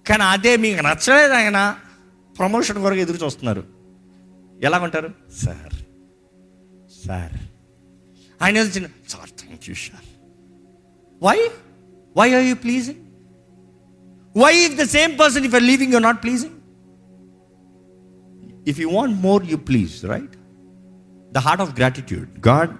కానీ 0.09 0.23
అదే 0.23 0.57
మీకు 0.57 0.81
నచ్చలేదు 0.81 1.33
ఆయన. 1.33 1.77
ప్రమోషన్ 2.39 2.79
కొరకు 2.79 2.99
ఎదురు 2.99 3.25
చూస్తున్నారు. 3.25 3.65
ఎలాగుంటారు? 4.63 5.09
సార్. 5.39 5.75
సార్. 7.07 7.33
ఆయన 8.43 8.63
sir 8.63 9.31
thank 9.41 9.69
you 9.69 9.75
sir 9.75 10.05
why 11.25 11.51
why 12.17 12.35
are 12.35 12.45
you 12.45 12.55
pleasing 12.55 12.99
why 14.43 14.57
if 14.57 14.77
the 14.77 14.83
same 14.83 15.19
person 15.19 15.45
if 15.45 15.55
are 15.55 15.63
leaving 15.63 15.93
you're 15.93 16.03
not 16.03 16.23
pleasing 16.23 16.53
if 18.69 18.81
you 18.81 18.91
want 18.91 19.23
more 19.23 19.47
you 19.47 19.57
please 19.57 20.05
right 20.05 20.37
the 21.33 21.39
heart 21.39 21.63
of 21.63 21.77
gratitude 21.77 22.49
God 22.49 22.71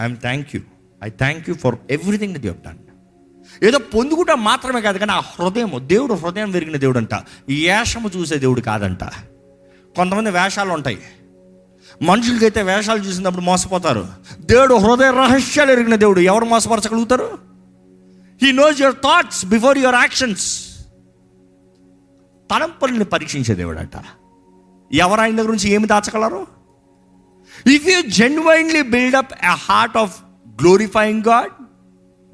I'm 0.00 0.16
thank 0.16 0.56
you 0.56 0.60
I 1.04 1.08
thank 1.08 1.48
you 1.48 1.54
for 1.54 1.76
everything 1.90 2.34
that 2.34 2.46
you 2.46 2.52
done 2.52 2.78
ఏదో 3.62 3.78
పొందుకుంటా 3.78 4.34
మాత్రమే 4.34 4.80
కాదు 4.80 4.98
కానీ 4.98 5.12
ఆ 5.12 5.20
హృదయం 5.20 5.70
దేవుడు 5.76 6.14
హృదయం 6.14 6.50
పెరిగిన 6.50 6.76
దేవుడు 6.76 6.98
అంట 6.98 7.14
వేషము 7.14 8.10
చూసే 8.16 8.36
దేవుడు 8.36 8.60
కాదంట. 8.60 9.04
కొంతమంది 9.96 10.30
వేషాలు 10.30 10.70
ఉంటాయి. 10.70 10.98
మనుషులకైతే 12.02 12.62
వేషాలు 12.62 13.02
చూసినప్పుడు 13.02 13.42
మోసపోతారు. 13.42 14.06
దేవుడు 14.40 14.74
హృదయ 14.74 15.10
రహస్యాలు 15.10 15.72
ఎరిగిన 15.72 15.94
దేవుడు 15.94 16.20
ఎవరు 16.20 16.44
మోసపరచగలుగుతారు? 16.44 17.53
He 18.44 18.52
knows 18.52 18.80
your 18.80 18.96
thoughts 18.96 19.46
before 19.46 19.78
your 19.78 19.94
actions 19.94 20.74
తలంపుల్ని 22.50 23.04
పరీక్షించే 23.04 23.54
దేవుడు 23.54 23.78
అంట 23.78 23.96
ఎవరు 24.92 25.20
ఆయన 25.20 25.36
దగ్గర 25.36 25.50
నుంచి 25.50 25.68
ఏమి 25.68 25.86
దాచగలరు? 25.86 26.46
If 27.66 27.88
you 27.88 28.00
genuinely 28.00 28.82
build up 28.82 29.32
a 29.32 29.56
heart 29.66 29.96
of 29.96 30.22
glorifying 30.62 31.22
God 31.22 31.52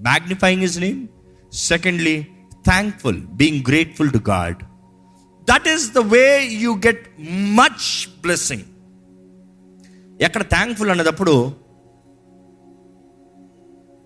magnifying 0.00 0.62
his 0.62 0.78
name 0.78 1.08
secondly 1.52 2.26
thankful 2.64 3.26
being 3.26 3.64
grateful 3.68 4.12
to 4.12 4.18
God 4.18 4.56
that 5.48 5.68
is 5.68 5.92
the 5.92 5.98
way 5.98 6.40
you 6.44 6.74
get 6.74 7.06
much 7.54 8.08
blessing 8.22 8.62
ఎక్కడ 10.22 10.42
thankful 10.42 10.90
అన్నదప్పుడు 10.90 11.54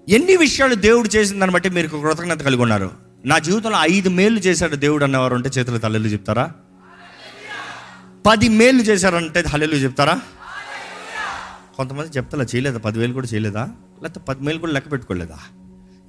ఎన్ని 0.09 0.37
విషయాలు 0.37 0.75
దేవుడు 0.75 1.09
చేసిన 1.09 1.39
దాన్ని 1.39 1.55
బట్టి 1.55 1.71
మీరు 1.71 1.89
కృతజ్ఞత 1.89 2.43
కలిగి 2.43 2.63
ఉన్నారు? 2.63 2.91
నా 3.27 3.39
జీవితంలో 3.39 3.79
ఐదు 3.81 4.09
మేలు 4.09 4.39
చేశాడు 4.39 4.77
దేవుడు 4.77 5.05
అన్నవారు 5.05 5.35
ఉంటే 5.35 5.51
చేతుల 5.59 5.77
తల్లెలు 5.77 6.09
చెప్తారా? 6.09 6.51
పది 8.27 8.49
మేలు 8.49 8.83
చేశారంటే 8.83 9.45
హల్లెలు 9.49 9.75
చెప్తారా? 9.75 10.21
కొంతమంది 11.77 12.11
చెప్తారా 12.17 12.45
చేయలేదా? 12.45 12.79
పదివేలు 12.79 13.13
కూడా 13.13 13.27
చేయలేదా? 13.35 13.69
లేకపోతే 14.03 14.21
పది 14.21 14.45
మేలు 14.45 14.59
కూడా 14.59 14.73
లెక్క 14.73 14.93
పెట్టుకోలేదా? 14.93 15.39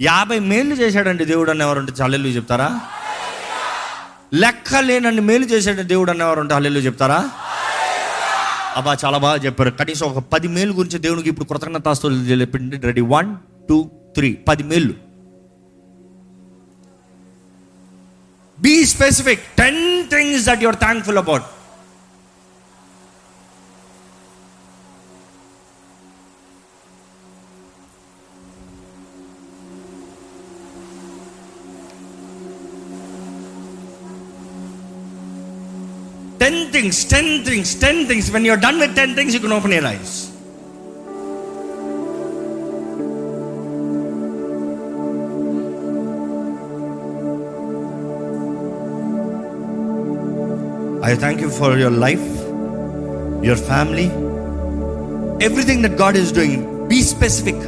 యాభై 0.02 0.40
మేలు 0.40 0.76
చేశాడండి 0.76 1.26
దేవుడు 1.26 1.52
అన్నవారు 1.52 1.80
ఉంటే 1.80 2.04
హల్లెలు 2.04 2.28
చెప్తారా? 2.28 2.80
లెక్క 4.34 4.76
లేనండి 4.76 5.22
మేలు 5.22 5.46
చేశాడు 5.46 5.82
దేవుడు 5.82 6.12
అన్నవారు 6.12 6.40
ఉంటే 6.40 6.54
హల్లెలు 6.54 6.80
చెప్తారా? 6.80 7.30
అబ్బా 8.76 8.98
చాలా 9.06 9.18
బాగా 9.18 9.44
చెప్పారు. 9.46 9.70
కనీసం 9.70 10.06
ఒక 10.06 10.20
పది 10.20 10.48
మేలు 10.48 10.74
గురించి 10.74 11.00
దేవునికి 11.00 11.30
ఇప్పుడు 11.30 11.48
కృతజ్ఞతాస్తులు 11.48 12.16
చెప్పింది 12.16 12.78
రెడీ 12.78 13.02
వన్ 13.02 13.36
టూ 13.70 13.92
త్రీ 14.16 14.34
పది 14.48 14.64
మేళ్ళు 14.64 14.96
be 18.62 18.86
specific 18.86 19.40
ten 19.40 20.10
things 20.10 20.46
that 20.46 20.64
you're 20.64 20.76
thankful 20.76 21.18
about 21.18 21.44
Ten 36.38 36.70
things, 36.72 37.06
ten 37.06 37.44
things, 37.44 37.76
ten 37.76 38.06
things. 38.06 38.30
When 38.30 38.46
you're 38.46 38.58
done 38.58 38.80
with 38.80 38.96
ten 38.96 39.16
things, 39.16 39.34
you 39.34 39.40
can 39.40 39.52
open 39.52 39.72
your 39.72 39.86
eyes. 39.86 40.25
I 51.06 51.16
thank 51.16 51.42
you 51.42 51.50
for 51.50 51.80
your 51.80 51.98
life 52.00 52.28
your 53.46 53.64
family 53.72 54.08
everything 55.48 55.84
that 55.84 55.98
God 56.02 56.18
is 56.18 56.34
doing 56.34 56.64
be 56.88 57.02
specific 57.04 57.64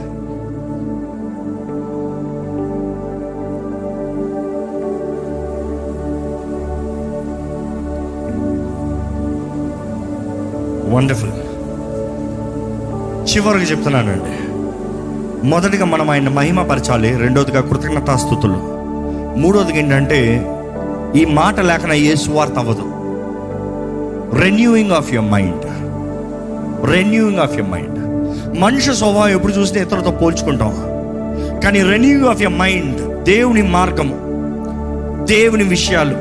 wonderful 10.96 11.36
చివరికి 13.30 13.66
చెప్తున్నానండి. 13.66 14.34
మొదటిగా 15.48 15.86
మనం 15.86 16.10
ఆయన 16.10 16.30
మహిమపరచాలి 16.30 17.18
రెండోదిగా 17.18 17.62
కృతజ్ఞతాస్థుతులు. 17.62 18.60
మూడోదిగా 19.40 19.78
ఏంటంటే 19.78 20.20
ఈ 21.16 21.26
మాట 21.26 21.60
లేకన 21.60 21.94
ఏ 21.94 22.16
సువార్త 22.16 22.58
అవ్వదు. 22.64 22.86
Renewing 24.34 24.92
of 24.92 25.14
your 25.14 25.32
mind 25.32 25.66
renewing 26.92 27.40
of 27.40 27.58
your 27.58 27.72
mind 27.72 27.98
మనిషి 28.60 28.96
స్వభావం 28.96 29.30
ఎప్పుడు 29.30 29.54
చూసినా 29.54 29.82
ఇతరులతో 29.82 30.12
పోల్చుకుంటాం. 30.12 30.70
కానీ 31.64 31.84
రెన్యూయింగ్ 31.84 32.26
ఆఫ్ 32.26 32.42
యువర్ 32.42 32.58
మైండ్ 32.58 33.24
దేవుని 33.24 33.62
మార్గము 33.62 34.16
దేవుని 35.26 35.64
విషయాలు. 35.64 36.16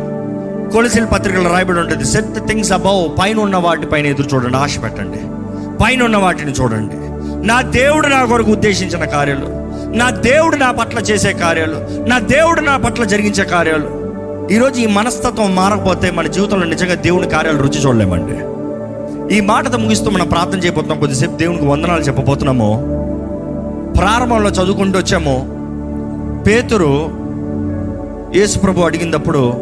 కొలసిల 0.70 1.04
పత్రికలు 1.04 1.48
రాయబడి 1.48 1.78
ఉంటుంది 1.78 2.04
సెట్ 2.04 2.48
థింగ్స్ 2.48 2.72
అబౌవ్ 2.72 3.18
పైన 3.18 3.40
ఉన్న 3.40 3.56
వాటిపైన 3.56 4.06
ఎదురు 4.06 4.28
చూడండి 4.34 4.56
ఆశ 4.56 4.82
పెట్టండి. 4.82 5.18
పైన 5.84 6.02
ఉన్న 6.02 6.16
వాటిని 6.16 6.52
చూడండి. 6.52 6.94
నా 7.46 7.60
దేవుడు 7.60 8.08
నా 8.08 8.24
కొరకు 8.24 8.50
ఉద్దేశించిన 8.50 9.04
కార్యాలు 9.04 9.66
నా 9.96 10.10
దేవుడు 10.10 10.56
నా 10.56 10.70
పట్ల 10.70 10.98
చేసే 10.98 11.32
కార్యాలు 11.32 12.08
నా 12.08 12.18
దేవుడు 12.18 12.60
నా 12.60 12.76
పట్ల 12.76 13.04
జరిగించే 13.04 13.44
కార్యాలు 13.44 13.95
ఈరోజు 14.50 14.80
ఈ 14.80 14.86
మనస్తత్వం 14.86 15.54
మారకపోతే 15.54 16.10
మన 16.10 16.26
జీవితంలో 16.26 16.66
నిజంగా 16.66 16.94
దేవుని 16.94 17.28
కార్యాలు 17.28 17.58
రుచి 17.58 17.86
చూడలేమండి. 17.86 18.34
ఈ 19.36 19.40
మాటతో 19.40 19.78
ముగిస్తూ 19.78 20.10
మనం 20.10 20.28
ప్రార్థన 20.28 20.58
చేయబోతున్నాం. 20.58 21.00
కొద్దిసేపు 21.00 21.36
దేవునికి 21.36 21.66
వందనాలు 21.66 22.00
చెప్పబోతున్నాము. 22.00 22.76
ప్రారంభంలో 23.98 24.50
చదువుకుంటూ 24.50 24.98
వచ్చాము. 24.98 25.36
పేతురు 26.46 27.10
యేసుప్రభు 28.38 28.80
అడిగినప్పుడు 28.80 29.52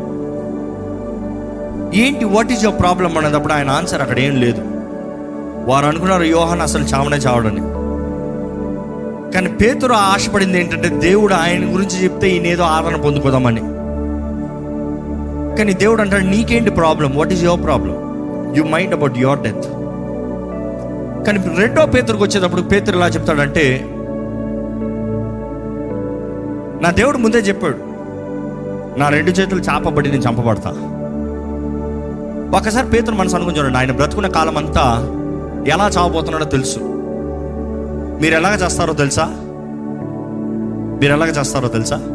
ఏంటి 1.94 2.24
వాట్ 2.24 2.52
ఈజ్ 2.52 2.64
యువర్ 2.64 2.80
ప్రాబ్లం 2.80 3.18
అనేటప్పుడు 3.18 3.52
ఆయన 3.52 3.70
ఆన్సర్ 3.70 4.02
అక్కడ 4.02 4.18
ఏం 4.18 4.36
లేదు. 4.36 4.62
వారు 5.70 5.86
అనుకున్నారు 5.86 6.22
యోహన్ 6.22 6.60
అసలు 6.60 6.84
చావనే 6.84 7.16
చావడని. 7.16 7.60
కానీ 9.32 9.48
పేతురు 9.48 9.92
ఆశపడింది 9.92 10.60
ఏంటంటే 10.60 10.88
దేవుడు 10.88 11.34
ఆయన 11.34 11.74
గురించి 11.74 12.04
చెప్తే 12.04 12.30
ఈయనేదో 12.30 12.62
ఆదరణ 12.62 12.96
పొందుకోదామని. 12.96 13.62
కానీ 15.58 15.72
దేవుడు 15.72 16.00
అంటాడు 16.00 16.24
నీకేంటి 16.24 16.70
problem 16.70 17.16
what 17.16 17.32
is 17.32 17.44
your 17.44 17.62
problem 17.62 17.94
you 18.56 18.64
mind 18.64 18.94
about 18.94 19.18
your 19.18 19.38
death 19.38 19.64
కానీ 21.26 21.56
రెండో 21.58 21.86
పేతురుకు 21.86 22.22
వచ్చేటప్పుడు 22.22 22.62
పేతురు 22.62 22.96
ఎలా 22.96 23.06
చెప్తాడంటే 23.08 23.86
నా 26.82 26.90
దేవుడు 26.90 27.18
ముందే 27.18 27.38
చెప్పాడు 27.38 27.94
నా 28.98 29.08
రెండు 29.08 29.30
చేతులు 29.30 29.60
చాపబడి 29.60 30.10
నేను 30.10 30.22
చంపబడతా. 30.22 30.70
ఒకసారి 32.58 32.86
పేతురు 32.86 33.14
మనసు 33.14 33.36
అనుకుని 33.36 33.58
చూడండి 33.58 33.78
ఆయన 33.78 33.92
బ్రతుకున్న 33.92 34.28
కాలం 34.28 34.56
అంతా 34.56 34.82
ఎలా 35.68 35.88
చావబోతున్నాడో 35.88 36.44
తెలుసు. 36.44 36.78
మీరు 38.22 38.34
ఎలాగ 38.34 38.64
చేస్తారో 38.64 38.92
తెలుసా? 38.92 39.24
మీరు 41.00 41.12
ఎలాగ 41.12 41.28
చేస్తారో 41.28 41.68
తెలుసా? 41.68 42.13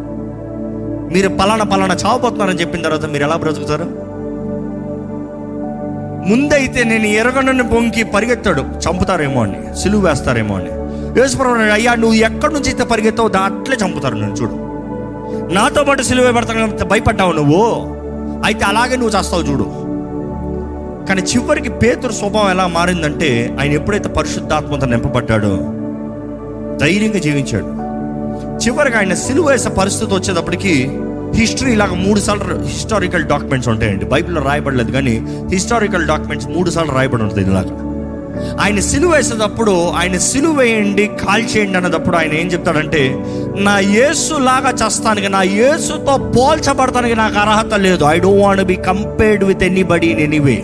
మీరు 1.13 1.29
పలానా 1.29 1.65
పలానా 1.65 1.95
చావబోతున్నారని 2.05 2.59
చెప్పిన 2.61 2.81
తర్వాత 2.81 3.05
మీరు 3.05 3.23
ఎలా 3.23 3.35
బ్రతుకుతారు? 3.35 4.09
ముందైతే 6.29 6.83
నేను 6.83 7.05
ఎరగనని 7.05 7.63
పొంగి 7.63 8.03
పరిగెత్తాడు. 8.03 8.61
చంపుతారేమో 8.61 9.43
అని 9.43 9.77
సిలువు 9.79 10.07
వేస్తారేమో 10.07 10.55
అని. 10.55 10.71
యేసుప్రభు 11.19 11.53
అయ్యా 11.53 11.95
నువ్వు 11.95 12.15
ఎక్కడి 12.15 12.53
నుంచి 12.53 12.69
అయితే 12.69 12.83
పరిగెత్తావు 12.83 13.27
దా 13.27 13.39
అట్లే 13.39 13.77
చంపుతారు 13.85 14.15
నేను 14.15 14.33
చూడు. 14.33 14.55
నాతో 15.53 15.83
పాటు 15.83 16.01
సిలువ 16.01 16.31
పెడతాను 16.31 16.85
భయపడ్డావు 16.85 17.31
నువ్వు. 17.31 17.63
అయితే 18.45 18.65
అలాగే 18.65 18.95
నువ్వు 18.95 19.17
చేస్తావు 19.17 19.41
చూడు. 19.41 19.67
కానీ 21.09 21.21
చివరికి 21.21 21.69
పేతురు 21.69 22.13
స్వభావం 22.13 22.49
ఎలా 22.49 22.67
మారిందంటే 22.67 23.57
ఆయన 23.59 23.71
ఎప్పుడైతే 23.71 24.09
పరిశుద్ధాత్మతో 24.09 24.87
నింపబడ్డాడో 24.87 25.53
ధైర్యంగా 26.85 27.19
జీవించాడు. 27.19 27.78
చివరికి 28.63 28.97
ఆయన 28.97 29.13
సిలువ 29.25 29.47
వేసే 29.49 29.69
పరిస్థితి 29.79 30.11
వచ్చేటప్పటికి 30.15 30.73
హిస్టరీ 31.35 31.71
ఇలాగ 31.73 31.93
మూడు 32.05 32.19
సార్లు 32.19 32.55
హిస్టారికల్ 32.69 33.25
డాక్యుమెంట్స్ 33.31 33.69
ఉంటాయండి. 33.69 34.05
బైబిల్లో 34.05 34.41
రాయబడలేదు 34.41 34.91
కానీ 34.91 35.13
హిస్టారికల్ 35.53 36.07
డాక్యుమెంట్స్ 36.07 36.47
మూడు 36.55 36.69
సార్లు 36.69 36.93
రాయబడి 36.93 37.23
ఉంటుంది 37.23 37.49
ఇలాగ 37.51 37.69
ఆయన 38.63 38.79
సిలువ 38.79 39.11
వేసేటప్పుడు 39.11 39.73
ఆయన 39.99 40.17
సిలువ 40.27 40.53
వేయండి 40.59 41.05
కాల్ 41.21 41.45
చేయండి 41.51 41.77
అన్నదప్పుడు 41.77 42.17
ఆయన 42.17 42.33
ఏం 42.33 42.47
చెప్తాడంటే 42.47 43.01
నా 43.67 43.79
యేసు 43.97 44.33
లాగా 44.49 44.71
చేస్తానికి 44.81 45.29
నా 45.29 45.41
యేసుతో 45.59 46.13
పోల్చబడతానికి 46.35 47.15
నాకు 47.15 47.37
అర్హత 47.37 47.73
లేదు. 47.85 48.03
I 48.05 48.17
don't 48.19 48.43
want 48.43 48.63
be 48.63 48.77
compared 48.89 49.43
with 49.43 49.63
anybody 49.63 50.07
in 50.07 50.23
anyway 50.27 50.59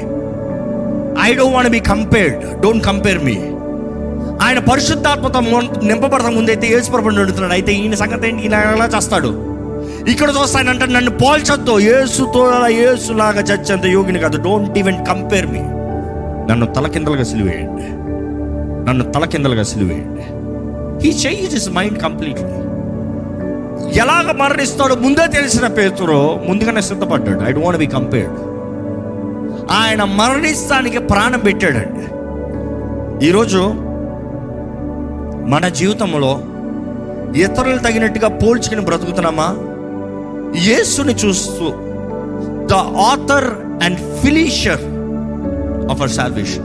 I 1.27 1.29
don't 1.33 1.55
want 1.55 1.71
be 1.71 1.81
compared 1.91 2.61
don't 2.63 2.85
compare 2.85 3.21
me 3.23 3.37
ఆయన 4.41 4.59
పరిశుద్ధాత్మతో 4.59 5.39
మొన్- 5.39 5.87
నింపబడతా 5.87 6.29
ముందైతే 6.29 6.67
యేసు 6.67 6.91
ప్రభుని 6.91 7.19
అడుగుతున్నాడు 7.19 7.53
అయితే 7.53 7.73
ఈయన 7.73 7.95
సంగతి 7.95 8.27
ఏంటి? 8.27 8.43
ఈయన 8.43 8.53
ఎలా 8.53 8.89
చేస్తాడు? 8.95 9.55
ఇక్కడ 10.07 10.29
చూస్తానంటే 10.41 10.85
నన్ను 10.85 11.11
పోల్చొద్దు. 11.11 11.79
ఏసుతో 11.79 12.67
యేసులాగా 12.67 13.41
చచ్చేంత 13.41 13.85
యోగిని 13.85 14.19
కాదు. 14.19 14.41
డోంట్ 14.41 14.77
ఈవెన్ 14.77 15.05
కంపేర్ 15.05 15.47
మీ 15.47 15.59
నన్ను 16.51 16.65
తలకిందలుగా 16.65 17.23
సిలివేయండి. 17.23 17.83
నన్ను 18.89 19.11
తలకిందలుగా 19.11 19.63
సిలివేయండి. 19.63 20.21
He 21.07 21.15
change 21.15 21.55
his 21.55 21.69
mind 21.69 22.01
completely 22.01 22.47
ఎలాగ 23.99 24.31
మరణిస్తాడో 24.31 24.95
ముందే 24.95 25.27
తెలిసిన 25.27 25.67
పేతురో 25.67 26.41
ముందుగానే 26.47 26.81
సిద్ధపడ్డాడు. 26.81 27.49
ఐ 27.49 27.51
డోంట్ 27.51 27.77
బి 27.77 27.85
కంపేర్డ్ 27.85 28.33
ఆయన 29.71 30.03
మరణిస్తానికి 30.03 30.97
ప్రాణం 30.99 31.39
పెట్టాడండి. 31.39 32.15
ఈరోజు 33.27 33.73
మన 35.47 35.67
జీవితంలో 35.67 36.41
ఇతరులు 37.37 37.77
తగినట్టుగా 37.77 38.27
పోల్చుకుని 38.27 38.81
బ్రతుకుతున్నామా? 38.81 39.47
యేసుని 40.59 41.13
చూస్తూ 41.13 41.65
the 42.67 42.73
author 43.09 43.47
and 43.83 43.99
finisher 44.21 44.83
of 45.91 46.01
our 46.01 46.09
salvation. 46.09 46.63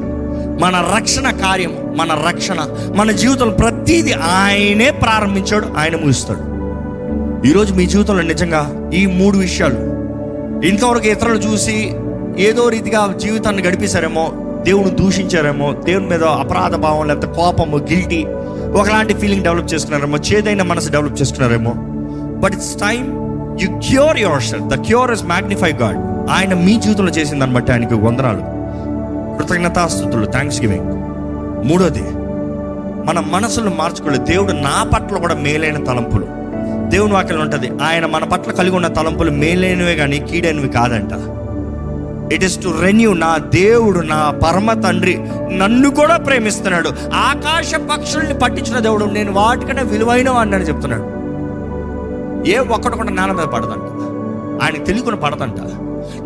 మన 0.63 0.93
రక్షణ 0.97 1.31
కార్యం 1.31 1.73
మన 1.97 2.23
రక్షణ 2.29 2.61
మన 2.97 3.11
జీవితంలో 3.11 3.55
ప్రతిదీ 3.55 4.13
ఆయనే 4.13 4.91
ప్రారంభించాడు 4.91 5.67
ఆయన 5.79 5.97
ముగిస్తాడు. 5.97 6.43
ఈరోజు 7.49 7.75
మీ 7.75 7.87
జీవితంలో 7.87 8.23
నిజంగా 8.23 8.91
ఈ 8.95 9.07
మూడు 9.07 9.39
విషయాలు 9.39 9.81
ఇంతవరకు 10.67 11.07
ఇతరులు 11.07 11.39
చూసి 11.39 11.93
ఏదో 12.39 12.69
రీతిగా 12.69 13.15
జీవితాన్ని 13.17 13.63
గడిపేశారేమో 13.63 14.33
దేవుని 14.65 14.91
దూషించారేమో 14.91 15.73
దేవుని 15.85 16.07
మీద 16.07 16.25
అపరాధ 16.25 16.75
భావం 16.75 17.09
లేకపోతే 17.09 17.27
కోపము 17.27 17.77
గిల్టీ 17.77 18.27
ఒకలాంటి 18.75 19.15
ఫీలింగ్ 19.15 19.43
డెవలప్ 19.43 19.75
చేసుకున్నారేమో 19.75 20.19
చేదైన 20.19 20.63
మనసు 20.63 20.91
develop 20.91 21.21
చేసుకున్నారేమో 21.21 21.73
but 22.41 22.53
it's 22.53 22.77
time 22.77 23.07
you 23.63 23.81
cure 23.89 24.19
yourself 24.43 24.67
the 24.67 24.83
cure 24.83 25.11
is 25.11 25.25
magnify 25.25 25.73
God 25.73 25.99
ఆయన 26.31 26.55
మీ 26.55 26.81
జీవితంలో 26.81 27.13
చేసిందనమాట 27.13 27.71
ఆయనకి 27.71 27.95
వందనాలు. 27.95 28.61
కృతజ్ఞతాస్థుతులు 29.37 30.27
థ్యాంక్స్ 30.27 30.61
గివింగ్ 30.61 30.87
మూడోది 31.67 32.03
మన 33.07 33.21
మనసులు 33.21 33.71
మార్చుకోలేదు 33.71 34.25
దేవుడు 34.25 34.53
నా 34.53 34.91
పట్ల 34.95 35.17
కూడా 35.17 35.35
మేలైన 35.35 35.85
తలంపులు. 35.85 36.27
దేవుని 36.91 37.13
వాక్యం 37.13 37.41
ఉంటుంది 37.41 37.71
ఆయన 37.83 38.07
మన 38.07 38.25
పట్ల 38.25 38.51
కలిగి 38.53 38.77
ఉన్న 38.77 38.87
తలంపులు 38.87 39.31
మేలైనవే 39.31 39.95
కానీ 39.95 40.19
కీడైనవి 40.19 40.69
కాదంట. 40.69 41.40
ఇట్ 42.33 42.45
ఇస్ 42.45 42.63
టు 42.63 42.75
రెన్యూ 42.81 43.13
నా 43.13 43.37
దేవుడు 43.37 43.99
నా 43.99 44.31
పరమ 44.45 44.73
తండ్రి. 44.73 45.17
నన్ను 45.53 45.91
కూడా 45.91 46.17
ప్రేమిస్తున్నాడు. 46.17 46.89
ఆకాశ 47.15 47.75
పక్షుల్ని 47.75 48.39
పట్టించిన 48.39 48.79
దేవుడు 48.79 49.05
నేను 49.05 49.33
వాటికంటే 49.33 49.83
విలువైన 49.83 50.31
వాడిని 50.31 50.57
అని 50.57 50.65
చెప్తున్నాడు. 50.65 51.21
ఏ 52.51 52.59
ఒక్కడొకటి 52.59 53.13
నాన్న 53.13 53.33
మీద 53.33 53.45
పడదంట. 53.45 54.01
ఆయన 54.63 54.85
తెలియకుండా 54.85 55.19
పడదంట. 55.19 55.57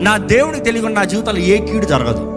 నా 0.02 0.16
దేవుడికి 0.16 0.64
తెలియకుండా 0.64 1.00
నా 1.00 1.04
జీవితంలో 1.04 1.40
ఏ 1.40 1.66
కీడు 1.66 1.84
జరగదు. 1.84 2.30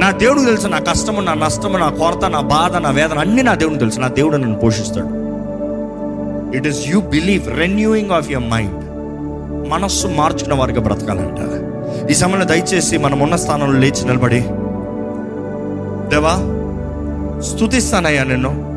నా 0.00 0.10
దేవుడికి 0.10 0.46
తెలుసు 0.46 0.66
నా 0.66 0.78
కష్టము 0.78 1.20
నా 1.20 1.34
నష్టము 1.34 1.78
నా 1.78 1.88
కొరత 1.88 2.24
నా 2.24 2.40
బాధ 2.40 2.76
నా 2.76 2.90
వేదన 2.90 3.18
అన్నీ 3.18 3.42
నా 3.42 3.54
దేవుడికి 3.54 3.80
తెలుసు. 3.80 4.00
నా 4.00 4.08
దేవుడు 4.08 4.36
నన్ను 4.36 4.58
పోషిస్తాడు. 4.58 5.24
It 6.56 6.66
is 6.66 6.88
you 6.88 7.00
believe 7.00 7.58
renewing 7.58 8.10
of 8.10 8.30
your 8.30 8.48
mind 8.48 8.84
మనస్సు 9.70 10.06
మార్చుకున్న 10.06 10.54
వారికి 10.54 10.80
బ్రతకాలంట. 10.80 11.73
ఈ 12.10 12.14
సమయంలో 12.14 12.44
దయచేసి 12.44 12.98
మనం 12.98 13.20
ఉన్న 13.20 13.36
స్థానంలో 13.36 13.78
లేచి 13.78 14.04
నిలబడి. 14.04 14.40
దేవా 16.10 16.54
స్థుతిస్తానయ్యా 17.40 18.24
నిన్ను. 18.24 18.74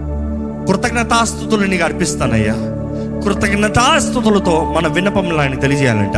కృతజ్ఞతాస్థుతులు 0.67 1.65
నీకు 1.65 1.83
అర్పిస్తానయ్యా. 1.83 2.53
కృతజ్ఞతాస్థుతులతో 3.23 4.73
మన 4.77 4.87
విన్నపములు 4.87 5.37
ఆయన 5.37 5.55
తెలియజేయాలంట. 5.55 6.17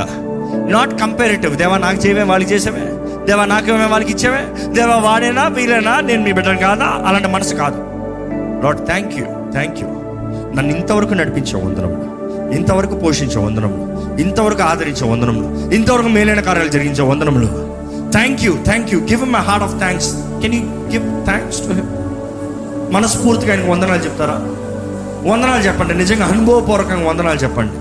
నాట్ 0.72 1.02
కంపారిటివ్ 1.02 1.58
దేవా 1.58 1.78
నాకు 1.78 1.98
చేయమే 1.98 2.24
వాళ్ళకి 2.24 2.54
చేసేవే. 2.54 2.94
దేవా 3.26 3.46
నాకేమే 3.46 3.86
వాళ్ళకి 3.86 4.12
ఇచ్చేవే? 4.12 4.72
దేవా 4.74 4.96
వాడేనా 4.96 5.48
వీలేనా 5.48 6.00
నేను 6.00 6.24
మీ 6.24 6.32
బిడ్డను 6.32 6.58
కాదా? 6.58 7.04
అలాంటి 7.06 7.28
మనసు 7.28 7.56
కాదు. 7.56 7.86
Not 8.64 8.86
thank 8.86 9.14
you 9.14 9.26
thank 9.52 9.80
you 9.80 9.88
నన్ను 10.56 10.76
ఇంతవరకు 10.76 11.14
నడిపించే 11.14 11.66
వందనములు. 11.66 12.19
ఇంతవరకు 12.54 12.96
పోషించే 12.96 13.40
వందనములు 13.40 13.86
ఇంతవరకు 14.22 14.62
ఆదరించే 14.62 15.08
వందనములు 15.08 15.74
ఇంతవరకు 15.74 16.08
మేలైన 16.08 16.40
కార్యాలు 16.40 16.70
జరిగించే 16.70 17.04
వందనములు 17.04 17.48
thank 18.12 18.44
you 18.44 18.54
thank 18.64 18.94
you 18.94 19.00
give 19.00 19.26
my 19.26 19.40
heart 19.40 19.64
of 19.64 19.78
thanks 19.78 20.16
can 20.42 20.54
you 20.54 20.62
give 20.62 21.26
thanks 21.26 21.60
to 21.60 21.74
him 21.74 21.90
మనస్ఫూర్తిగా 22.92 23.54
ఆయనకు 23.54 23.72
వందనాలు 23.72 24.00
చెప్తారా? 24.00 24.34
వందనాలు 25.32 25.62
చెప్పండి. 25.62 25.94
నిజంగా 25.94 26.26
అనుభవపూర్వకంగా 26.26 27.10
వందనాలు 27.10 27.38
చెప్పండి. 27.38 27.78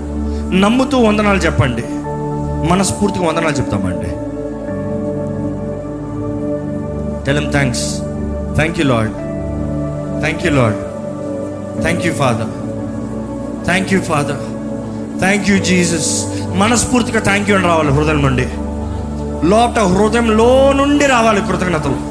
నమ్ముతూ 0.59 0.97
వందనాలు 0.97 1.37
చెప్పండి. 1.37 1.83
మనస్ఫూర్తిగా 2.69 3.25
వందనాలు 3.27 3.55
చెప్తామండి. 3.55 4.09
Tell them 7.25 7.51
thanks 7.51 7.85
thank 8.55 8.79
you 8.79 8.85
Lord 8.85 9.13
thank 10.21 10.45
you 10.45 10.51
Lord 10.51 10.79
thank 11.81 12.05
you 12.05 12.13
father 12.13 12.51
thank 13.65 13.93
you 13.93 14.01
father 14.01 14.41
thank 15.19 15.49
you 15.49 15.57
Jesus 15.57 16.25
మనస్ఫూర్తిగా 16.57 17.19
థ్యాంక్ 17.19 17.49
యూ 17.49 17.55
అని 17.55 17.65
రావాలి 17.65 17.89
హృదయం 17.89 18.21
నుండి. 18.21 18.47
లోపల 19.47 19.81
హృదయంలో 19.81 20.73
నుండి 20.73 21.05
రావాలి 21.05 21.41
కృతజ్ఞతలు. 21.41 22.08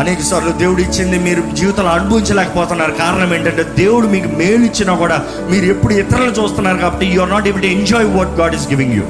అనేక 0.00 0.20
సార్లు 0.20 0.52
దేవుడు 0.52 0.80
ఇచ్చింది 0.80 1.18
మీరు 1.18 1.42
జీవితంలో 1.56 1.90
అనుభవించలేకపోతున్నారు. 1.90 2.92
కారణం 2.92 3.34
ఏంటంటే 3.34 3.62
దేవుడు 3.62 4.06
మీకు 4.06 4.28
మేలు 4.28 4.64
ఇచ్చినా 4.64 4.94
కూడా 4.94 5.16
మీరు 5.50 5.64
ఎప్పుడు 5.64 5.92
ఇతరులను 5.92 6.34
చూస్తున్నారు 6.42 6.78
కాబట్టి 6.78 7.06
you 7.06 7.20
are 7.20 7.30
not 7.30 7.48
able 7.48 7.62
to 7.62 7.66
enjoy 7.66 8.06
what 8.06 8.28
God 8.28 8.54
is 8.54 8.68
giving 8.68 8.92
you 8.92 9.06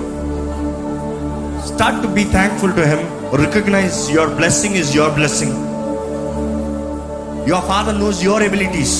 start 1.74 2.02
to 2.02 2.06
be 2.06 2.24
thankful 2.24 2.72
to 2.72 2.80
him 2.80 3.04
recognize 3.44 4.10
your 4.16 4.30
blessing 4.30 4.74
is 4.74 4.96
your 4.96 5.14
blessing 5.14 5.56
your 7.48 7.64
father 7.64 7.98
knows 8.00 8.24
your 8.24 8.42
abilities 8.42 8.98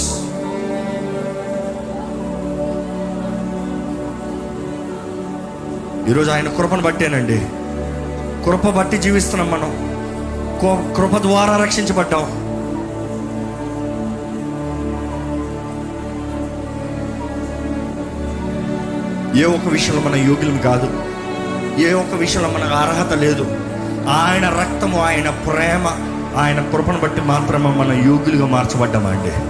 ఈరోజు 6.11 6.31
ఆయన 6.31 6.49
కృపను 6.49 6.83
బట్టేనండి. 6.83 7.37
కృప 8.45 8.71
బట్టి 8.71 8.97
జీవిస్తున్నాం 8.99 9.51
మనం. 9.51 9.90
కృప 10.97 11.19
ద్వారా 11.19 11.57
రక్షించబడ్డాం. 11.57 12.51
ఏ 19.41 19.45
ఒక్క 19.45 19.69
విషయంలో 19.69 20.11
మన 20.11 20.15
యోగ్యం 20.15 20.59
కాదు. 20.59 21.03
ఏ 21.81 21.93
ఒక్క 21.93 22.15
విషయంలో 22.15 22.49
మనకు 22.49 22.75
అర్హత 22.75 23.13
లేదు. 23.19 23.43
ఆయన 24.09 24.49
రక్తము 24.49 25.01
ఆయన 25.01 25.31
ప్రేమ 25.31 25.87
ఆయన 26.37 26.61
కృపను 26.61 27.01
బట్టి 27.01 27.21
మాత్రమే 27.21 27.71
మన 27.71 27.93
యోగ్యులుగా 27.93 28.47
మార్చబడ్డామండి. 28.47 29.50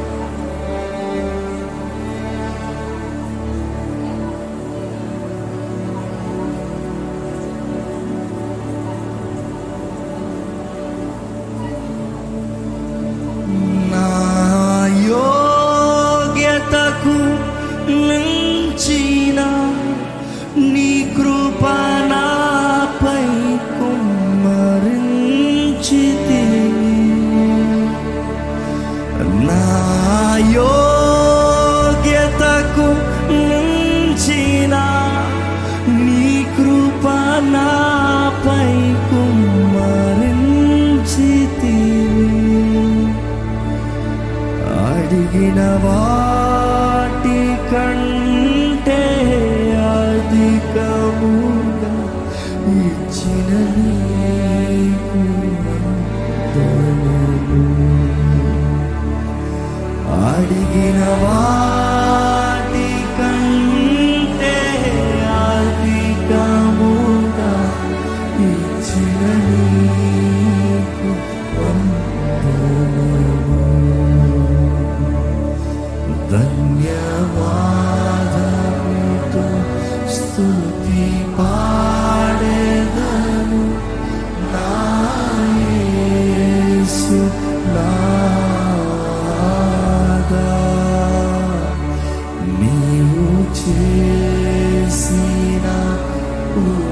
Ooh. 96.62 96.89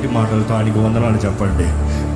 నోటి 0.00 0.14
మాటలతో 0.14 0.52
ఆయనకి 0.54 0.78
వందనాలు 0.78 1.18
చెప్పండి. 1.24 1.64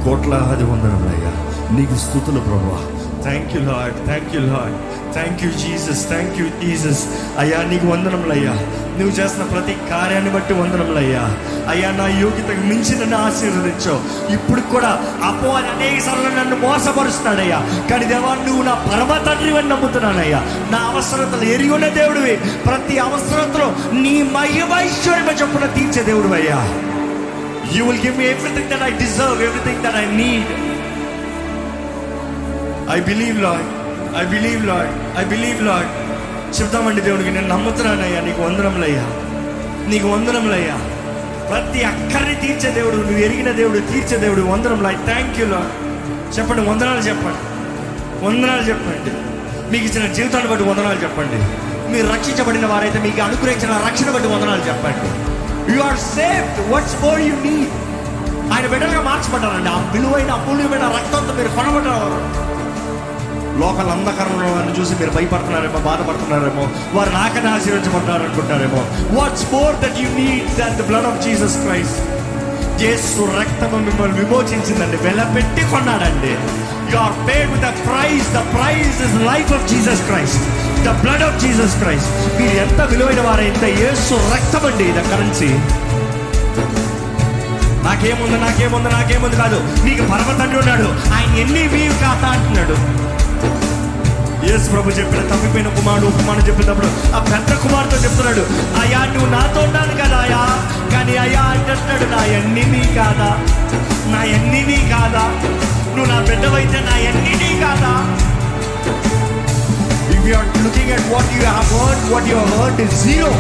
కోట్లాది 0.05 0.65
వందనములయ్యా. 0.65 1.33
నీకు 1.77 1.95
స్థుతులు 1.95 2.41
ప్రభా 2.41 2.79
thank 3.23 3.53
you 3.57 3.61
Lord 3.61 3.97
thank 4.07 4.33
you 4.35 4.41
Lord 4.41 4.75
thank 5.13 5.43
you 5.45 5.51
Jesus 5.51 6.09
thank 6.09 6.41
you 6.41 6.47
Jesus 6.63 7.03
అయ్యా 7.39 7.63
నీకు 7.63 7.87
వందనములయ్యా. 7.87 8.55
నువ్వు 8.99 9.13
చేస్తున్న 9.15 9.45
ప్రతి 9.53 9.75
కార్యాన్ని 9.91 10.31
బట్టి 10.31 10.55
వందనములయ్యా. 10.55 11.23
అయ్యా 11.69 11.91
నా 11.91 12.07
యోగ్యతకు 12.21 12.65
మించి 12.67 12.95
నన్ను 12.99 13.17
ఆశీర్వదించావు 13.17 14.01
ఇప్పుడు 14.33 14.61
కూడా 14.61 14.91
అపో 15.25 15.49
అనేక 15.53 16.01
సార్లు 16.03 16.31
నన్ను 16.39 16.57
మోసపరుస్తున్నాడయ్యా. 16.57 17.61
కానీ 17.91 18.05
దేవా 18.05 18.35
నువ్వు 18.47 18.63
నా 18.63 18.75
పరమ 18.87 19.19
తండ్రి 19.27 19.59
అని 19.59 19.69
నమ్ముతున్నానయ్యా. 19.69 20.41
నా 20.73 20.79
అవసరతలు 20.93 21.45
ఎరిగి 21.55 21.71
ఉన్న 21.71 21.89
దేవుడివి. 21.89 22.37
ప్రతి 22.67 22.99
అవసరతలో 22.99 23.69
నీ 24.01 24.23
మహిమైశ్వర్యం 24.23 25.31
చొప్పున 25.43 25.67
తీర్చే 25.79 26.03
దేవుడు 26.03 26.35
అయ్యా 26.35 26.61
you 27.75 27.85
will 27.85 28.03
give 28.03 28.19
me 28.19 28.25
everything 28.25 28.71
that 28.71 28.83
I 28.83 28.91
deserve 28.91 29.43
everything 29.43 29.85
that 29.85 29.97
I 29.97 30.05
need 30.05 30.51
I 32.91 33.01
believe 33.01 33.43
Lord 33.43 33.67
I 34.23 34.25
believe 34.27 34.67
Lord 34.67 35.19
I 35.19 35.25
believe 35.25 35.63
Lord 35.63 36.05
చెప్తామండి 36.61 37.01
దేవుడికి 37.01 37.31
నేను 37.31 37.49
నమ్ముతున్నానయ్యా 37.49 38.21
నీకు 38.21 38.43
వందనములయ్యా. 38.43 39.07
నీకు 39.89 40.09
వందనములయ్యా. 40.09 40.77
ప్రతి 41.49 41.85
అక్కర్ని 41.85 42.35
తీర్చే 42.35 42.71
దేవుడు 42.71 42.97
నువ్వు 42.97 43.19
ఎరిగిన 43.19 43.51
దేవుడు 43.53 43.79
తీర్చే 43.79 44.17
దేవుడు 44.17 44.41
వందనములు. 44.41 44.89
ఐ 44.89 44.95
థ్యాంక్ 45.05 45.41
యూ 45.41 45.47
లాడ్ 45.47 45.73
చెప్పండి 46.39 46.71
వందనాలు 46.71 46.99
చెప్పండి. 46.99 47.41
వందనాలు 48.25 48.61
చెప్పండి. 48.61 49.11
మీకు 49.73 49.85
ఇచ్చిన 49.85 50.13
జీవితాన్ని 50.13 50.51
బట్టి 50.51 50.65
వందనాలు 50.65 51.03
చెప్పండి. 51.03 51.39
మీరు 51.93 52.07
రక్షించబడిన 52.07 52.67
వారైతే 52.67 52.99
మీకు 52.99 53.21
అనుగ్రహించిన 53.23 53.71
రక్షణ 53.89 54.11
బట్టి 54.11 54.29
వందనాలు 54.29 54.63
చెప్పండి. 54.69 55.34
You 55.73 55.81
are 55.81 56.01
saved 56.17 56.73
what's 56.73 56.97
more 57.05 57.21
you 57.21 57.35
need 57.47 57.73
ఆయన 58.53 58.67
బిడ్డలుగా 58.67 59.03
మార్చబడ్డారండి 59.03 59.69
ఆ 59.69 59.79
విలువైన 59.95 60.31
అమూల్యమైన 60.31 60.87
రక్తంతో 60.97 61.33
మీరు 61.35 61.49
కొనబడ్డారు. 61.49 62.19
లోకల్ 63.63 63.91
అంధకరంలో 63.91 64.47
వారిని 64.55 64.73
చూసి 64.79 64.95
మీరు 65.01 65.11
భయపడుతున్నారేమో 65.11 65.79
బాధపడుతున్నారేమో 65.79 66.65
వారు 66.97 67.11
నాకనే 67.11 67.49
ఆశీర్వించబడ్డారు 67.51 68.23
అనుకుంటారేమో 68.23 68.81
what's 69.19 69.47
more 69.53 69.77
that 69.85 69.99
you 70.03 70.09
need 70.21 70.49
that 70.61 70.77
the 70.81 70.87
blood 70.87 71.09
of 71.11 71.23
Jesus 71.27 71.57
Christ 71.57 72.01
Yesu 72.83 73.23
రక్తము 73.41 73.77
మిమ్మల్ని 73.77 74.17
విమోచించిందండి. 74.19 74.97
వెలపెట్టి 74.97 75.63
కొన్నాడండి. 75.73 76.33
You 76.93 76.97
are 76.97 77.29
paid 77.29 77.51
with 77.53 77.65
the 77.67 77.71
price 77.89 78.27
the 78.39 78.43
price 78.57 78.97
is 79.07 79.17
life 79.31 79.53
of 79.53 79.69
Jesus 79.69 80.03
Christ 80.11 80.43
the 80.85 80.93
blood 81.03 81.23
of 81.23 81.39
Jesus 81.41 81.77
Christ 81.81 82.11
మీరు 82.39 82.57
ఎంత 82.65 82.81
విలువైన 82.91 83.21
వారైతే 83.21 83.69
ఏసు 83.89 84.15
రక్తం 84.35 84.67
అండి 84.67 84.87
ద 84.93 85.03
కరెన్సీ. 85.11 85.51
నాకేముంది 87.87 88.39
నాకేముంది 88.39 88.91
నాకేముంది 88.91 89.37
కాదు. 89.37 89.59
నీకు 89.85 90.03
పరమ 90.13 90.31
తండ్రి 90.41 90.59
ఉన్నాడు. 90.59 90.89
ఆయన 91.17 91.33
ఎన్ని 91.39 91.63
మీరు 91.75 91.97
కాత 92.03 92.25
అంటున్నాడు. 92.35 92.77
యేసు 94.49 94.67
ప్రభు 94.71 94.91
చెప్పిన 94.91 95.21
తప్పిపోయిన 95.31 95.69
కుమారుడు 95.69 96.07
ఉపమానం 96.07 96.47
చెప్పినప్పుడు 96.49 96.89
ఆ 97.17 97.21
పెద్ద 97.31 97.53
కుమారుతో 97.63 97.97
చెప్తున్నాడు 97.97 98.43
అయ్యా 98.83 98.99
నువ్వు 99.05 99.31
నాతో 99.31 99.61
ఉన్నాను 99.61 99.95
కదా 100.03 100.19
అయ్యా. 100.19 100.43
కానీ 100.93 101.15
అయ్యా 101.17 101.41
అంటున్నాడు 101.53 102.07
నా 102.15 102.23
ఎన్ని 102.39 102.65
నీ 102.73 102.83
కాదా? 102.97 103.31
నా 104.13 104.21
ఎన్ని 104.37 104.63
నీ 104.67 104.79
కాదా? 104.93 105.25
నువ్వు 105.95 106.09
నా 106.13 106.19
బిడ్డవైతే 106.29 106.81
నా 106.81 106.97
ఎన్ని 107.11 107.35
నీ 107.43 107.51
కాదా? 107.61 107.93
If 110.25 110.31
you 110.31 110.37
are 110.37 110.65
looking 110.65 110.93
at 110.93 111.15
what 111.15 111.33
you 111.37 111.41
have 111.47 111.73
heard 111.79 112.13
what 112.13 112.29
you 112.29 112.37
have 112.37 112.53
heard 112.61 112.81
is 112.81 113.05
zero 113.05 113.31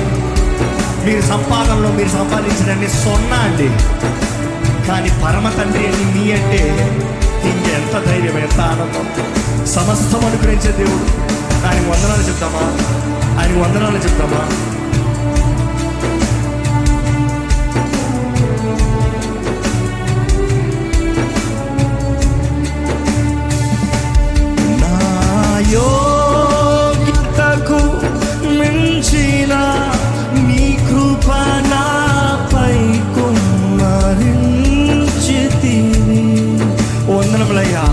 మీరు 1.05 1.23
సంపాదనలో 1.23 1.89
మీరు 1.93 2.09
సంపాదించడాన్ని 2.09 2.89
సొన్నా 2.89 3.37
అండి. 3.37 3.69
కానీ 4.89 5.11
పరమ 5.23 5.49
తండ్రి 5.49 5.87
అని 5.87 6.05
మీ 6.15 6.33
అంటే 6.33 6.61
ఇంకెంత 7.51 7.95
ధైర్యం 8.07 8.39
ఎంత 8.39 8.61
ఆనందం. 8.73 9.07
సమస్తం 9.67 10.27
అనుగ్రహించే 10.27 10.73
దేవుడు. 10.81 11.07
ఆయనకు 11.67 11.91
వందనాలు 11.91 12.23
చెప్తామా 12.29 12.65
ఆయనకు 13.41 13.61
వందనాలు 13.61 13.97
చెప్తామా 13.97 14.43
నా 24.83 24.93
మించిన 29.45 29.57
నీ 30.49 30.63
కృప 30.89 31.29
నాపై 31.71 32.77
కుమ్మరించితివి. 33.15 34.31
వందనములయ్యా. 37.13 37.85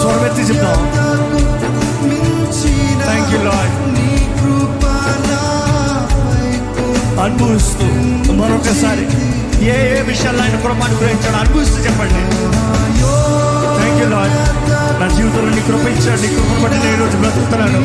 స్వరమెత్తి 0.00 0.42
చెప్తాం 0.42 0.80
థ్యాంక్ 3.04 3.30
యూ 3.34 3.40
లాడ్ 3.48 3.74
అనుభవిస్తూ 7.20 7.86
మరొకసారి 8.32 9.04
ఏ 9.66 9.76
ఏ 9.98 10.02
విషయాల్లో 10.02 10.42
ఆయన 10.42 10.56
కృప 10.60 10.82
అనుగ్రహించాడు 10.84 11.36
అనుభవిస్తూ 11.36 11.78
చెప్పండి. 11.78 12.22
థ్యాంక్ 13.78 14.00
యూ 14.02 14.08
లాడ్ 14.16 14.36
నా 15.02 15.08
జీవితంలో 15.08 15.54
నీ 15.54 15.62
కృప 15.62 15.88
ఇచ్చాడు 15.88 16.22
నీ 16.22 16.28
కృపను 16.28 16.62
బట్టి 16.62 16.78
నేను 16.78 16.96
ఈరోజు 16.96 17.16
బ్రతుకుతున్నాను. 17.16 17.78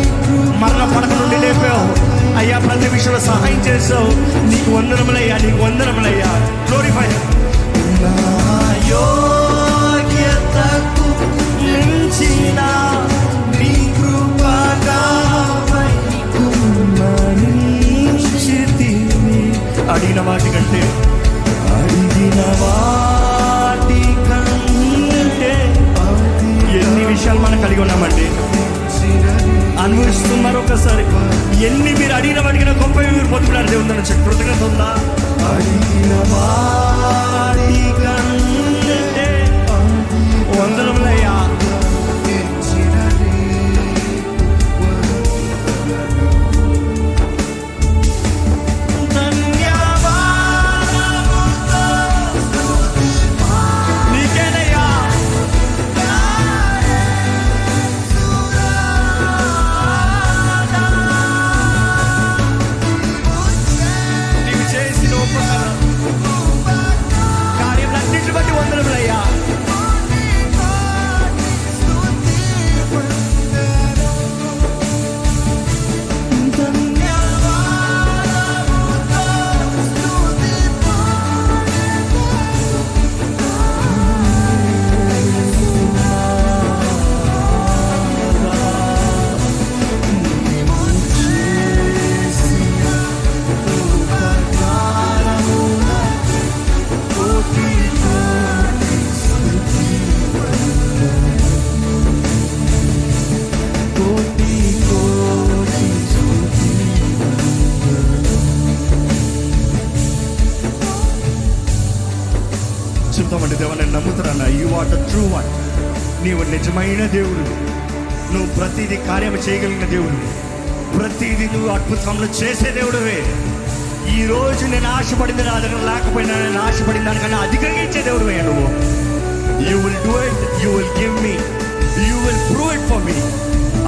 మరణ 0.60 0.96
పడక 0.96 1.22
నుండి 1.22 1.38
లేపావు. 1.38 1.88
అయ్యా 2.38 2.60
ప్రతి 2.60 2.88
విషయంలో 2.88 3.20
సహాయం 3.20 3.68
చేసావు 3.68 4.10
నీకు 4.50 4.72
వందనములయ్యా 4.72 5.38
నీకు 5.38 5.58
వందనములయ్యా. 5.58 6.66
గ్లోరిఫై 6.68 7.08
యోగ్యతకు 8.90 11.06
మించిన 11.64 12.60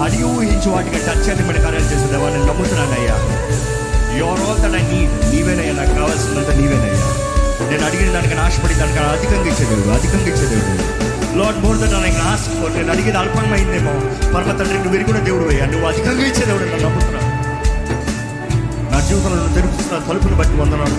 అడిగి 0.10 0.26
ఊహించి 0.32 0.70
వాటికంటే 0.74 1.10
అత్యధికమైన 1.14 1.60
కార్యాలు 1.66 1.88
చేసే 1.91 2.07
దేవా 2.12 2.28
నేను 2.30 2.45
నమ్ముతున్నానయ్యా 2.49 3.16
you're 4.20 4.41
all 4.45 4.60
that 4.64 4.78
I 4.78 4.86
need 4.89 5.14
నీవేనయ్యా 5.32 5.74
నాకు 5.80 5.93
కావాల్సినంత 5.97 6.51
నీవేనయ్యా 6.60 7.10
నేను 7.70 7.84
అడిగిన 7.88 8.10
దానికన్నా 8.16 8.43
ఆశపడి 8.45 8.76
దానికన్నా 8.80 9.10
అధికంగా 9.16 9.49
ఇచ్చేదేవుడు 9.51 9.91
అధికంగా 9.97 10.30
ఇచ్చేదేవుడు 10.34 10.86
లార్డ్ 11.39 11.60
మోర్ 11.64 11.78
దట్ 11.82 11.93
నాకు 11.97 12.22
ఆశ 12.30 12.43
నేను 12.76 12.91
అడిగేది 12.93 13.18
అల్పమైందేమో 13.18 13.93
పరమ 14.34 14.51
తండ్రి 14.51 14.76
నువ్వు 14.76 14.93
విరుగున 14.95 15.20
దేవుడు 15.28 15.45
అయ్యా. 15.51 15.66
నువ్వు 15.66 15.88
అధికంగా 15.88 16.26
ఇచ్చేదేవుడు 16.26 16.66
నన్ను 16.66 16.86
నమ్ముతున్నాను 16.88 17.28
నా 18.91 18.99
జీవితంలో 19.07 19.36
నువ్వు 19.38 19.53
తెరుపుతున్న 19.55 19.99
తలుపును 20.07 20.36
బట్టి 20.36 20.55
వందనాలు. 20.62 20.97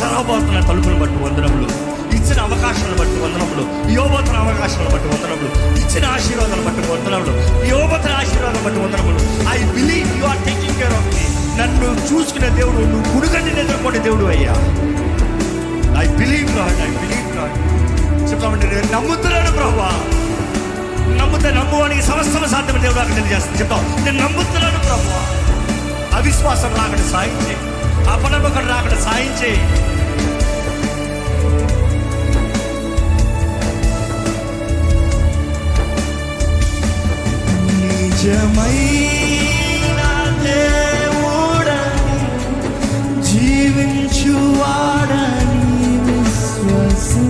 తెరవబోతున్న 0.00 0.60
తలుపును 0.68 0.98
బట్టి 0.98 1.18
వందనములు. 1.24 1.68
ఇచ్చిన 2.16 2.40
అవకాశాలను 2.40 2.98
బట్టి 3.00 3.18
వందనములు. 3.24 3.64
యోబోతున్న 3.92 4.38
అవకాశాలను 4.38 4.90
బట్టి 4.90 5.08
వందనములు. 5.08 5.50
ఇచ్చిన 5.80 6.04
ఆశీర్వాదాలను 6.06 6.64
బట్టి 6.64 6.80
వందనములు. 6.92 7.32
యోబోతున్న 7.66 8.16
ఆశీర్వాదాలను 8.16 8.64
బట్టి 8.64 8.80
వందనములు. 8.80 9.18
I 9.54 9.58
believe 9.74 10.18
you 10.18 10.24
are 10.24 10.38
taking 10.38 10.76
care 10.76 10.94
of 10.94 11.08
me 11.14 11.24
నన్ను 11.60 11.88
చూసుకునే 12.12 12.48
దేవుడు 12.48 12.76
నువ్వు 12.76 13.12
కుడుగండి 13.12 13.54
నిద్రపోటే 13.54 13.98
దేవుడు 13.98 14.24
అయ్యా. 14.24 14.52
I 16.00 16.06
believe 16.06 16.50
God 16.58 16.72
I 16.72 16.90
believe 17.02 17.28
God 17.38 17.54
చెప్తామంటే 18.32 18.66
నేను 18.66 18.92
నమ్ముతున్నాను 18.92 19.52
ప్రభా 19.52 19.90
నమ్ముతే 21.20 21.50
నమ్మువానికి 21.50 22.02
సమస్తం 22.02 22.44
సాధ్యమైన 22.50 22.82
దేవుడు 22.82 22.98
నాకు 22.98 23.08
తెలియజేస్తుంది. 23.08 23.58
చెప్తాం. 23.58 24.04
నేను 24.04 24.18
నమ్ముతున్నాను 24.24 24.78
ప్రభా 24.78 25.20
అవిశ్వాసం 26.16 26.68
రాకుండా 26.68 27.10
సాయం 27.12 27.46
చేయి. 27.46 27.56
అపనమ్మకం 28.10 28.68
రాకుండా 28.68 29.00
సాయం 29.00 29.32
చేయి. 29.44 29.60
నిజమైన 38.26 40.00
దేవుడని 40.44 42.16
జీవించువాడని 43.28 44.32
విశ్వసించదా? 46.06 47.20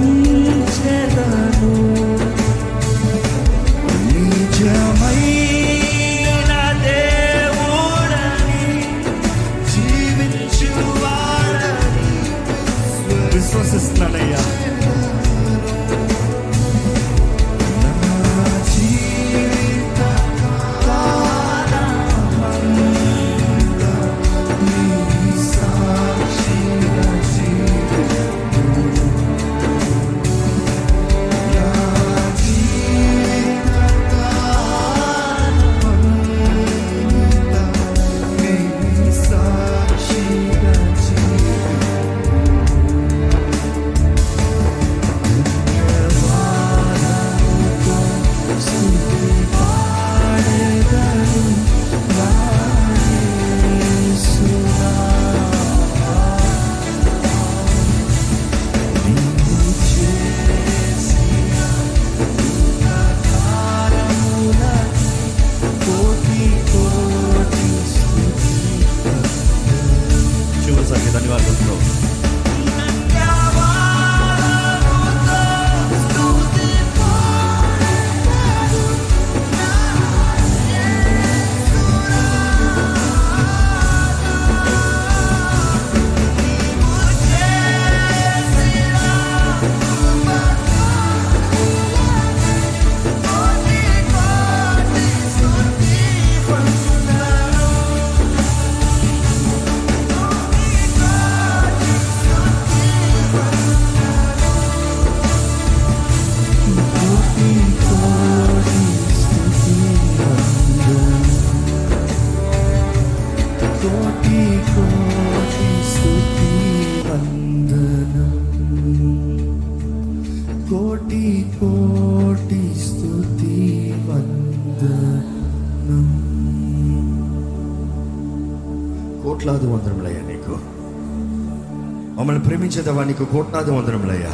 మమ్మల్ని 132.77 132.93
దేవా 132.93 133.05
నీకు 133.05 133.25
కోట్లాది 133.25 133.71
వందనములయ్యా. 133.71 134.31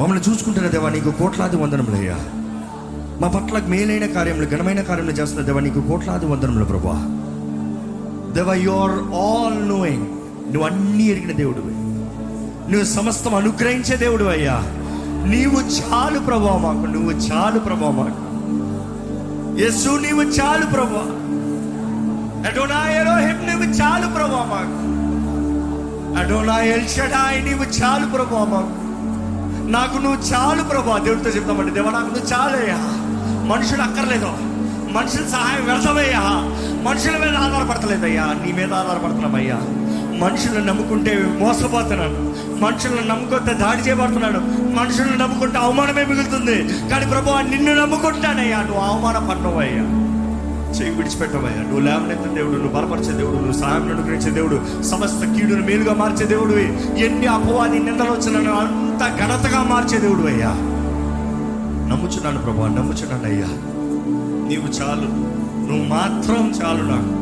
మమ్మల్ని 0.00 0.30
చూసుకుంటున్న 0.30 0.68
దేవా 0.68 0.90
నీకు 0.90 1.10
కోట్లాది 1.10 1.56
వందనములయ్యా. 1.56 2.16
మా 3.20 3.28
పట్ల 3.28 3.58
మేలైన 3.66 4.06
కార్యములు 4.06 4.46
ఘనమైన 4.46 4.80
కార్యములు 4.80 5.12
చేస్తున్న 5.12 5.46
దేవా 5.46 5.60
నీకు 5.60 5.80
కోట్లాది 5.80 6.26
వందనములు 6.26 6.64
ప్రభా 6.64 6.94
దేవా 8.32 8.54
యు 8.54 8.70
ఆర్ 8.70 8.90
ఆల్ 9.14 9.68
నోయింగ్ 9.68 10.06
నువ్వు 10.52 10.62
అన్నీ 10.62 11.04
ఎరిగిన 11.04 11.32
దేవుడు 11.32 11.58
నువ్వు 12.70 12.84
సమస్తం 12.84 13.34
అనుగ్రహించే 13.34 13.96
దేవుడు 13.96 14.24
అయ్యా 14.24 14.56
నీవు 15.26 15.60
చాలు 15.60 16.18
ప్రభా 16.18 16.56
మాకు 16.56 16.86
నువ్వు 16.86 17.12
చాలు 17.12 17.58
ప్రభా 17.58 17.90
మాకు. 17.90 18.22
యస్సు 19.60 19.88
నీవు 19.88 20.22
చాలు 20.22 20.66
ప్రభా 20.66 21.04
నైరో 22.66 23.14
హెడ్ 23.16 23.50
నువ్వు 23.50 23.64
చాలు 23.64 24.14
ప్రభా 24.14 24.44
మాకు. 24.50 24.81
అడోలా 26.18 26.62
ఎల్షడాయ్ 26.62 27.44
నీవు 27.44 27.82
చాలు 27.82 28.06
ప్రభా 28.06 28.44
మాకు 28.44 28.82
నాకు 29.70 29.98
నువ్వు 29.98 30.34
చాలు 30.34 30.62
ప్రభా 30.62 30.98
దేవుడితో 30.98 31.30
చెప్తామండి. 31.30 31.70
దేవా 31.70 31.90
నాకు 31.90 32.06
నువ్వు 32.06 32.32
చాలయ్యా 32.32 32.76
మనుషులు 33.54 33.82
అక్కర్లేదు. 33.82 34.32
మనుషుల 34.92 35.28
సహాయం 35.28 35.64
వ్యర్థమయ్యా. 35.64 36.20
మనుషుల 36.90 37.16
మీద 37.16 37.36
ఆధారపడతలేదయ్యా 37.36 38.24
నీ 38.24 38.52
మీద 38.52 38.74
ఆధారపడుతున్నామయ్యా 38.74 39.56
మనుషులను 40.26 40.64
నమ్ముకుంటే 40.64 41.36
మోసపోతున్నాను 41.40 42.32
మనుషులను 42.64 43.08
నమ్ముకుంటే 43.08 43.54
దాడి 43.54 43.82
చేయబడుతున్నాడు. 43.82 44.38
మనుషులను 44.76 45.16
నమ్ముకుంటే 45.16 45.58
అవమానమే 45.58 46.04
మిగులుతుంది. 46.04 46.88
కానీ 46.88 47.06
ప్రభు 47.06 47.50
నిన్ను 47.50 47.80
నమ్ముకుంటానయ్యా. 47.80 48.62
నువ్వు 48.62 48.80
అవమానం 48.80 49.26
చెయ్యి 50.76 50.92
విడిచిపెట్టవయ్యా. 50.96 51.62
నువ్వు 51.62 51.80
లేవనెత్తే 51.80 52.28
దేవుడు 52.34 52.56
నువ్వు 52.56 52.74
బలపరిచే 52.76 53.12
దేవుడు 53.12 53.38
నువ్వు 53.38 53.58
సహాయం 53.58 53.86
అనుగ్రహించే 53.90 54.30
దేవుడు 54.30 54.56
సమస్త 54.84 55.24
కీడును 55.34 55.64
మేలుగా 55.64 55.94
మార్చే 55.94 56.26
దేవుడు 56.26 56.54
ఎన్ని 57.00 57.26
అపవాది 57.28 57.78
నిందలు 57.78 58.12
వచ్చినా 58.12 58.54
అంత 58.60 59.02
ఘనతగా 59.18 59.62
మార్చే 59.64 59.98
దేవుడు 59.98 60.26
అయ్యా 60.28 60.52
నమ్ముచున్నాను 61.90 62.38
ప్రభా 62.38 62.68
నమ్ముచున్నాను 62.72 63.26
అయ్యా. 63.26 63.50
నీవు 64.48 64.68
చాలు. 64.78 65.08
నువ్వు 65.66 65.84
మాత్రం 65.88 66.52
చాలు 66.58 66.84
నాకు. 66.84 67.12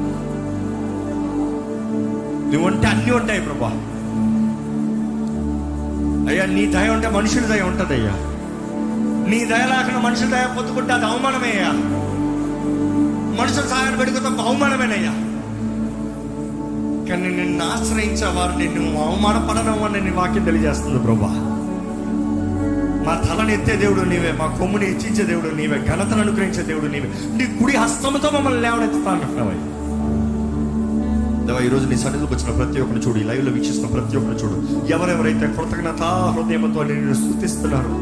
నువ్వు 2.50 2.66
ఉంటే 2.66 2.86
అన్నీ 2.86 3.10
ఉంటాయి 3.12 3.40
ప్రభా 3.40 3.70
అయ్యా 6.30 6.44
నీ 6.48 6.64
దయ 6.66 6.88
ఉంటే 6.88 7.08
మనుషుల 7.10 7.44
దయ 7.46 7.62
ఉంటుంది 7.62 7.94
అయ్యా 7.94 8.14
నీ 9.30 9.38
దయ 9.44 9.64
లేకుండా 9.66 10.00
మనుషుల 10.00 10.28
దయ 10.30 10.46
పొత్తుకుంటే 10.56 10.92
అది 10.92 11.04
అవమానమే 11.04 11.50
అయ్యా 11.50 11.70
మనుషుల 13.38 13.64
సహాయం 13.64 13.94
పెడుకుతాం 13.98 14.34
బహుమానమేనయ్యా 14.36 15.12
కానీ 17.08 17.28
నిన్ను 17.38 17.64
ఆశ్రయించే 17.66 18.28
వారు 18.36 18.54
నిన్ను 18.58 18.82
అవమానపడడం 19.04 19.78
అని 19.84 20.00
నీ 20.00 20.10
వాక్యం 20.10 20.44
తెలియజేస్తుంది 20.44 20.98
ప్రభా. 20.98 21.30
మా 23.06 23.14
తలని 23.24 23.52
ఎత్తే 23.52 23.76
దేవుడు 23.76 24.02
నీవే 24.04 24.32
మా 24.32 24.46
కొమ్ముని 24.58 24.86
హెచ్చించే 24.86 25.22
దేవుడు 25.24 25.50
నీవే 25.56 25.78
ఘనతను 25.86 26.20
అనుగ్రహించే 26.20 26.62
దేవుడు 26.62 26.88
నీవే. 26.88 27.08
నీ 27.38 27.44
కుడి 27.58 27.76
హస్తముతో 27.76 28.30
మమ్మల్ని 28.30 28.60
లేవనెత్తుతానంటున్నావయ్యా 28.60 29.66
దేవా 31.46 31.60
ఈరోజు 31.60 31.86
నీ 31.86 31.96
సన్నిధికి 31.96 32.32
వచ్చిన 32.34 32.50
ప్రతి 32.58 32.80
ఒక్కరు 32.80 33.00
చూడు 33.06 33.18
ఈ 33.18 33.26
లైవ్ 33.30 33.48
వీక్షిస్తున్న 33.48 33.90
ప్రతి 33.94 34.16
ఒక్కరు 34.16 34.38
చూడు. 34.42 34.56
ఎవరెవరైతే 34.88 35.46
కృతజ్ఞత 35.56 36.02
హృదయంతో 36.34 36.82
నేను 36.84 37.14
స్థుతిస్తున్నారు 37.14 37.92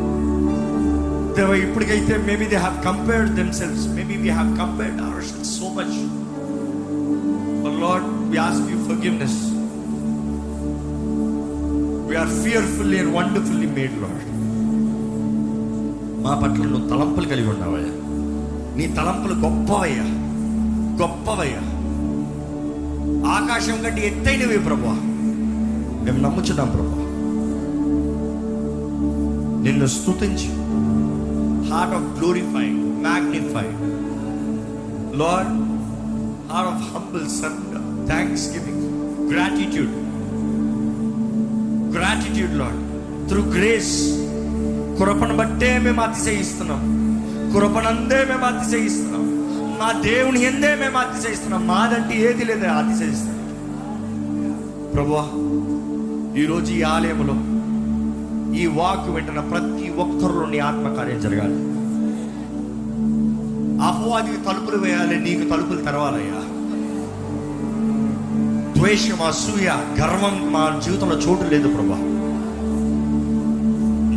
దేవ 1.38 1.52
ఇప్పటికైతే 1.62 2.16
maybe 2.26 2.44
they 2.44 2.56
have 2.56 2.84
compared 2.84 3.34
themselves 3.52 3.88
maybe 3.88 4.16
we 4.16 4.28
have 4.30 4.58
compared 4.58 5.00
ourselves 5.24 5.50
so 5.58 5.68
much 5.68 5.94
Lord 7.82 8.30
we 8.30 8.38
ask 8.38 8.70
you 8.72 8.78
forgiveness 8.84 9.38
we 12.08 12.16
are 12.16 12.32
fearfully 12.42 12.98
and 12.98 13.16
wonderfully 13.16 13.66
made 13.68 13.96
Lord 14.02 14.24
మా 16.22 16.34
పట్ల 16.34 16.62
నువ్వు 16.64 16.88
తలంపులు 16.88 17.26
కలిగి 17.26 17.48
ఉన్నావయ్యా. 17.48 17.92
నీ 18.76 18.86
తలంపులు 18.88 19.34
గొప్పవయ్యా. 19.34 20.06
గొప్పవయ్యా. 21.00 21.62
ఆకాశం 23.30 23.82
కంటే 23.84 24.06
ఎత్తైనవి 24.06 24.58
ప్రభా 24.58 24.94
మేము 26.04 26.18
నమ్ముచున్నాం 26.18 26.70
ప్రభా 26.70 26.96
నిన్ను 29.62 29.86
స్థుతించి 29.86 30.48
heart 31.70 31.94
of 31.94 32.08
glorified 32.18 32.76
magnified 33.02 33.78
Lord 35.20 35.52
heart 36.50 36.70
of 36.72 36.84
humble 36.92 37.26
surrender 37.38 37.86
thanksgiving 38.52 38.84
gratitude 39.32 39.94
gratitude 41.96 42.54
Lord 42.56 42.82
through 43.28 43.42
grace 43.54 43.94
కృపను 44.98 45.34
బట్టే 45.36 45.70
మేము 45.78 46.00
అతిశయిస్తున్నాం 46.02 46.82
కృపనందే 47.52 48.20
మేము 48.24 48.44
అతిశయిస్తున్నాం 48.44 49.26
మా 49.80 49.88
దేవుని 50.04 50.40
ఎందే 50.44 50.70
మేము 50.74 50.98
అతిశయిస్తున్నాం 50.98 51.62
మాదంటే 51.66 52.14
ఏది 52.20 52.44
లేదు 52.44 52.66
అతిశయిస్తున్నాం 52.74 53.34
ప్రభువా 54.94 55.24
ఈరోజు 56.40 56.70
ఈ 56.72 56.82
ఆలయంలో 56.90 57.36
ఈ 58.54 58.66
వాక్ 58.66 59.10
వింటున్న 59.10 59.40
ప్రతి 59.40 59.92
ఒక్కరిలో 59.98 60.46
నీ 60.46 60.58
ఆత్మకార్యం 60.58 61.20
జరగాలి. 61.20 61.68
అపవాదికి 63.82 64.42
తలుపులు 64.42 64.76
వేయాలి 64.76 65.20
నీకు 65.20 65.50
తలుపులు 65.50 65.78
తెరవాలయ్యా. 65.78 66.44
ద్వేషం 68.80 69.26
అసూయ 69.26 69.68
గర్వం 70.00 70.52
మా 70.52 70.80
జీవితంలో 70.84 71.16
చోటు 71.16 71.42
లేదు 71.42 71.68
ప్రభా. 71.68 72.14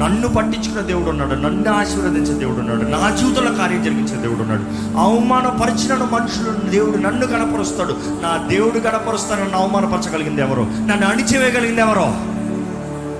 నన్ను 0.07 0.27
పట్టించుకున్న 0.27 0.82
దేవుడు 0.82 1.09
ఉన్నాడు 1.09 1.36
నన్ను 1.36 1.71
ఆశీర్వదించే 1.71 2.39
దేవుడు 2.39 2.59
ఉన్నాడు 2.59 2.82
నా 2.82 3.15
జీవితంలో 3.15 3.51
కార్యం 3.51 3.84
జరిగించే 3.84 4.21
దేవుడు 4.21 4.41
ఉన్నాడు. 4.41 4.61
అవమానపరిచిన 4.97 5.93
మనుషులు 5.93 6.69
దేవుడు 6.69 6.97
నన్ను 6.97 7.25
గణపరుస్తాడు. 7.25 7.93
నా 8.21 8.47
దేవుడు 8.47 8.79
గణపరుస్తాడు 8.79 9.41
నన్ను 9.41 9.57
అవమానపరచగలిగింది 9.57 10.41
ఎవరో? 10.41 10.63
నన్ను 10.63 11.07
అణిచివేయగలిగింది 11.07 11.82
ఎవరో? 11.82 12.30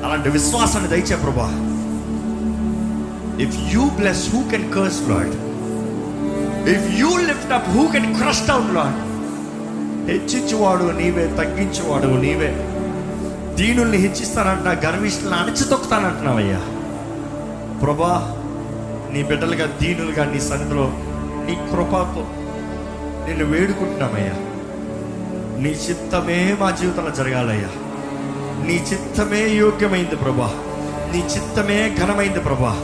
అలాంటి 0.06 0.30
విశ్వాసాన్ని 0.30 0.90
దయచే 0.90 1.16
ప్రభా. 1.16 1.50
If 3.44 3.74
you 3.76 3.90
bless 3.90 4.36
who 4.36 4.44
can 4.50 4.74
curse 4.74 5.10
Lord 5.10 5.34
if 6.70 7.00
you 7.00 7.18
lift 7.18 7.54
up 7.54 7.70
who 7.70 7.88
can 7.88 8.16
crush 8.16 8.48
down 8.48 8.76
Lord 8.76 9.12
హెచ్చించువాడు 10.12 10.84
నీవే 10.84 11.28
తగ్గించేవాడు 11.28 12.08
నీవే. 12.08 12.68
దీనుల్ని 13.56 13.98
హెచ్చిస్తానంట 13.98 14.86
గర్విష్ఠులను 14.86 15.36
అణచితొక్కుతానంటున్నావయ్యా. 15.36 16.60
ప్రభా 17.80 18.38
నీ 19.14 19.24
బిడ్డలుగా 19.24 19.66
దీనులుగా 19.82 20.26
నీ 20.26 20.40
సన్నిధిలో 20.40 20.92
నీ 21.48 21.56
కృపతో 21.56 22.28
నిన్ను 23.28 23.46
వేడుకుంటున్నామయ్యా. 23.46 24.34
నీ 25.62 25.70
చిత్తమే 25.70 26.58
మా 26.60 26.72
జీవితంలో 26.72 27.10
జరగాలయ్యా. 27.10 27.70
నీ 28.68 28.74
చిత్తమే 28.74 29.42
యోగ్యమైంది 29.56 30.16
ప్రభా. 30.16 30.50
నీ 31.12 31.18
చిత్తమే 31.18 31.96
ఘనమైంది 32.00 32.40
ప్రభా. 32.40 32.76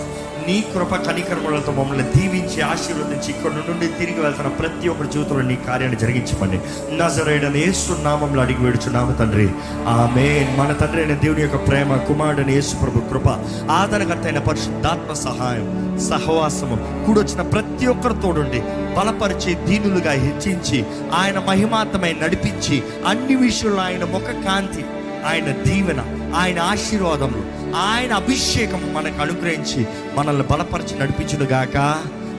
నీ 0.47 0.61
కృప 0.61 0.95
కనికర్మలతో 0.95 1.71
మమ్మల్ని 1.71 2.03
దీవించి 2.03 2.61
ఆశీర్వదించి 2.61 3.29
ఇక్కడ 3.29 3.51
నుండి 3.51 3.87
తిరిగి 3.87 4.21
వెళ్తున్న 4.21 4.49
ప్రతి 4.49 4.89
ఒక్కరి 4.89 5.07
జీవితంలో 5.07 5.41
నీ 5.41 5.55
కార్యాన్ని 5.55 5.99
జరిగించమని 5.99 6.59
నజరేడని 6.97 7.59
యేసు 7.59 7.97
నామంలో 8.01 8.41
అడిగి 8.41 8.63
వేడుచున్నాము 8.63 9.13
తండ్రి. 9.13 9.49
ఆమె 9.87 10.55
మన 10.59 10.73
తండ్రి 10.73 11.01
అయిన 11.03 11.17
దేవుని 11.17 11.41
యొక్క 11.41 11.67
ప్రేమ 11.67 11.97
కుమారుడని 11.97 12.53
యేసు 12.53 12.75
ప్రభు 12.75 12.99
కృప 12.99 13.27
ఆదరణకర్త 13.71 14.25
అయిన 14.25 14.39
పరిశుద్ధాత్మ 14.39 15.13
సహాయం 15.13 15.67
సహవాసము 15.99 17.05
కూడొచ్చిన 17.05 17.41
ప్రతి 17.41 17.85
ఒక్కరితోడుండి 17.85 18.59
బలపరిచి 18.99 19.53
దీనులుగా 19.55 20.11
హెచ్చించి 20.11 20.85
ఆయన 21.13 21.39
మహిమాతమై 21.39 22.13
నడిపించి 22.13 22.83
అన్ని 23.07 23.35
విషయంలో 23.35 23.81
ఆయన 23.81 24.03
ముఖ 24.05 24.29
కాంతి 24.45 24.85
ఆయన 25.27 25.51
దీవెన 25.51 26.01
ఆయన 26.35 26.59
ఆశీర్వాదములు 26.59 27.43
ఆయన 27.75 28.13
అభిషేకం 28.13 28.93
మనకు 28.93 29.21
అనుగ్రహించి 29.21 29.85
మనల్ని 30.15 30.43
బలపరిచి 30.43 30.99
నడిపించును 30.99 31.45
గాక 31.45 31.77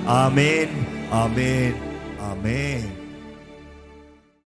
ఆమెన్ 0.09 0.76
ఆమెన్ 1.12 1.76
ఆమెన్. 2.30 2.98